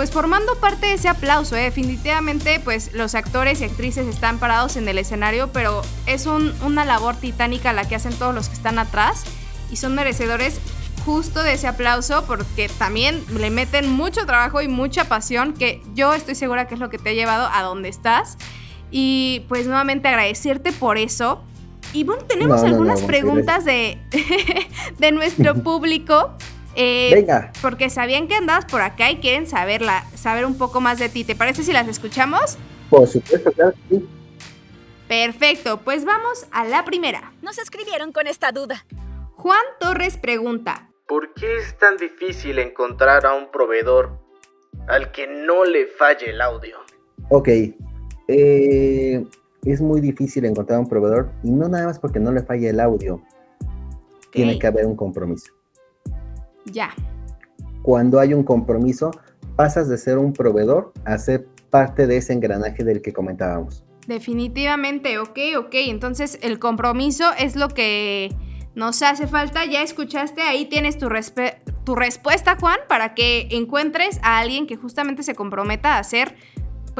pues 0.00 0.12
formando 0.12 0.54
parte 0.54 0.86
de 0.86 0.94
ese 0.94 1.08
aplauso. 1.08 1.56
Eh. 1.56 1.60
Definitivamente, 1.60 2.58
pues 2.58 2.94
los 2.94 3.14
actores 3.14 3.60
y 3.60 3.64
actrices 3.64 4.06
están 4.06 4.38
parados 4.38 4.78
en 4.78 4.88
el 4.88 4.96
escenario, 4.96 5.52
pero 5.52 5.82
es 6.06 6.24
una 6.24 6.86
labor 6.86 7.16
titánica 7.16 7.74
la 7.74 7.86
que 7.86 7.96
hacen 7.96 8.14
todos 8.14 8.34
los 8.34 8.48
que 8.48 8.54
están 8.54 8.78
atrás 8.78 9.24
y 9.70 9.76
son 9.76 9.94
merecedores 9.94 10.58
justo 11.04 11.42
de 11.42 11.52
ese 11.52 11.66
aplauso 11.66 12.24
porque 12.26 12.70
también 12.78 13.22
le 13.36 13.50
meten 13.50 13.92
mucho 13.92 14.24
trabajo 14.24 14.62
y 14.62 14.68
mucha 14.68 15.04
pasión 15.04 15.52
que 15.52 15.82
yo 15.92 16.14
estoy 16.14 16.34
segura 16.34 16.66
que 16.66 16.72
es 16.72 16.80
lo 16.80 16.88
que 16.88 16.96
te 16.96 17.10
ha 17.10 17.12
llevado 17.12 17.50
a 17.52 17.60
donde 17.60 17.90
estás. 17.90 18.38
Y 18.90 19.44
pues 19.48 19.66
nuevamente 19.66 20.08
agradecerte 20.08 20.72
por 20.72 20.96
eso. 20.96 21.42
Y 21.92 22.04
bueno, 22.04 22.24
tenemos 22.24 22.62
algunas 22.62 23.02
preguntas 23.02 23.66
de, 23.66 23.98
de 24.98 25.12
nuestro 25.12 25.56
público. 25.56 26.38
Eh, 26.82 27.10
Venga. 27.12 27.52
Porque 27.60 27.90
sabían 27.90 28.26
que 28.26 28.34
andabas 28.34 28.64
por 28.64 28.80
acá 28.80 29.10
y 29.10 29.16
quieren 29.16 29.46
saberla, 29.46 30.06
saber 30.14 30.46
un 30.46 30.56
poco 30.56 30.80
más 30.80 30.98
de 30.98 31.10
ti. 31.10 31.24
¿Te 31.24 31.36
parece 31.36 31.62
si 31.62 31.74
las 31.74 31.86
escuchamos? 31.88 32.56
Por 32.88 33.06
supuesto, 33.06 33.52
claro 33.52 33.74
sí. 33.90 34.08
Perfecto, 35.06 35.80
pues 35.84 36.06
vamos 36.06 36.46
a 36.50 36.64
la 36.64 36.86
primera. 36.86 37.34
Nos 37.42 37.58
escribieron 37.58 38.12
con 38.12 38.26
esta 38.26 38.50
duda. 38.50 38.86
Juan 39.34 39.62
Torres 39.78 40.16
pregunta. 40.16 40.88
¿Por 41.06 41.34
qué 41.34 41.58
es 41.58 41.76
tan 41.76 41.98
difícil 41.98 42.58
encontrar 42.58 43.26
a 43.26 43.34
un 43.34 43.50
proveedor 43.50 44.18
al 44.88 45.12
que 45.12 45.26
no 45.26 45.66
le 45.66 45.86
falle 45.86 46.30
el 46.30 46.40
audio? 46.40 46.78
Ok, 47.28 47.48
eh, 48.28 49.26
es 49.66 49.80
muy 49.82 50.00
difícil 50.00 50.46
encontrar 50.46 50.78
un 50.78 50.88
proveedor 50.88 51.30
y 51.42 51.50
no 51.50 51.68
nada 51.68 51.88
más 51.88 51.98
porque 51.98 52.20
no 52.20 52.32
le 52.32 52.42
falle 52.42 52.70
el 52.70 52.80
audio. 52.80 53.20
Tiene 54.30 54.58
que 54.58 54.66
haber 54.66 54.86
un 54.86 54.96
compromiso. 54.96 55.59
Ya. 56.64 56.90
Cuando 57.82 58.20
hay 58.20 58.34
un 58.34 58.42
compromiso, 58.42 59.10
pasas 59.56 59.88
de 59.88 59.98
ser 59.98 60.18
un 60.18 60.32
proveedor 60.32 60.92
a 61.04 61.18
ser 61.18 61.46
parte 61.70 62.06
de 62.06 62.18
ese 62.18 62.32
engranaje 62.32 62.84
del 62.84 63.00
que 63.00 63.12
comentábamos. 63.12 63.84
Definitivamente, 64.06 65.18
ok, 65.18 65.38
ok. 65.58 65.74
Entonces 65.74 66.38
el 66.42 66.58
compromiso 66.58 67.30
es 67.38 67.56
lo 67.56 67.68
que 67.68 68.34
nos 68.74 69.02
hace 69.02 69.26
falta. 69.26 69.64
Ya 69.64 69.82
escuchaste, 69.82 70.42
ahí 70.42 70.66
tienes 70.66 70.98
tu, 70.98 71.08
tu 71.84 71.94
respuesta, 71.94 72.56
Juan, 72.58 72.78
para 72.88 73.14
que 73.14 73.48
encuentres 73.50 74.18
a 74.22 74.38
alguien 74.38 74.66
que 74.66 74.76
justamente 74.76 75.22
se 75.22 75.34
comprometa 75.34 75.94
a 75.94 75.98
hacer 75.98 76.34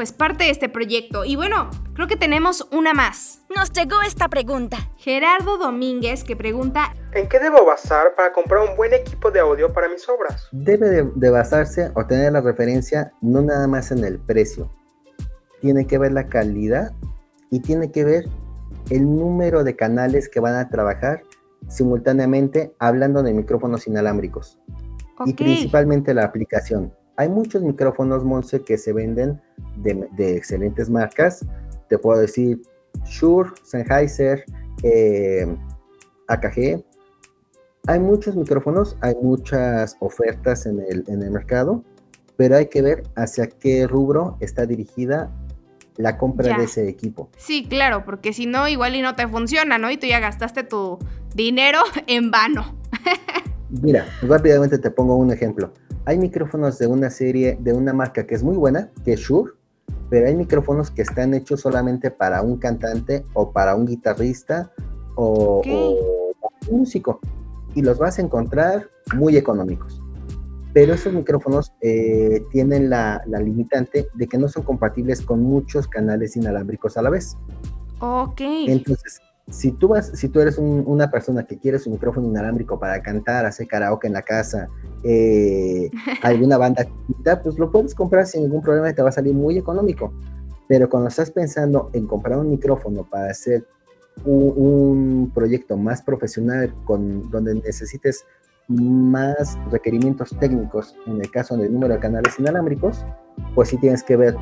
pues 0.01 0.13
parte 0.13 0.45
de 0.45 0.49
este 0.49 0.67
proyecto. 0.67 1.25
Y 1.25 1.35
bueno, 1.35 1.69
creo 1.93 2.07
que 2.07 2.15
tenemos 2.15 2.67
una 2.71 2.91
más. 2.91 3.43
Nos 3.55 3.71
llegó 3.71 4.01
esta 4.01 4.29
pregunta. 4.29 4.77
Gerardo 4.97 5.59
Domínguez 5.59 6.23
que 6.23 6.35
pregunta, 6.35 6.95
¿En 7.13 7.29
qué 7.29 7.37
debo 7.37 7.63
basar 7.67 8.15
para 8.15 8.33
comprar 8.33 8.67
un 8.67 8.75
buen 8.75 8.95
equipo 8.95 9.29
de 9.29 9.41
audio 9.41 9.71
para 9.71 9.87
mis 9.89 10.09
obras? 10.09 10.47
Debe 10.51 10.89
de, 10.89 11.11
de 11.13 11.29
basarse 11.29 11.91
o 11.93 12.03
tener 12.07 12.33
la 12.33 12.41
referencia 12.41 13.11
no 13.21 13.43
nada 13.43 13.67
más 13.67 13.91
en 13.91 14.03
el 14.03 14.17
precio. 14.17 14.71
Tiene 15.61 15.85
que 15.85 15.99
ver 15.99 16.13
la 16.13 16.25
calidad 16.25 16.93
y 17.51 17.59
tiene 17.59 17.91
que 17.91 18.03
ver 18.03 18.25
el 18.89 19.03
número 19.03 19.63
de 19.63 19.75
canales 19.75 20.29
que 20.29 20.39
van 20.39 20.55
a 20.55 20.67
trabajar 20.69 21.21
simultáneamente 21.67 22.73
hablando 22.79 23.21
de 23.21 23.35
micrófonos 23.35 23.85
inalámbricos. 23.85 24.57
Y 25.27 25.33
ok, 25.33 25.37
principalmente 25.37 26.15
la 26.15 26.23
aplicación. 26.23 26.91
Hay 27.21 27.29
muchos 27.29 27.61
micrófonos 27.61 28.23
Monse 28.25 28.63
que 28.63 28.79
se 28.79 28.93
venden 28.93 29.39
de, 29.75 30.07
de 30.17 30.35
excelentes 30.35 30.89
marcas. 30.89 31.45
Te 31.87 31.99
puedo 31.99 32.19
decir 32.19 32.59
Shure, 33.05 33.51
Sennheiser, 33.61 34.43
eh, 34.81 35.45
AKG. 36.27 36.83
Hay 37.85 37.99
muchos 37.99 38.35
micrófonos, 38.35 38.97
hay 39.01 39.13
muchas 39.21 39.97
ofertas 39.99 40.65
en 40.65 40.79
el, 40.79 41.03
en 41.07 41.21
el 41.21 41.29
mercado, 41.29 41.83
pero 42.37 42.57
hay 42.57 42.65
que 42.69 42.81
ver 42.81 43.03
hacia 43.15 43.45
qué 43.45 43.85
rubro 43.85 44.37
está 44.39 44.65
dirigida 44.65 45.29
la 45.97 46.17
compra 46.17 46.47
Ya. 46.47 46.57
de 46.57 46.63
ese 46.63 46.89
equipo. 46.89 47.29
sí, 47.37 47.67
claro, 47.69 48.03
porque 48.03 48.33
si 48.33 48.47
no, 48.47 48.67
igual 48.67 48.95
y 48.95 49.03
no 49.03 49.13
te 49.15 49.27
funciona, 49.27 49.77
¿no? 49.77 49.91
Y 49.91 49.97
tú 49.97 50.07
ya 50.07 50.19
gastaste 50.19 50.63
tu 50.63 50.97
dinero 51.35 51.81
en 52.07 52.31
vano. 52.31 52.79
Mira, 53.69 54.07
rápidamente 54.23 54.79
te 54.79 54.89
pongo 54.89 55.17
un 55.17 55.31
ejemplo. 55.31 55.71
Hay 56.05 56.17
micrófonos 56.17 56.79
de 56.79 56.87
una 56.87 57.09
serie, 57.09 57.57
de 57.59 57.73
una 57.73 57.93
marca 57.93 58.25
que 58.25 58.35
es 58.35 58.43
muy 58.43 58.57
buena, 58.57 58.89
que 59.05 59.13
es 59.13 59.19
Shure, 59.19 59.51
pero 60.09 60.27
hay 60.27 60.35
micrófonos 60.35 60.89
que 60.91 61.03
están 61.03 61.33
hechos 61.33 61.61
solamente 61.61 62.11
para 62.11 62.41
un 62.41 62.57
cantante 62.57 63.25
o 63.33 63.51
para 63.51 63.75
un 63.75 63.85
guitarrista 63.85 64.71
o, 65.15 65.59
Ok. 65.59 65.67
o 65.67 66.33
un 66.69 66.79
músico. 66.79 67.19
Y 67.75 67.81
los 67.81 67.97
vas 67.97 68.19
a 68.19 68.21
encontrar 68.21 68.89
muy 69.15 69.37
económicos. 69.37 70.01
Pero 70.73 70.93
esos 70.93 71.13
micrófonos 71.13 71.71
eh, 71.81 72.43
tienen 72.51 72.89
la, 72.89 73.21
la 73.27 73.39
limitante 73.39 74.07
de 74.13 74.27
que 74.27 74.37
no 74.37 74.47
son 74.47 74.63
compatibles 74.63 75.21
con 75.21 75.41
muchos 75.43 75.87
canales 75.87 76.35
inalámbricos 76.35 76.97
a 76.97 77.01
la 77.01 77.09
vez. 77.09 77.37
Ok. 77.99 78.41
Entonces, 78.41 79.19
si 79.51 79.71
tú 79.73 79.89
vas, 79.89 80.11
si 80.15 80.29
tú 80.29 80.39
eres 80.39 80.57
un- 80.57 80.83
una 80.87 81.11
persona 81.11 81.45
que 81.45 81.57
quiere 81.59 81.77
su 81.77 81.91
micrófono 81.91 82.27
inalámbrico 82.27 82.79
para 82.79 83.01
cantar, 83.03 83.45
hacer 83.45 83.67
karaoke 83.67 84.07
en 84.07 84.13
la 84.13 84.21
casa, 84.23 84.67
eh, 85.03 85.89
alguna 86.23 86.57
banda 86.57 86.87
pues 87.43 87.59
lo 87.59 87.71
puedes 87.71 87.93
comprar 87.93 88.25
sin 88.25 88.43
ningún 88.43 88.61
problema 88.61 88.89
y 88.89 88.95
te 88.95 89.01
va 89.03 89.09
a 89.09 89.11
salir 89.11 89.33
muy 89.35 89.57
económico. 89.57 90.11
Pero 90.67 90.89
cuando 90.89 91.09
estás 91.09 91.29
pensando 91.29 91.89
en 91.93 92.07
comprar 92.07 92.39
un 92.39 92.49
micrófono 92.49 93.03
para 93.07 93.29
hacer 93.29 93.65
un, 94.25 94.53
un 94.55 95.31
proyecto 95.33 95.75
más 95.77 96.01
profesional, 96.01 96.73
con, 96.85 97.29
donde 97.29 97.55
necesites 97.55 98.25
más 98.69 99.57
requerimientos 99.69 100.29
técnicos, 100.39 100.95
en 101.07 101.19
el 101.19 101.29
caso 101.29 101.57
del 101.57 101.73
número 101.73 101.93
de 101.95 101.99
canales 101.99 102.39
inalámbricos, 102.39 103.05
pues 103.53 103.67
sí 103.69 103.77
tienes 103.77 104.01
que 104.01 104.15
ver 104.15 104.35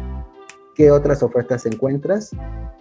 qué 0.76 0.92
otras 0.92 1.24
ofertas 1.24 1.66
encuentras 1.66 2.32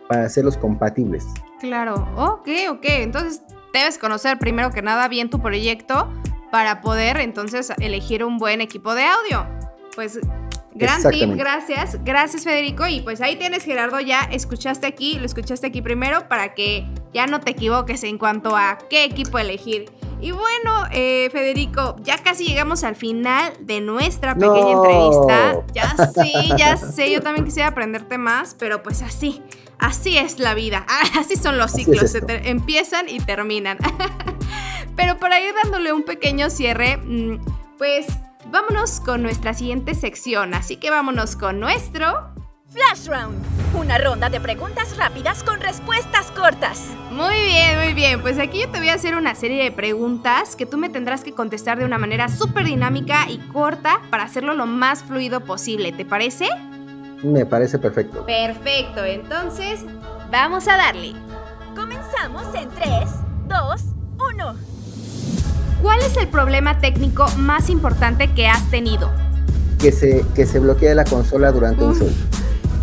para 0.09 0.25
hacerlos 0.25 0.57
compatibles. 0.57 1.27
Claro, 1.61 2.09
ok, 2.17 2.49
ok. 2.71 2.85
Entonces 2.85 3.43
debes 3.73 3.99
conocer 3.99 4.39
primero 4.39 4.71
que 4.71 4.83
nada 4.83 5.09
bien 5.09 5.31
tu 5.31 5.41
proyecto 5.41 6.13
para 6.51 6.81
poder 6.81 7.19
entonces 7.19 7.73
elegir 7.79 8.25
un 8.25 8.39
buen 8.39 8.61
equipo 8.61 8.95
de 8.95 9.05
audio. 9.05 9.47
Pues 9.95 10.19
gran 10.75 11.03
tip, 11.11 11.35
gracias. 11.35 12.03
Gracias 12.05 12.45
Federico. 12.45 12.87
Y 12.87 13.01
pues 13.01 13.21
ahí 13.21 13.37
tienes 13.37 13.65
Gerardo, 13.65 14.01
ya 14.01 14.21
escuchaste 14.31 14.87
aquí, 14.87 15.19
lo 15.19 15.27
escuchaste 15.27 15.67
aquí 15.67 15.83
primero 15.83 16.29
para 16.29 16.55
que 16.55 16.87
ya 17.13 17.27
no 17.27 17.41
te 17.41 17.51
equivoques 17.51 18.05
en 18.05 18.19
cuanto 18.19 18.57
a 18.57 18.79
qué 18.89 19.05
equipo 19.05 19.39
elegir. 19.39 19.91
Y 20.21 20.33
bueno, 20.33 20.85
eh, 20.91 21.29
Federico, 21.31 21.97
ya 22.03 22.19
casi 22.19 22.47
llegamos 22.47 22.83
al 22.83 22.97
final 22.97 23.53
de 23.61 23.81
nuestra 23.81 24.35
pequeña 24.35 24.75
No. 24.75 24.85
entrevista. 24.85 25.63
Ya 25.73 25.95
sí, 26.13 26.33
ya 26.57 26.77
sé, 26.77 27.11
yo 27.13 27.23
también 27.23 27.45
quisiera 27.45 27.69
aprenderte 27.69 28.19
más, 28.19 28.57
pero 28.59 28.83
pues 28.83 29.03
así, 29.03 29.43
así 29.79 30.17
es 30.19 30.41
la 30.41 30.55
vida, 30.55 30.85
así 31.19 31.37
son 31.37 31.57
los 31.57 31.73
Así 31.73 31.83
es 31.83 31.87
ciclos, 31.87 32.11
se 32.11 32.21
empiezan 32.49 33.09
y 33.09 33.21
terminan. 33.21 33.79
pero 34.97 35.19
para 35.19 35.41
ir 35.41 35.55
dándole 35.63 35.93
un 35.93 36.03
pequeño 36.03 36.51
cierre, 36.51 36.97
mm, 36.97 37.39
pues 37.79 38.07
vámonos 38.51 38.99
con 39.01 39.23
nuestra 39.23 39.55
siguiente 39.55 39.95
sección, 39.95 40.53
así 40.55 40.77
que 40.77 40.91
vámonos 40.91 41.37
con 41.37 41.61
nuestro... 41.61 42.31
Flash 42.71 43.07
Round. 43.07 43.43
Una 43.75 43.97
ronda 43.97 44.29
de 44.29 44.41
preguntas 44.41 44.95
rápidas 44.99 45.43
con 45.43 45.59
respuestas 45.59 46.31
cortas. 46.33 46.83
Muy 47.11 47.35
bien, 47.35 47.79
muy 47.83 47.95
bien. 47.95 48.21
Pues 48.21 48.39
aquí 48.39 48.61
yo 48.61 48.69
te 48.69 48.79
voy 48.79 48.91
a 48.91 48.95
hacer 48.95 49.15
una 49.15 49.35
serie 49.35 49.65
de 49.65 49.73
preguntas 49.73 50.55
que 50.55 50.67
tú 50.67 50.77
me 50.77 50.91
tendrás 50.91 51.23
que 51.25 51.33
contestar 51.33 51.79
de 51.79 51.87
una 51.87 51.97
manera 51.97 52.29
súper 52.29 52.67
dinámica 52.67 53.27
y 53.31 53.39
corta 53.39 54.03
para 54.11 54.25
hacerlo 54.25 54.53
lo 54.53 54.67
más 54.67 55.03
fluido 55.03 55.41
posible. 55.41 55.93
¿Te 55.93 56.05
parece? 56.05 56.47
Me 57.23 57.47
parece 57.47 57.79
perfecto. 57.79 58.27
Perfecto, 58.27 59.03
entonces 59.03 59.81
vamos 60.31 60.69
a 60.69 60.77
darle. 60.77 61.15
Comenzamos 61.75 62.55
en 62.55 62.69
3, 62.69 62.91
2, 63.49 63.83
1. 64.35 64.55
¿Cuál 65.81 66.01
es 66.01 66.17
el 66.19 66.29
problema 66.29 66.81
técnico 66.81 67.27
más 67.39 67.71
importante 67.71 68.31
que 68.35 68.47
has 68.47 68.71
tenido? 68.71 69.11
Que 69.79 69.91
se, 69.91 70.23
que 70.35 70.45
se 70.45 70.59
bloquee 70.59 70.95
la 70.95 71.05
consola 71.05 71.51
durante 71.51 71.83
un 71.83 71.99
show. 71.99 72.11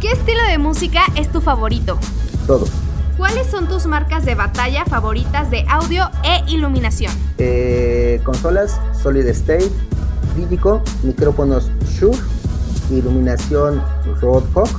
¿Qué 0.06 0.12
estilo 0.12 0.44
de 0.48 0.60
música 0.60 1.02
es 1.16 1.32
tu 1.32 1.42
favorito? 1.42 1.98
Todos. 2.46 2.70
¿Cuáles 3.18 3.48
son 3.48 3.68
tus 3.68 3.88
marcas 3.88 4.24
de 4.24 4.36
batalla 4.36 4.86
favoritas 4.86 5.50
de 5.50 5.66
audio 5.68 6.12
e 6.24 6.44
iluminación? 6.48 7.12
Eh, 7.40 8.22
consolas 8.24 8.80
Solid 9.02 9.26
State, 9.30 9.72
Digico, 10.36 10.84
micrófonos 11.02 11.72
Shure, 11.90 12.20
iluminación 12.92 13.82
Roadhog 14.22 14.70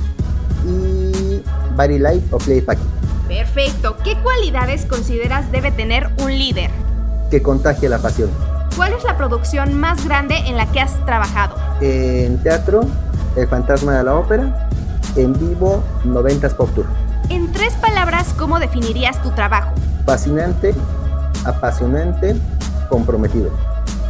y 0.65 1.43
Body 1.75 1.99
Light 1.99 2.23
o 2.31 2.37
Playback 2.37 2.77
Perfecto. 3.27 3.97
¿Qué 4.05 4.15
cualidades 4.23 4.85
consideras 4.85 5.51
debe 5.51 5.73
tener 5.73 6.09
un 6.23 6.37
líder? 6.37 6.71
que 7.29 7.41
contagie 7.41 7.89
la 7.89 7.97
pasión. 7.97 8.29
¿Cuál 8.77 8.93
es 8.93 9.03
la 9.03 9.17
producción 9.17 9.77
más 9.77 10.05
grande 10.05 10.37
en 10.45 10.55
la 10.55 10.71
que 10.71 10.79
has 10.79 11.05
trabajado? 11.05 11.57
En 11.81 12.41
teatro, 12.41 12.85
El 13.35 13.45
Fantasma 13.49 13.97
de 13.97 14.03
la 14.05 14.15
Ópera, 14.15 14.66
en 15.15 15.33
vivo, 15.33 15.83
90s 16.05 16.53
Pop 16.55 16.69
Tour. 16.75 16.85
En 17.29 17.51
tres 17.51 17.73
palabras, 17.75 18.33
¿cómo 18.37 18.59
definirías 18.59 19.21
tu 19.21 19.31
trabajo? 19.31 19.73
Fascinante, 20.05 20.73
apasionante, 21.45 22.35
comprometido. 22.89 23.51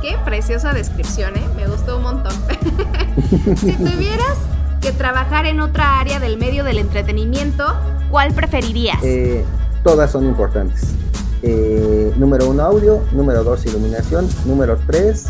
Qué 0.01 0.15
preciosa 0.23 0.73
descripción, 0.73 1.35
¿eh? 1.35 1.47
Me 1.55 1.67
gustó 1.67 1.97
un 1.97 2.03
montón. 2.03 2.33
si 3.57 3.73
tuvieras 3.73 4.37
que 4.81 4.91
trabajar 4.91 5.45
en 5.47 5.59
otra 5.59 5.99
área 5.99 6.19
del 6.19 6.37
medio 6.37 6.63
del 6.63 6.77
entretenimiento, 6.77 7.65
¿cuál 8.11 8.33
preferirías? 8.33 8.99
Eh, 9.03 9.43
todas 9.83 10.11
son 10.11 10.25
importantes. 10.25 10.93
Eh, 11.41 12.13
número 12.17 12.49
uno, 12.49 12.63
audio. 12.63 13.03
Número 13.11 13.43
dos, 13.43 13.65
iluminación. 13.65 14.27
Número 14.45 14.77
tres, 14.87 15.27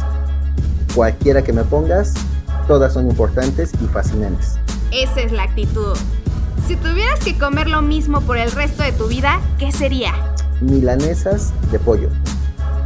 cualquiera 0.93 1.43
que 1.43 1.53
me 1.53 1.63
pongas, 1.63 2.13
todas 2.67 2.93
son 2.93 3.09
importantes 3.09 3.71
y 3.81 3.87
fascinantes. 3.87 4.57
Esa 4.91 5.21
es 5.21 5.31
la 5.31 5.43
actitud. 5.43 5.95
Si 6.67 6.75
tuvieras 6.75 7.19
que 7.23 7.37
comer 7.37 7.67
lo 7.69 7.81
mismo 7.81 8.21
por 8.21 8.37
el 8.37 8.51
resto 8.51 8.83
de 8.83 8.91
tu 8.91 9.07
vida, 9.07 9.39
¿qué 9.57 9.71
sería? 9.71 10.13
Milanesas 10.61 11.53
de 11.71 11.79
pollo. 11.79 12.09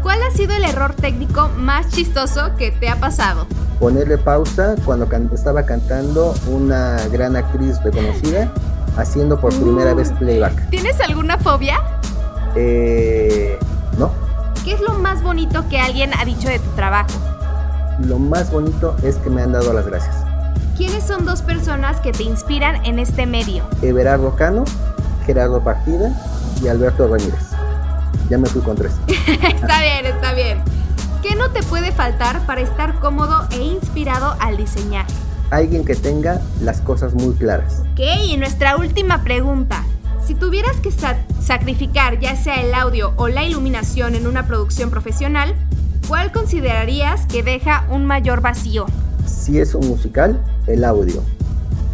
¿Cuál 0.04 0.20
ha 0.24 0.32
sido 0.32 0.54
el 0.56 0.64
error 0.66 0.94
técnico 0.96 1.50
más 1.58 1.90
chistoso 1.90 2.56
que 2.58 2.72
te 2.72 2.90
ha 2.90 2.96
pasado? 3.00 3.46
Ponerle 3.80 4.18
pausa 4.18 4.76
cuando 4.86 5.08
can- 5.08 5.30
estaba 5.34 5.64
cantando 5.66 6.34
una 6.48 6.98
gran 7.12 7.36
actriz 7.36 7.82
reconocida, 7.84 8.52
haciendo 8.98 9.40
por 9.40 9.54
primera 9.54 9.94
Uh. 9.94 9.96
vez 9.96 10.12
playback. 10.14 10.70
¿Tienes 10.70 11.00
alguna 11.02 11.38
fobia? 11.38 11.80
Eh, 12.56 13.58
no, 13.98 14.12
¿Qué 14.64 14.74
es 14.74 14.82
lo 14.82 14.94
más 14.96 15.24
bonito 15.24 15.68
que 15.70 15.80
alguien 15.80 16.12
ha 16.20 16.26
dicho 16.26 16.48
de 16.48 16.60
tu 16.60 16.70
trabajo? 16.72 17.10
lo 18.04 18.18
más 18.18 18.52
bonito 18.52 18.96
es 19.04 19.16
que 19.18 19.30
me 19.30 19.44
han 19.44 19.52
dado 19.52 19.74
las 19.74 19.86
gracias. 19.86 20.21
¿Quiénes 20.82 21.04
son 21.04 21.28
dos 21.28 21.44
personas 21.44 22.00
que 22.00 22.12
te 22.12 22.24
inspiran 22.24 22.84
en 22.88 22.98
este 22.98 23.28
medio? 23.28 23.64
Everardo 23.84 24.36
Cano, 24.36 24.64
Gerardo 25.28 25.64
Partida 25.64 26.12
y 26.60 26.70
Alberto 26.70 27.08
Ramírez. 27.08 27.52
Ya 28.32 28.40
me 28.40 28.48
fui 28.48 28.64
con 28.64 28.76
tres. 28.76 28.94
está 29.08 29.80
bien, 29.80 30.08
está 30.08 30.34
bien. 30.34 30.64
¿Qué 31.22 31.36
no 31.36 31.52
te 31.52 31.62
puede 31.62 31.92
faltar 31.92 32.44
para 32.48 32.62
estar 32.62 32.96
cómodo 33.00 33.48
e 33.52 33.62
inspirado 33.62 34.36
al 34.40 34.58
diseñar? 34.58 35.06
Alguien 35.52 35.86
que 35.86 35.94
tenga 35.94 36.42
las 36.62 36.82
cosas 36.82 37.14
muy 37.14 37.36
claras. 37.36 37.84
Ok, 37.92 38.00
y 38.26 38.38
nuestra 38.38 38.76
última 38.76 39.24
pregunta. 39.24 39.84
Si 40.26 40.34
tuvieras 40.34 40.78
que 40.78 40.92
sa- 40.92 41.20
sacrificar 41.40 42.20
ya 42.20 42.36
sea 42.36 42.56
el 42.60 42.74
audio 42.74 43.14
o 43.18 43.28
la 43.28 43.44
iluminación 43.44 44.16
en 44.16 44.26
una 44.26 44.48
producción 44.48 44.90
profesional, 44.90 45.54
¿cuál 46.08 46.32
considerarías 46.32 47.28
que 47.28 47.44
deja 47.44 47.86
un 47.92 48.04
mayor 48.06 48.42
vacío? 48.42 48.88
Si 49.32 49.60
es 49.60 49.74
un 49.74 49.88
musical, 49.88 50.40
el 50.68 50.84
audio. 50.84 51.24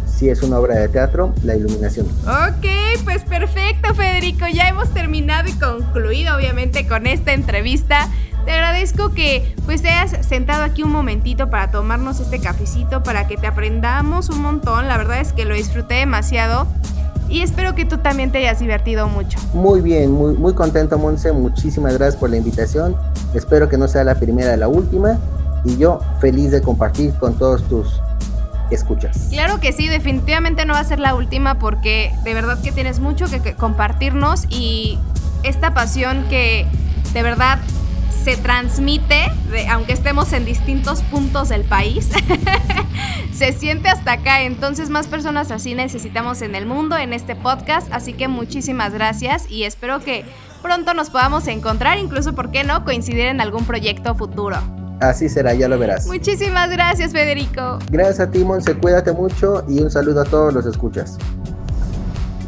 sí 0.06 0.28
es 0.28 0.42
una 0.42 0.58
obra 0.58 0.74
de 0.74 0.88
teatro, 0.88 1.32
la 1.44 1.54
iluminación. 1.54 2.06
Ok, 2.24 2.66
pues 3.04 3.22
perfecto 3.22 3.94
Federico, 3.94 4.46
ya 4.52 4.68
hemos 4.68 4.90
terminado 4.90 5.48
y 5.48 5.52
concluido 5.52 6.36
obviamente 6.36 6.88
con 6.88 7.06
esta 7.06 7.32
entrevista. 7.32 8.08
Te 8.44 8.52
agradezco 8.52 9.10
que 9.10 9.54
pues 9.64 9.82
te 9.82 9.90
hayas 9.90 10.26
sentado 10.26 10.64
aquí 10.64 10.82
un 10.82 10.90
momentito 10.90 11.50
para 11.50 11.70
tomarnos 11.70 12.18
este 12.18 12.40
cafecito, 12.40 13.02
para 13.02 13.28
que 13.28 13.36
te 13.36 13.46
aprendamos 13.46 14.28
un 14.28 14.42
montón. 14.42 14.88
La 14.88 14.98
verdad 14.98 15.20
es 15.20 15.32
que 15.32 15.44
lo 15.44 15.54
disfruté 15.54 15.94
demasiado 15.94 16.66
y 17.28 17.42
espero 17.42 17.74
que 17.74 17.84
tú 17.84 17.98
también 17.98 18.32
te 18.32 18.38
hayas 18.38 18.58
divertido 18.58 19.08
mucho. 19.08 19.38
Muy 19.54 19.80
bien, 19.80 20.10
muy, 20.10 20.34
muy 20.34 20.54
contento 20.54 20.98
Monse, 20.98 21.30
muchísimas 21.30 21.96
gracias 21.96 22.16
por 22.16 22.30
la 22.30 22.38
invitación. 22.38 22.96
Espero 23.34 23.68
que 23.68 23.78
no 23.78 23.86
sea 23.86 24.02
la 24.02 24.16
primera 24.16 24.56
la 24.56 24.66
última 24.66 25.18
y 25.64 25.76
yo 25.76 26.00
feliz 26.20 26.50
de 26.50 26.62
compartir 26.62 27.14
con 27.14 27.36
todos 27.38 27.66
tus 27.68 28.00
escuchas. 28.70 29.28
Claro 29.30 29.60
que 29.60 29.72
sí, 29.72 29.88
definitivamente 29.88 30.64
no 30.64 30.74
va 30.74 30.80
a 30.80 30.84
ser 30.84 31.00
la 31.00 31.14
última 31.14 31.58
porque 31.58 32.12
de 32.24 32.34
verdad 32.34 32.60
que 32.60 32.72
tienes 32.72 33.00
mucho 33.00 33.26
que 33.26 33.54
compartirnos 33.54 34.44
y 34.50 34.98
esta 35.42 35.72
pasión 35.74 36.24
que 36.28 36.66
de 37.12 37.22
verdad 37.22 37.58
se 38.24 38.36
transmite, 38.36 39.30
aunque 39.70 39.92
estemos 39.92 40.32
en 40.32 40.44
distintos 40.44 41.02
puntos 41.02 41.48
del 41.48 41.64
país, 41.64 42.10
se 43.32 43.52
siente 43.52 43.88
hasta 43.88 44.12
acá. 44.12 44.42
Entonces 44.42 44.90
más 44.90 45.06
personas 45.06 45.50
así 45.50 45.74
necesitamos 45.74 46.42
en 46.42 46.54
el 46.54 46.66
mundo, 46.66 46.96
en 46.96 47.12
este 47.12 47.36
podcast. 47.36 47.90
Así 47.92 48.12
que 48.12 48.28
muchísimas 48.28 48.92
gracias 48.92 49.50
y 49.50 49.64
espero 49.64 50.00
que 50.00 50.24
pronto 50.62 50.92
nos 50.92 51.10
podamos 51.10 51.46
encontrar, 51.46 51.98
incluso, 51.98 52.34
¿por 52.34 52.50
qué 52.50 52.64
no?, 52.64 52.84
coincidir 52.84 53.26
en 53.26 53.40
algún 53.40 53.64
proyecto 53.64 54.14
futuro. 54.14 54.77
Así 55.00 55.28
será, 55.28 55.54
ya 55.54 55.68
lo 55.68 55.78
verás. 55.78 56.06
Muchísimas 56.06 56.70
gracias, 56.70 57.12
Federico. 57.12 57.78
Gracias 57.90 58.20
a 58.20 58.30
ti, 58.30 58.44
Monse. 58.44 58.74
Cuídate 58.74 59.12
mucho 59.12 59.64
y 59.68 59.80
un 59.80 59.90
saludo 59.90 60.22
a 60.22 60.24
todos 60.24 60.52
los 60.52 60.66
escuchas. 60.66 61.18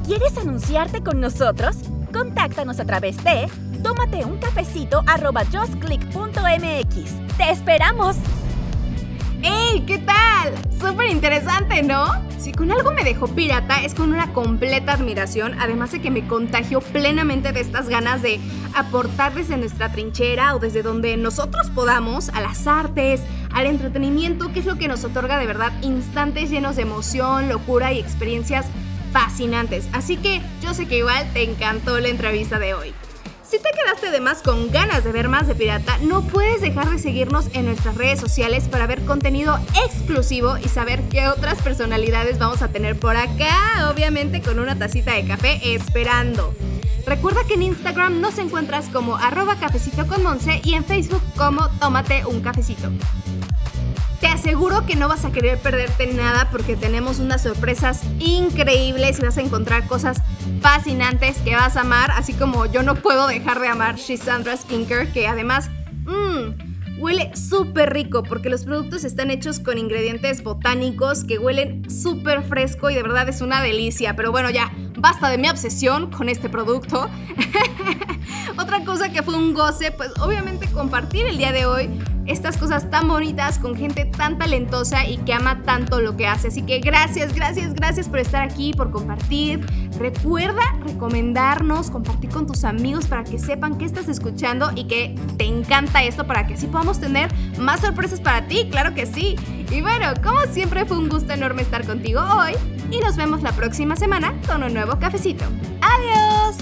¿Quieres 0.06 0.36
anunciarte 0.36 1.02
con 1.02 1.20
nosotros? 1.20 1.76
Contáctanos 2.12 2.80
a 2.80 2.84
través 2.84 3.22
de 3.22 3.48
tómate 3.82 4.24
un 4.24 4.38
cafecito 4.38 5.02
arroba 5.06 5.42
justclick.mx. 5.44 7.36
¡Te 7.36 7.50
esperamos! 7.50 8.16
¡Ey! 9.42 9.84
¿Qué 9.86 9.98
tal? 9.98 10.52
Súper 10.78 11.08
interesante, 11.08 11.82
¿no? 11.82 12.06
Si 12.38 12.52
con 12.52 12.70
algo 12.70 12.92
me 12.92 13.04
dejó 13.04 13.26
pirata 13.28 13.82
es 13.82 13.94
con 13.94 14.12
una 14.12 14.32
completa 14.32 14.92
admiración, 14.92 15.54
además 15.58 15.92
de 15.92 16.00
que 16.00 16.10
me 16.10 16.26
contagió 16.26 16.80
plenamente 16.80 17.52
de 17.52 17.60
estas 17.60 17.88
ganas 17.88 18.22
de 18.22 18.38
aportar 18.74 19.34
desde 19.34 19.56
nuestra 19.56 19.92
trinchera 19.92 20.54
o 20.54 20.58
desde 20.58 20.82
donde 20.82 21.16
nosotros 21.16 21.70
podamos 21.70 22.28
a 22.30 22.40
las 22.40 22.66
artes, 22.66 23.22
al 23.52 23.66
entretenimiento, 23.66 24.52
que 24.52 24.60
es 24.60 24.66
lo 24.66 24.76
que 24.76 24.88
nos 24.88 25.04
otorga 25.04 25.38
de 25.38 25.46
verdad 25.46 25.72
instantes 25.82 26.50
llenos 26.50 26.76
de 26.76 26.82
emoción, 26.82 27.48
locura 27.48 27.92
y 27.92 27.98
experiencias 27.98 28.66
fascinantes. 29.12 29.88
Así 29.92 30.16
que 30.16 30.42
yo 30.62 30.74
sé 30.74 30.86
que 30.86 30.98
igual 30.98 31.26
te 31.32 31.42
encantó 31.44 31.98
la 31.98 32.08
entrevista 32.08 32.58
de 32.58 32.74
hoy. 32.74 32.94
Si 33.50 33.58
te 33.58 33.70
quedaste 33.72 34.12
de 34.12 34.20
más 34.20 34.42
con 34.42 34.70
ganas 34.70 35.02
de 35.02 35.10
ver 35.10 35.28
más 35.28 35.48
de 35.48 35.56
Pirata, 35.56 35.98
no 36.02 36.22
puedes 36.22 36.60
dejar 36.60 36.88
de 36.88 37.00
seguirnos 37.00 37.46
en 37.52 37.66
nuestras 37.66 37.96
redes 37.96 38.20
sociales 38.20 38.68
para 38.68 38.86
ver 38.86 39.04
contenido 39.04 39.58
exclusivo 39.84 40.56
y 40.56 40.68
saber 40.68 41.02
qué 41.08 41.26
otras 41.26 41.60
personalidades 41.60 42.38
vamos 42.38 42.62
a 42.62 42.68
tener 42.68 42.96
por 42.96 43.16
acá, 43.16 43.90
obviamente 43.92 44.40
con 44.40 44.60
una 44.60 44.78
tacita 44.78 45.14
de 45.14 45.24
café 45.24 45.74
esperando. 45.74 46.54
Recuerda 47.04 47.42
que 47.42 47.54
en 47.54 47.62
Instagram 47.62 48.20
nos 48.20 48.38
encuentras 48.38 48.88
como 48.88 49.16
arroba 49.16 49.56
cafecito 49.58 50.06
con 50.06 50.22
Monse 50.22 50.60
y 50.62 50.74
en 50.74 50.84
Facebook 50.84 51.22
como 51.36 51.68
tómate 51.80 52.24
un 52.26 52.42
cafecito. 52.42 52.88
Te 54.20 54.28
aseguro 54.28 54.84
que 54.84 54.96
no 54.96 55.08
vas 55.08 55.24
a 55.24 55.32
querer 55.32 55.58
perderte 55.58 56.06
nada 56.06 56.48
porque 56.50 56.76
tenemos 56.76 57.20
unas 57.20 57.42
sorpresas 57.42 58.02
increíbles 58.18 59.18
y 59.18 59.22
vas 59.22 59.38
a 59.38 59.40
encontrar 59.40 59.86
cosas 59.86 60.18
fascinantes 60.60 61.38
que 61.38 61.54
vas 61.54 61.78
a 61.78 61.80
amar, 61.80 62.10
así 62.10 62.34
como 62.34 62.66
yo 62.66 62.82
no 62.82 62.96
puedo 62.96 63.26
dejar 63.26 63.60
de 63.60 63.68
amar 63.68 63.96
Shisandra 63.96 64.58
Skincare, 64.58 65.10
que 65.10 65.26
además 65.26 65.70
mmm, 66.04 66.98
huele 66.98 67.34
súper 67.34 67.94
rico 67.94 68.22
porque 68.22 68.50
los 68.50 68.64
productos 68.64 69.04
están 69.04 69.30
hechos 69.30 69.58
con 69.58 69.78
ingredientes 69.78 70.42
botánicos 70.42 71.24
que 71.24 71.38
huelen 71.38 71.90
súper 71.90 72.42
fresco 72.42 72.90
y 72.90 72.94
de 72.94 73.02
verdad 73.02 73.26
es 73.26 73.40
una 73.40 73.62
delicia. 73.62 74.16
Pero 74.16 74.32
bueno, 74.32 74.50
ya, 74.50 74.70
basta 74.98 75.30
de 75.30 75.38
mi 75.38 75.48
obsesión 75.48 76.10
con 76.10 76.28
este 76.28 76.50
producto. 76.50 77.08
Otra 78.58 78.84
cosa 78.84 79.10
que 79.10 79.22
fue 79.22 79.34
un 79.34 79.54
goce, 79.54 79.92
pues 79.92 80.10
obviamente 80.20 80.66
compartir 80.70 81.26
el 81.26 81.38
día 81.38 81.52
de 81.52 81.64
hoy 81.64 81.88
estas 82.26 82.56
cosas 82.56 82.90
tan 82.90 83.08
bonitas 83.08 83.58
con 83.58 83.76
gente 83.76 84.04
tan 84.04 84.38
talentosa 84.38 85.06
y 85.06 85.18
que 85.18 85.32
ama 85.32 85.62
tanto 85.62 86.00
lo 86.00 86.16
que 86.16 86.26
hace. 86.26 86.48
Así 86.48 86.62
que 86.62 86.80
gracias, 86.80 87.34
gracias, 87.34 87.74
gracias 87.74 88.08
por 88.08 88.18
estar 88.18 88.42
aquí, 88.42 88.72
por 88.72 88.90
compartir. 88.90 89.64
Recuerda 89.98 90.62
recomendarnos, 90.84 91.90
compartir 91.90 92.30
con 92.30 92.46
tus 92.46 92.64
amigos 92.64 93.06
para 93.06 93.24
que 93.24 93.38
sepan 93.38 93.78
que 93.78 93.84
estás 93.84 94.08
escuchando 94.08 94.70
y 94.74 94.86
que 94.86 95.14
te 95.36 95.44
encanta 95.44 96.02
esto 96.02 96.26
para 96.26 96.46
que 96.46 96.54
así 96.54 96.66
podamos 96.66 97.00
tener 97.00 97.30
más 97.58 97.80
sorpresas 97.80 98.20
para 98.20 98.46
ti, 98.46 98.68
claro 98.70 98.94
que 98.94 99.06
sí. 99.06 99.36
Y 99.70 99.82
bueno, 99.82 100.08
como 100.22 100.40
siempre 100.52 100.84
fue 100.84 100.98
un 100.98 101.08
gusto 101.08 101.32
enorme 101.32 101.62
estar 101.62 101.86
contigo 101.86 102.20
hoy 102.20 102.54
y 102.90 102.98
nos 103.00 103.16
vemos 103.16 103.42
la 103.42 103.52
próxima 103.52 103.96
semana 103.96 104.34
con 104.46 104.62
un 104.62 104.74
nuevo 104.74 104.98
cafecito. 104.98 105.44
¡Adiós! 105.80 106.56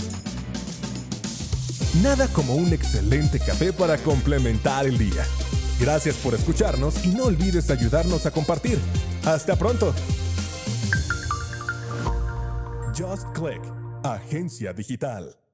Nada 2.03 2.29
como 2.29 2.55
un 2.55 2.73
excelente 2.73 3.41
café 3.41 3.73
para 3.73 3.99
complementar 3.99 4.87
el 4.87 4.99
día. 4.99 5.25
Gracias 5.81 6.17
por 6.17 6.35
escucharnos 6.35 7.05
y 7.05 7.09
no 7.09 7.25
olvides 7.25 7.71
ayudarnos 7.71 8.27
a 8.27 8.31
compartir. 8.31 8.79
Hasta 9.25 9.57
pronto. 9.57 9.95
Just 12.97 13.27
Click, 13.33 13.63
Agencia 14.03 14.73
Digital. 14.73 15.48